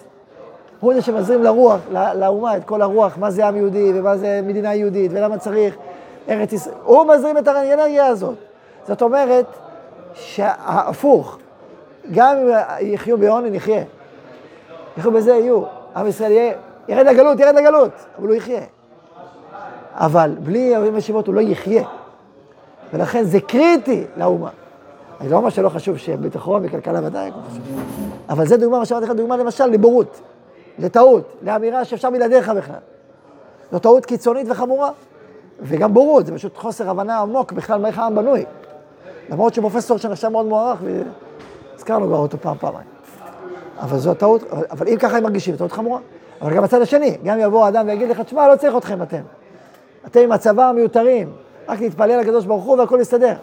הוא 0.80 0.94
זה 0.94 1.02
שמזרים 1.02 1.42
לרוח, 1.42 1.80
לאומה, 1.90 2.56
את 2.56 2.64
כל 2.64 2.82
הרוח, 2.82 3.18
מה 3.18 3.30
זה 3.30 3.46
עם 3.46 3.56
יהודי 3.56 3.92
ומה 3.94 4.16
זה 4.16 4.40
מדינה 4.42 4.74
יהודית 4.74 5.10
ולמה 5.14 5.38
צריך 5.38 5.76
ארץ 6.28 6.52
ישראל. 6.52 6.76
הוא 6.84 7.06
מזרים 7.06 7.38
את 7.38 7.48
האנרגיה 7.48 8.06
הזאת. 8.06 8.34
זאת 8.86 9.02
אומרת 9.02 9.46
שהפוך, 10.14 11.38
גם 12.12 12.36
אם 12.36 12.48
יחיו 12.80 13.18
בעוני, 13.18 13.50
נחיה. 13.50 13.84
יחיו 14.98 15.12
בזה, 15.12 15.30
יהיו. 15.30 15.62
עם 15.96 16.06
ישראל 16.06 16.30
יהיה 16.30 16.54
ירד 16.88 17.06
לגלות, 17.06 17.40
ירד 17.40 17.54
לגלות, 17.54 17.90
אבל 18.18 18.28
הוא 18.28 18.34
יחיה. 18.34 18.62
אבל 19.94 20.36
בלי 20.38 20.74
ערים 20.74 20.96
ישיבות 20.96 21.26
הוא 21.26 21.34
לא 21.34 21.40
יחיה. 21.40 21.84
ולכן 22.92 23.24
זה 23.24 23.40
קריטי 23.40 24.04
לאומה. 24.16 24.50
אני 25.20 25.28
לא 25.28 25.36
אומר 25.36 25.50
שלא 25.50 25.68
חשוב 25.68 25.96
שיהיה 25.96 26.18
ביטחון 26.18 26.62
וכלכלה 26.64 27.00
ודאי, 27.06 27.30
לא 27.30 27.36
אבל 28.28 28.46
זה 28.46 28.56
דוגמה, 28.56 28.78
מה 28.78 28.84
שאמרתי 28.84 29.06
לך, 29.06 29.12
דוגמה 29.12 29.36
למשל 29.36 29.66
לבורות, 29.66 30.20
לטעות, 30.78 31.36
לאמירה 31.42 31.84
שאפשר 31.84 32.10
בלעדיך 32.10 32.48
בכלל. 32.48 32.76
זו 33.72 33.78
טעות 33.78 34.06
קיצונית 34.06 34.46
וחמורה. 34.50 34.90
וגם 35.60 35.94
בורות, 35.94 36.26
זה 36.26 36.34
פשוט 36.34 36.56
חוסר 36.56 36.90
הבנה 36.90 37.18
עמוק 37.18 37.52
בכלל 37.52 37.80
מאיך 37.80 37.98
העם 37.98 38.14
בנוי. 38.14 38.44
למרות 39.32 39.54
שפרופסור 39.54 39.98
שנחשב 39.98 40.28
מאוד 40.28 40.46
מוערך, 40.46 40.78
והזכרנו 40.82 42.06
כבר 42.06 42.18
אותו 42.18 42.38
פעם, 42.38 42.56
פעמיים. 42.60 42.86
אבל 43.80 43.98
זו 43.98 44.14
טעות, 44.14 44.42
אבל 44.70 44.88
אם 44.88 44.96
ככה 44.96 45.16
הם 45.16 45.22
מרגישים, 45.22 45.56
טעות 45.56 45.72
חמורה. 45.72 46.00
אבל 46.42 46.54
גם 46.54 46.62
בצד 46.62 46.82
השני, 46.82 47.18
גם 47.24 47.40
יבוא 47.40 47.68
אדם 47.68 47.86
ויגיד 47.88 48.08
לך, 48.08 48.20
תשמע, 48.20 48.48
לא 48.48 48.56
צריך 48.56 48.76
אתכם 48.76 49.02
אתם. 49.02 49.22
אתם 50.06 50.20
עם 50.20 50.32
הצבא 50.32 50.72
מיותרים, 50.74 51.32
רק 51.68 51.80
להתפלל 51.80 52.20
לקדוש 52.20 52.44
ברוך 52.44 52.64
הוא 52.64 52.78
והכל 52.78 52.98
יסתדר. 53.00 53.34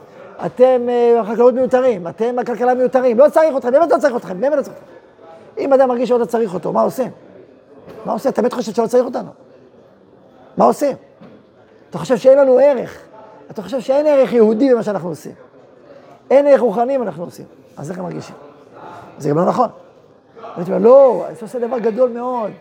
אתם 0.46 0.82
החקלאות 1.20 1.54
אה, 1.54 1.60
מיותרים, 1.60 2.08
אתם 2.08 2.40
הכלכלה 2.40 2.74
מיותרים, 2.74 3.20
לא 3.20 3.30
צריך 3.30 3.58
אתכם, 3.58 3.72
באמת 3.72 3.92
לא 3.92 3.98
צריך 3.98 4.16
אתכם, 4.16 4.42
באמת 4.42 4.58
לא 4.58 4.62
צריך 4.62 4.78
אתכם. 4.78 4.86
אם 5.58 5.74
אדם 5.74 5.90
מרגיש 5.90 6.10
שלא 6.10 6.26
צריך 6.26 6.54
אותו, 6.54 6.74
מה 6.74 6.82
עושים? 6.82 7.12
מה 8.06 8.14
עושים? 8.14 8.32
אתה 8.32 8.42
באמת 8.42 8.54
חושב 8.54 8.72
שלא 8.72 8.88
צריך 8.88 9.06
אותנו. 9.06 9.30
מה 10.58 10.66
עושים? 10.66 10.96
אתה 11.90 11.98
חושב 11.98 12.18
שאין 12.18 12.38
לנו 12.38 12.58
ערך. 12.58 13.00
אתה 13.52 13.62
חושב 13.62 13.80
שאין 13.80 14.08
ערך 14.08 14.34
יהודי 14.34 14.74
במה 14.74 14.84
שאנחנו 14.84 15.10
עושים. 15.10 15.49
אין 16.30 16.48
ערך 16.48 16.62
רוחני 16.62 16.98
במה 16.98 17.06
שאנחנו 17.06 17.24
עושים. 17.24 17.46
אז 17.78 17.90
איך 17.90 18.00
הם 18.00 18.06
מרגישים? 18.06 18.36
זה 19.18 19.30
גם 19.30 19.38
לא 19.38 19.46
נכון. 19.46 19.70
ואתה 20.58 20.72
אומר, 20.72 20.78
לא, 20.78 21.26
אני 21.28 21.36
עושה 21.42 21.60
דבר 21.60 21.80
גדול 21.80 22.10
מאוד. 22.10 22.52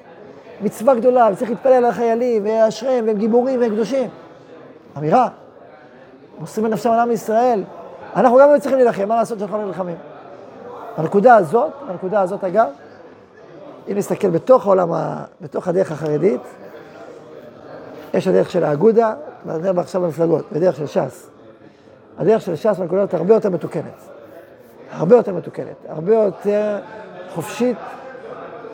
מצווה 0.60 0.94
גדולה, 0.94 1.28
וצריך 1.32 1.50
להתפלל 1.50 1.72
על 1.72 1.84
החיילים, 1.84 2.42
ואשריהם, 2.46 3.06
והם 3.06 3.16
גיבורים 3.16 3.60
והם 3.60 3.70
קדושים. 3.70 4.10
אמירה, 4.98 5.28
מוסרים 6.38 6.66
את 6.66 6.70
נפשם 6.70 6.90
על 6.90 6.98
עם 6.98 7.10
ישראל. 7.10 7.64
אנחנו 8.16 8.38
גם 8.38 8.58
צריכים 8.58 8.78
להילחם, 8.78 9.08
מה 9.08 9.16
לעשות 9.16 9.38
שאנחנו 9.38 9.58
לא 9.58 9.64
נלחמים? 9.64 9.96
בנקודה 10.98 11.36
הזאת, 11.36 11.70
בנקודה 11.88 12.20
הזאת 12.20 12.44
אגב, 12.44 12.68
אם 13.90 13.96
נסתכל 13.96 14.30
בתוך 14.30 14.66
העולם, 14.66 14.88
בתוך 15.40 15.68
הדרך 15.68 15.92
החרדית, 15.92 16.40
יש 18.14 18.28
הדרך 18.28 18.50
של 18.50 18.64
האגודה, 18.64 19.14
ואני 19.46 19.80
עכשיו 19.80 20.02
במפלגות, 20.02 20.44
בדרך 20.52 20.76
של 20.76 20.86
ש"ס. 20.86 21.30
הדרך 22.18 22.42
של 22.42 22.56
ש"ס 22.56 22.78
בנקודות 22.78 23.14
הרבה 23.14 23.34
יותר 23.34 23.50
מתוקנת. 23.50 24.08
הרבה 24.90 25.16
יותר 25.16 25.34
מתוקנת, 25.34 25.76
הרבה 25.88 26.14
יותר 26.14 26.78
חופשית 27.34 27.76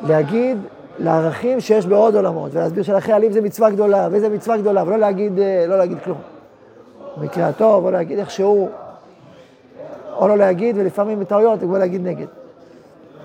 להגיד 0.07 0.59
לערכים 0.99 1.61
שיש 1.61 1.87
בעוד 1.87 2.17
עולמות, 2.17 2.55
ולהסביר 2.55 2.83
שלאחרי 2.83 3.13
עלים 3.13 3.33
זה 3.33 3.41
מצווה 3.41 3.71
גדולה, 3.71 4.09
ואיזה 4.11 4.29
מצווה 4.29 4.57
גדולה, 4.57 4.83
ולא 4.87 4.97
להגיד, 4.97 5.39
אה, 5.39 5.65
לא 5.69 5.79
להגיד 5.79 5.99
כלום. 6.05 6.19
במקרה 7.17 7.49
הטוב, 7.49 7.85
או 7.85 7.91
להגיד 7.91 8.19
איכשהו, 8.19 8.69
או 10.17 10.29
לא 10.29 10.39
להגיד, 10.39 10.77
ולפעמים 10.79 11.21
בטעויות, 11.21 11.61
כמו 11.61 11.79
להגיד 11.79 12.07
נגד. 12.07 12.27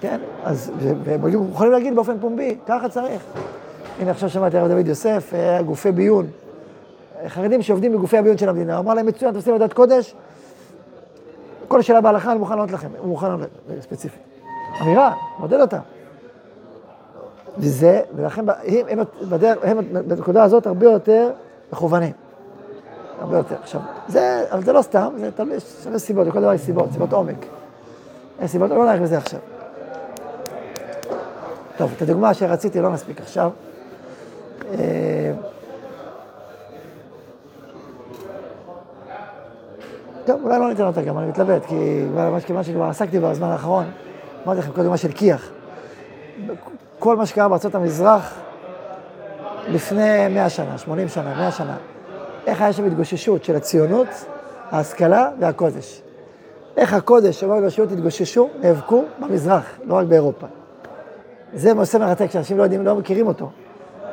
כן? 0.02 0.20
אז, 0.44 0.72
והם 1.04 1.22
יכולים 1.52 1.72
להגיד 1.72 1.96
באופן 1.96 2.20
פומבי, 2.20 2.58
ככה 2.68 2.90
צריך. 2.90 3.22
הנה 4.00 4.12
עכשיו 4.12 4.30
שמעתי 4.30 4.58
הרב 4.58 4.72
דוד 4.72 4.88
יוסף, 4.88 5.30
היה 5.34 5.62
גופי 5.62 5.92
ביון. 5.92 6.28
חרדים 7.28 7.62
שעובדים 7.62 7.94
בגופי 7.94 8.18
הביון 8.18 8.38
של 8.38 8.50
המדינה, 8.50 8.78
הוא 8.78 8.86
אמר 8.86 8.94
להם, 8.94 9.06
מצוין, 9.06 9.30
אתם 9.30 9.38
עושים 9.38 9.54
עבודת 9.54 9.74
קודש, 9.74 10.16
כל 11.68 11.82
שאלה 11.82 12.02
בהלכה 12.02 12.32
אני 12.32 12.40
מוכן 12.40 12.56
לענות 12.56 12.72
לכם, 12.72 12.88
הוא 12.98 13.08
מוכן 13.08 13.28
לענות 13.28 13.50
ספציפית. 13.82 14.22
אמירה, 14.82 15.14
מודד 15.40 15.60
אותה. 15.60 15.80
וזה, 17.58 18.02
ולכן 18.16 18.46
הם, 18.50 18.56
הם, 18.90 19.00
בדרך, 19.30 19.58
הם 19.64 19.78
בנקודה 20.08 20.44
הזאת 20.44 20.68
הרבה 20.68 20.86
יותר 20.86 21.32
מכוונים. 21.74 22.12
הרבה 23.22 23.38
יותר. 23.38 23.56
עכשיו, 23.62 23.82
זה, 24.08 24.46
אבל 24.52 24.64
זה 24.64 24.74
לא 24.74 24.82
סתם, 24.82 25.14
זה 25.18 25.32
תלוי, 25.32 25.56
יש 25.56 25.64
שני 25.84 26.00
סיבות, 26.00 26.28
לכל 26.28 26.42
דבר 26.42 26.54
יש 26.54 26.62
סיבות, 26.62 26.92
סיבות 26.92 27.14
עומק. 27.14 27.46
יש 28.42 28.52
סיבות, 28.52 28.70
לא 28.70 28.86
נלך 28.86 29.02
לזה 29.02 29.18
עכשיו. 29.18 29.40
טוב, 31.78 31.92
את 31.98 32.02
הדוגמה 32.02 32.34
שרציתי 32.34 32.82
לא 32.82 32.90
נספיק 32.90 33.22
עכשיו. 33.22 33.52
טוב, 40.30 40.42
אולי 40.44 40.60
לא 40.60 40.70
ניתן 40.70 40.84
אותה 40.84 41.02
גם, 41.02 41.18
אני 41.18 41.28
מתלבט, 41.28 41.66
כי 41.66 42.06
כיוון 42.46 42.64
שכבר 42.64 42.84
עסקתי 42.84 43.20
בזמן 43.20 43.48
האחרון, 43.48 43.86
אמרתי 44.46 44.60
לכם 44.60 44.72
קודם 44.72 44.90
מה 44.90 44.98
של 44.98 45.12
כיח. 45.12 45.50
כל 47.00 47.16
מה 47.16 47.26
שקרה 47.26 47.50
בארצות 47.50 47.76
המזרח 47.76 48.34
לפני 49.68 50.28
100 50.28 50.50
שנה, 50.50 50.78
80 50.78 51.08
שנה, 51.08 51.36
100 51.38 51.52
שנה, 51.52 51.78
איך 52.48 52.62
היה 52.62 52.74
שם 52.74 52.86
התגוששות 52.86 53.44
של 53.44 53.56
הציונות, 53.56 54.08
ההשכלה 54.72 55.30
והקודש. 55.40 56.02
איך 56.78 56.94
הקודש, 56.94 57.40
שבו 57.40 57.54
האנושיות 57.54 57.92
התגוששו, 57.92 58.50
נאבקו 58.62 59.04
במזרח, 59.20 59.66
לא 59.86 59.94
רק 59.94 60.06
באירופה. 60.06 60.48
זה 61.54 61.74
נושא 61.74 61.98
מרתק 61.98 62.32
שאנשים 62.32 62.58
לא 62.58 62.64
יודעים, 62.64 62.86
לא 62.86 62.96
מכירים 62.96 63.28
אותו, 63.28 63.50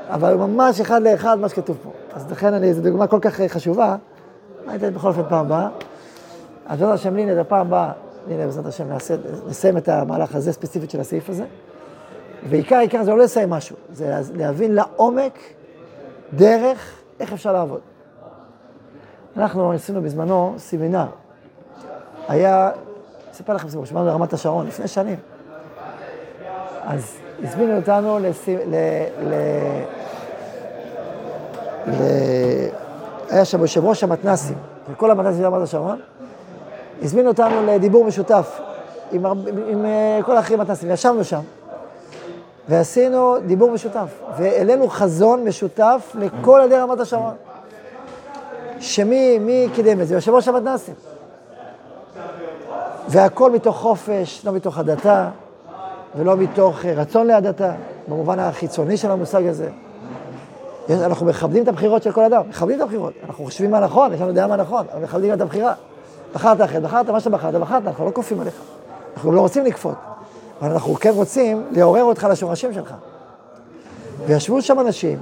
אבל 0.08 0.32
הוא 0.32 0.46
ממש 0.46 0.80
אחד 0.80 1.02
לאחד 1.02 1.38
מה 1.38 1.48
שכתוב 1.48 1.76
פה. 1.82 1.90
אז 2.14 2.30
לכן 2.32 2.54
אני, 2.54 2.74
זו 2.74 2.82
דוגמה 2.82 3.06
כל 3.06 3.18
כך 3.20 3.40
חשובה, 3.48 3.96
אני 4.68 4.76
אתן 4.76 4.94
בכל 4.94 5.08
אופן 5.08 5.22
פעם 5.28 5.46
הבאה. 5.46 5.68
אז 6.66 6.78
בעזרת 6.78 6.94
השם 6.94 7.16
לינה, 7.16 7.40
הפעם 7.40 7.66
הבאה, 7.66 7.92
לינה 8.28 8.44
בעזרת 8.44 8.66
השם 8.66 8.84
נסיים 9.46 9.76
את 9.76 9.88
המהלך 9.88 10.34
הזה 10.34 10.52
ספציפית 10.52 10.90
של 10.90 11.00
הסעיף 11.00 11.30
הזה. 11.30 11.44
ועיקר 12.48 12.76
העיקר 12.76 13.04
זה 13.04 13.10
לא 13.10 13.18
לסיים 13.18 13.50
משהו, 13.50 13.76
זה 13.92 14.20
להבין 14.34 14.74
לעומק 14.74 15.38
דרך 16.32 16.92
איך 17.20 17.32
אפשר 17.32 17.52
לעבוד. 17.52 17.80
אנחנו 19.36 19.72
עשינו 19.72 20.02
בזמנו 20.02 20.54
סמינר. 20.58 21.06
היה, 22.28 22.70
אספר 23.32 23.54
לכם 23.54 23.68
סיפור, 23.68 23.84
שמענו 23.84 24.06
ברמת 24.06 24.32
השרון 24.32 24.66
לפני 24.66 24.88
שנים. 24.88 25.16
אז 26.84 27.16
הזמינו 27.42 27.76
אותנו 27.76 28.18
לס... 28.18 28.48
ל... 28.48 28.74
ל... 29.22 29.34
ל... 31.86 32.02
היה 33.30 33.44
שם 33.44 33.60
יושב 33.60 33.84
ראש 33.84 34.02
המתנסים, 34.02 34.58
וכל 34.90 35.10
המתנסים 35.10 35.40
של 35.40 35.46
רמת 35.46 35.62
השרון, 35.62 36.00
הזמינו 37.02 37.28
אותנו 37.28 37.66
לדיבור 37.66 38.04
משותף 38.04 38.60
עם, 39.12 39.26
עם, 39.26 39.38
עם 39.68 39.84
אה, 39.84 40.20
כל 40.24 40.36
האחרים 40.36 40.60
מתנסים, 40.60 40.90
ישבנו 40.90 41.24
שם. 41.24 41.40
ועשינו 42.68 43.36
דיבור 43.46 43.70
משותף, 43.70 44.20
והעלינו 44.36 44.88
חזון 44.88 45.44
משותף 45.44 46.16
לכל 46.18 46.60
ילדי 46.62 46.76
רמת 46.76 47.00
השרון. 47.00 47.34
שמי, 48.80 49.38
מי 49.38 49.68
קידם 49.74 50.00
את 50.00 50.08
זה? 50.08 50.14
יושב 50.14 50.34
ראש 50.34 50.48
המתנ"סים. 50.48 50.94
והכל 53.08 53.50
מתוך 53.50 53.76
חופש, 53.76 54.44
לא 54.44 54.52
מתוך 54.52 54.78
הדתה, 54.78 55.28
ולא 56.16 56.36
מתוך 56.36 56.84
אה, 56.84 56.92
רצון 56.92 57.26
להדתה, 57.26 57.72
במובן 58.08 58.38
החיצוני 58.38 58.96
של 58.96 59.10
המושג 59.10 59.46
הזה. 59.46 59.68
אנחנו 60.90 61.26
מכבדים 61.26 61.62
את 61.62 61.68
הבחירות 61.68 62.02
של 62.02 62.12
כל 62.12 62.24
אדם, 62.24 62.42
מכבדים 62.48 62.76
את 62.76 62.82
הבחירות. 62.82 63.12
אנחנו 63.28 63.44
חושבים 63.44 63.70
מה 63.70 63.80
נכון, 63.80 64.12
יש 64.12 64.20
לנו 64.20 64.32
דעה 64.32 64.46
מה 64.46 64.56
נכון, 64.56 64.86
אבל 64.92 65.02
מכבדים 65.02 65.32
את 65.32 65.40
הבחירה. 65.40 65.74
בחרת 66.34 66.60
אחרת, 66.60 66.82
בחרת 66.82 67.10
מה 67.10 67.20
שבחרת, 67.20 67.54
בחרת, 67.54 67.82
אנחנו 67.86 68.06
לא 68.06 68.10
כופים 68.14 68.40
עליך. 68.40 68.54
אנחנו 69.16 69.32
לא 69.32 69.40
רוצים 69.40 69.64
לכפות. 69.64 69.94
אבל 70.62 70.70
אנחנו 70.70 70.94
כן 70.94 71.10
רוצים 71.14 71.62
לעורר 71.70 72.02
אותך 72.02 72.26
לשורשים 72.30 72.72
שלך. 72.72 72.94
וישבו 74.26 74.62
שם 74.62 74.80
אנשים, 74.80 75.18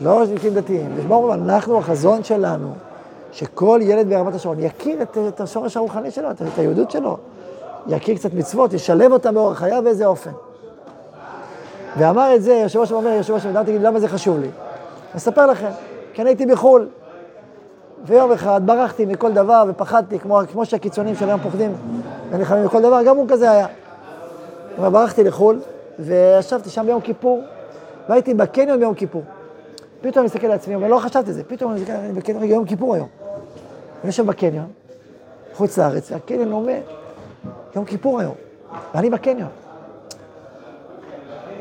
לא 0.00 0.26
שליטים 0.26 0.54
דתיים, 0.54 0.92
ושבו 0.96 1.34
אנחנו, 1.34 1.78
החזון 1.78 2.24
שלנו, 2.24 2.74
שכל 3.32 3.80
ילד 3.82 4.08
ברמת 4.08 4.34
השרון 4.34 4.56
יכיר 4.60 5.02
את, 5.02 5.18
את 5.28 5.40
השורש 5.40 5.76
הרוחני 5.76 6.10
שלו, 6.10 6.30
את, 6.30 6.42
את 6.42 6.58
היהודות 6.58 6.90
שלו, 6.90 7.16
יכיר 7.86 8.16
קצת 8.16 8.34
מצוות, 8.34 8.72
ישלב 8.72 9.12
אותם 9.12 9.34
באורח 9.34 9.58
חייו 9.58 9.82
באיזה 9.84 10.06
אופן. 10.06 10.30
ואמר 11.98 12.34
את 12.34 12.42
זה, 12.42 12.52
יושב 12.52 12.78
ראש 12.78 12.92
אומר, 12.92 13.10
יושב 13.10 13.34
ראש 13.34 13.44
המדינה, 13.44 13.64
תגיד, 13.64 13.82
למה 13.82 14.00
זה 14.00 14.08
חשוב 14.08 14.38
לי? 14.38 14.46
אני 14.46 15.16
אספר 15.16 15.46
לכם, 15.46 15.70
כי 16.12 16.22
אני 16.22 16.30
הייתי 16.30 16.46
בחו"ל, 16.46 16.88
ויום 18.08 18.32
אחד 18.32 18.60
ברחתי 18.64 19.06
מכל 19.06 19.32
דבר 19.32 19.64
ופחדתי, 19.68 20.18
כמו, 20.18 20.40
כמו 20.52 20.66
שהקיצונים 20.66 21.14
של 21.14 21.28
היום 21.28 21.40
פוחדים 21.40 21.74
ונלחמים 22.30 22.64
מכל 22.64 22.82
דבר, 22.82 23.02
גם 23.02 23.16
הוא 23.16 23.28
כזה 23.28 23.50
היה. 23.50 23.66
אומר, 24.78 24.90
ברחתי 24.90 25.24
לחו"ל, 25.24 25.60
וישבתי 25.98 26.70
שם 26.70 26.86
ביום 26.86 27.00
כיפור, 27.00 27.42
והייתי 28.08 28.34
בקניון 28.34 28.78
ביום 28.78 28.94
כיפור. 28.94 29.22
פתאום 30.00 30.18
אני 30.18 30.24
מסתכל 30.24 30.46
על 30.46 30.52
עצמי, 30.52 30.74
אבל 30.76 30.88
לא 30.88 30.98
חשבתי 30.98 31.28
על 31.28 31.34
זה, 31.34 31.44
פתאום 31.44 31.72
אני 31.72 31.80
מסתכל, 31.80 31.96
אני 31.96 32.12
בקניון, 32.12 32.42
רגע, 32.42 32.54
יום 32.54 32.64
כיפור 32.64 32.94
היום. 32.94 33.08
אני 34.00 34.06
יושב 34.06 34.26
בקניון, 34.26 34.66
חוץ 35.54 35.78
לארץ, 35.78 36.12
והקניון 36.12 36.52
עומד, 36.52 36.80
יום 37.76 37.84
כיפור 37.84 38.20
היום, 38.20 38.34
ואני 38.94 39.10
בקניון. 39.10 39.48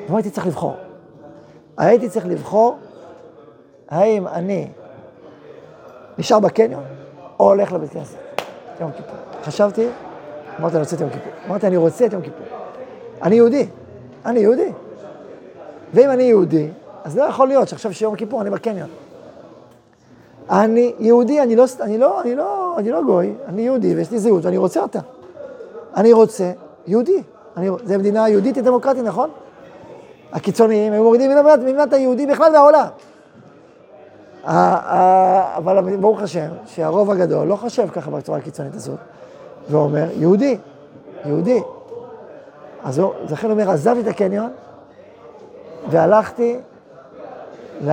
ומה 0.07 0.17
הייתי 0.17 0.29
צריך 0.29 0.47
לבחור? 0.47 0.75
הייתי 1.77 2.09
צריך 2.09 2.25
לבחור 2.25 2.77
האם 3.89 4.27
אני 4.27 4.67
נשאר 6.20 6.39
בקניון 6.39 6.84
או 7.39 7.49
הולך 7.49 7.72
לבית 7.72 7.89
כנסת, 7.89 8.18
יום 8.82 8.91
כיפור. 8.91 9.15
חשבתי, 9.43 9.88
אמרתי, 10.59 10.76
אני 10.76 10.84
רוצה 10.84 10.95
את 10.95 11.01
יום 11.01 11.09
כיפור. 11.09 11.32
אמרתי, 11.47 11.68
אני 11.68 11.78
רוצה 11.78 12.05
את 12.05 12.13
יום 12.13 12.22
כיפור. 12.22 12.47
אני 13.22 13.36
יהודי, 13.36 13.68
אני 14.26 14.39
יהודי. 14.39 14.72
ואם 15.93 16.09
אני 16.09 16.24
יהודי, 16.24 16.70
אז 17.03 17.18
לא 17.18 17.24
יכול 17.24 17.47
להיות 17.47 17.68
שעכשיו 17.68 17.93
שיום 17.93 18.15
כיפור 18.15 18.41
אני 18.41 18.49
בקניון. 18.49 18.89
אני 20.49 20.93
יהודי, 20.99 21.41
אני 21.41 21.55
לא, 21.55 21.65
אני 21.82 21.97
לא, 21.97 22.22
אני 22.22 22.36
לא, 22.36 22.76
אני 22.78 22.91
לא 22.91 23.03
גוי, 23.03 23.34
אני 23.47 23.61
יהודי 23.61 23.95
ויש 23.95 24.11
לי 24.11 24.20
זהות 24.20 24.45
ואני 24.45 24.57
רוצה 24.57 24.82
אותה. 24.82 24.99
אני 25.95 26.13
רוצה 26.13 26.51
יהודי. 26.88 27.24
אני, 27.57 27.70
זה 27.84 27.97
מדינה 27.97 28.30
יהודית 28.30 28.57
ודמוקרטית, 28.57 29.03
נכון? 29.03 29.30
הקיצוניים, 30.32 30.93
הם 30.93 31.03
מורידים 31.03 31.32
מדינת 31.61 31.93
היהודי 31.93 32.26
בכלל 32.26 32.51
מהעולם. 32.51 32.88
אבל 34.47 35.95
ברוך 35.95 36.21
השם, 36.21 36.47
שהרוב 36.65 37.11
הגדול 37.11 37.47
לא 37.47 37.55
חושב 37.55 37.89
ככה 37.89 38.11
בצורה 38.11 38.37
הקיצונית 38.37 38.75
הזאת, 38.75 38.99
ואומר, 39.69 40.07
יהודי, 40.15 40.57
יהודי. 41.25 41.61
אז 42.83 42.99
הוא, 42.99 43.13
לכן 43.29 43.51
אומר, 43.51 43.69
עזבתי 43.71 43.99
את 43.99 44.07
הקניון 44.07 44.49
והלכתי 45.89 46.59
ל... 47.81 47.91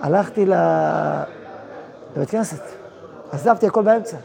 הלכתי 0.00 0.46
ל... 0.46 0.54
לבית 2.16 2.30
כנסת. 2.30 2.62
עזבתי 3.32 3.66
הכל 3.66 3.82
באמצע. 3.82 4.16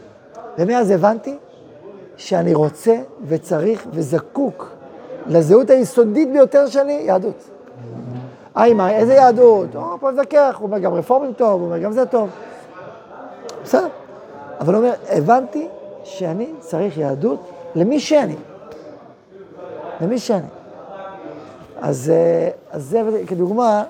ומאז 0.58 0.90
הבנתי 0.90 1.38
שאני 2.16 2.54
רוצה 2.54 2.96
וצריך 3.26 3.86
וזקוק 3.90 4.70
לזהות 5.26 5.70
היסודית 5.70 6.32
ביותר 6.32 6.66
שלי, 6.66 6.92
יהדות. 6.92 7.48
היי, 8.54 8.74
מה, 8.74 8.90
איזה 8.90 9.14
יהדות? 9.14 9.76
או, 9.76 9.98
פה 10.00 10.10
נתווכח, 10.10 10.56
הוא 10.58 10.66
אומר, 10.66 10.78
גם 10.78 10.94
רפורמים 10.94 11.32
טוב, 11.32 11.60
הוא 11.60 11.66
אומר, 11.66 11.78
גם 11.78 11.92
זה 11.92 12.06
טוב. 12.06 12.30
בסדר. 13.62 13.88
אבל 14.60 14.74
הוא 14.74 14.84
אומר, 14.84 14.94
הבנתי 15.08 15.68
שאני 16.04 16.50
צריך 16.58 16.98
יהדות 16.98 17.50
למי 17.74 18.00
שאני. 18.00 18.36
למי 20.00 20.18
שאני. 20.18 20.46
אז, 21.80 22.12
אה, 22.14 22.78
זה 22.78 23.02
כדוגמה 23.26 23.84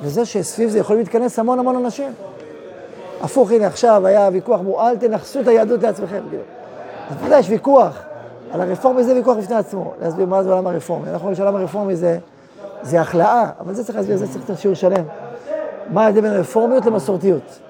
לזה 0.00 0.24
שסביב 0.26 0.68
זה 0.68 0.78
יכולים 0.78 1.02
להתכנס 1.02 1.38
המון 1.38 1.58
המון 1.58 1.76
אנשים. 1.76 2.12
הפוך, 3.22 3.50
הנה 3.50 3.66
עכשיו 3.66 4.06
היה 4.06 4.28
ויכוח, 4.32 4.60
אמרו, 4.60 4.80
אל 4.80 4.96
תנכסו 4.96 5.40
את 5.40 5.48
היהדות 5.48 5.82
לעצמכם. 5.82 6.22
אז 7.10 7.16
אתה 7.16 7.26
יודע, 7.26 7.38
יש 7.38 7.50
ויכוח. 7.50 8.02
על 8.52 8.60
הרפורמי 8.60 9.04
זה 9.04 9.14
ויכוח 9.14 9.36
בפני 9.36 9.56
עצמו, 9.56 9.92
להסביר 10.02 10.26
מה 10.26 10.42
זה 10.42 10.52
עולם 10.52 10.66
הרפורמי. 10.66 11.10
אנחנו 11.10 11.22
רואים 11.22 11.36
שעולם 11.36 11.56
הרפורמי 11.56 11.96
זה, 11.96 12.18
זה 12.84 13.00
החלאה, 13.00 13.50
אבל 13.60 13.74
זה 13.74 13.84
צריך 13.84 13.98
להסביר, 13.98 14.16
זה 14.16 14.26
צריך 14.46 14.60
שיעור 14.60 14.74
שלם. 14.74 15.04
מה 15.90 16.04
ההבדל 16.04 16.20
בין 16.20 16.32
רפורמיות 16.32 16.86
למסורתיות? 16.86 17.60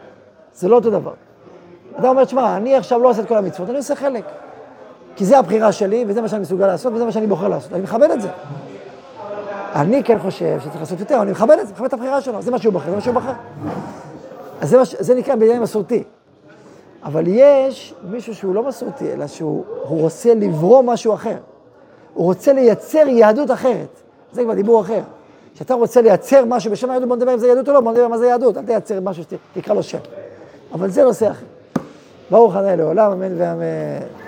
זה 0.54 0.68
לא 0.68 0.76
אותו 0.76 0.90
דבר. 0.90 1.12
אתה 1.98 2.08
אומר, 2.08 2.24
תשמע, 2.24 2.56
אני 2.56 2.76
עכשיו 2.76 3.00
לא 3.00 3.10
עושה 3.10 3.22
את 3.22 3.28
כל 3.28 3.36
המצוות, 3.36 3.68
אני 3.68 3.78
עושה 3.78 3.96
חלק. 3.96 4.24
כי 5.16 5.24
זה 5.24 5.38
הבחירה 5.38 5.72
שלי, 5.72 6.04
וזה 6.08 6.20
מה 6.20 6.28
שאני 6.28 6.42
מסוגל 6.42 6.66
לעשות, 6.66 6.92
וזה 6.92 7.04
מה 7.04 7.12
שאני 7.12 7.26
בוחר 7.26 7.48
לעשות. 7.48 7.72
אני 7.72 7.82
מכבד 7.82 8.10
את 8.10 8.20
זה. 8.20 8.28
אני 9.74 10.04
כן 10.04 10.18
חושב 10.18 10.60
שצריך 10.60 10.80
לעשות 10.80 11.00
יותר, 11.00 11.22
אני 11.22 11.30
מכבד 11.30 11.56
את 11.60 11.66
זה, 11.66 11.72
מכבד 11.72 11.86
את 11.86 11.92
הבחירה 11.92 12.20
שלו, 12.20 12.42
זה 12.42 12.50
מה 12.50 12.58
שהוא 12.58 12.72
בוחר, 12.72 12.90
זה 12.90 12.96
מה 12.96 13.00
שהוא 13.00 13.14
בוחר. 13.14 13.32
אז 14.60 14.68
זה, 14.68 14.80
מש, 14.80 14.94
זה 14.98 15.14
נקרא 15.14 15.34
בעניין 15.34 15.62
מסורתי. 15.62 16.04
אבל 17.04 17.24
יש 17.26 17.94
מישהו 18.10 18.34
שהוא 18.34 18.54
לא 18.54 18.62
מסורתי, 18.62 19.12
אלא 19.12 19.26
שהוא 19.26 19.64
רוצה 19.80 20.34
לברוא 20.34 20.82
משהו 20.82 21.14
אחר. 21.14 21.36
הוא 22.14 22.24
רוצה 22.24 22.52
לייצר 22.52 23.08
יהדות 23.08 23.50
אחרת. 23.50 24.00
זה 24.34 24.44
כבר 24.44 24.54
דיבור 24.54 24.80
אחר. 24.80 25.00
כשאתה 25.54 25.74
רוצה 25.74 26.02
לייצר 26.02 26.44
משהו 26.44 26.70
בשם 26.70 26.90
היהדות, 26.90 27.08
בוא 27.08 27.16
נדבר 27.16 27.34
אם 27.34 27.38
זה 27.38 27.46
יהדות 27.46 27.68
או 27.68 27.72
לא, 27.72 27.80
בוא 27.80 27.92
נדבר 27.92 28.08
מה 28.08 28.18
זה 28.18 28.26
יהדות. 28.26 28.56
אל 28.56 28.62
תייצר 28.62 29.00
משהו 29.00 29.24
שתקרא 29.24 29.74
לו 29.74 29.82
שם. 29.82 29.98
אבל 30.72 30.90
זה 30.90 31.04
נושא 31.04 31.30
אחר. 31.30 31.44
ברוך 32.30 32.56
ה' 32.56 32.76
לעולם, 32.76 33.12
אמן 33.12 33.40
ואמן. 33.40 34.23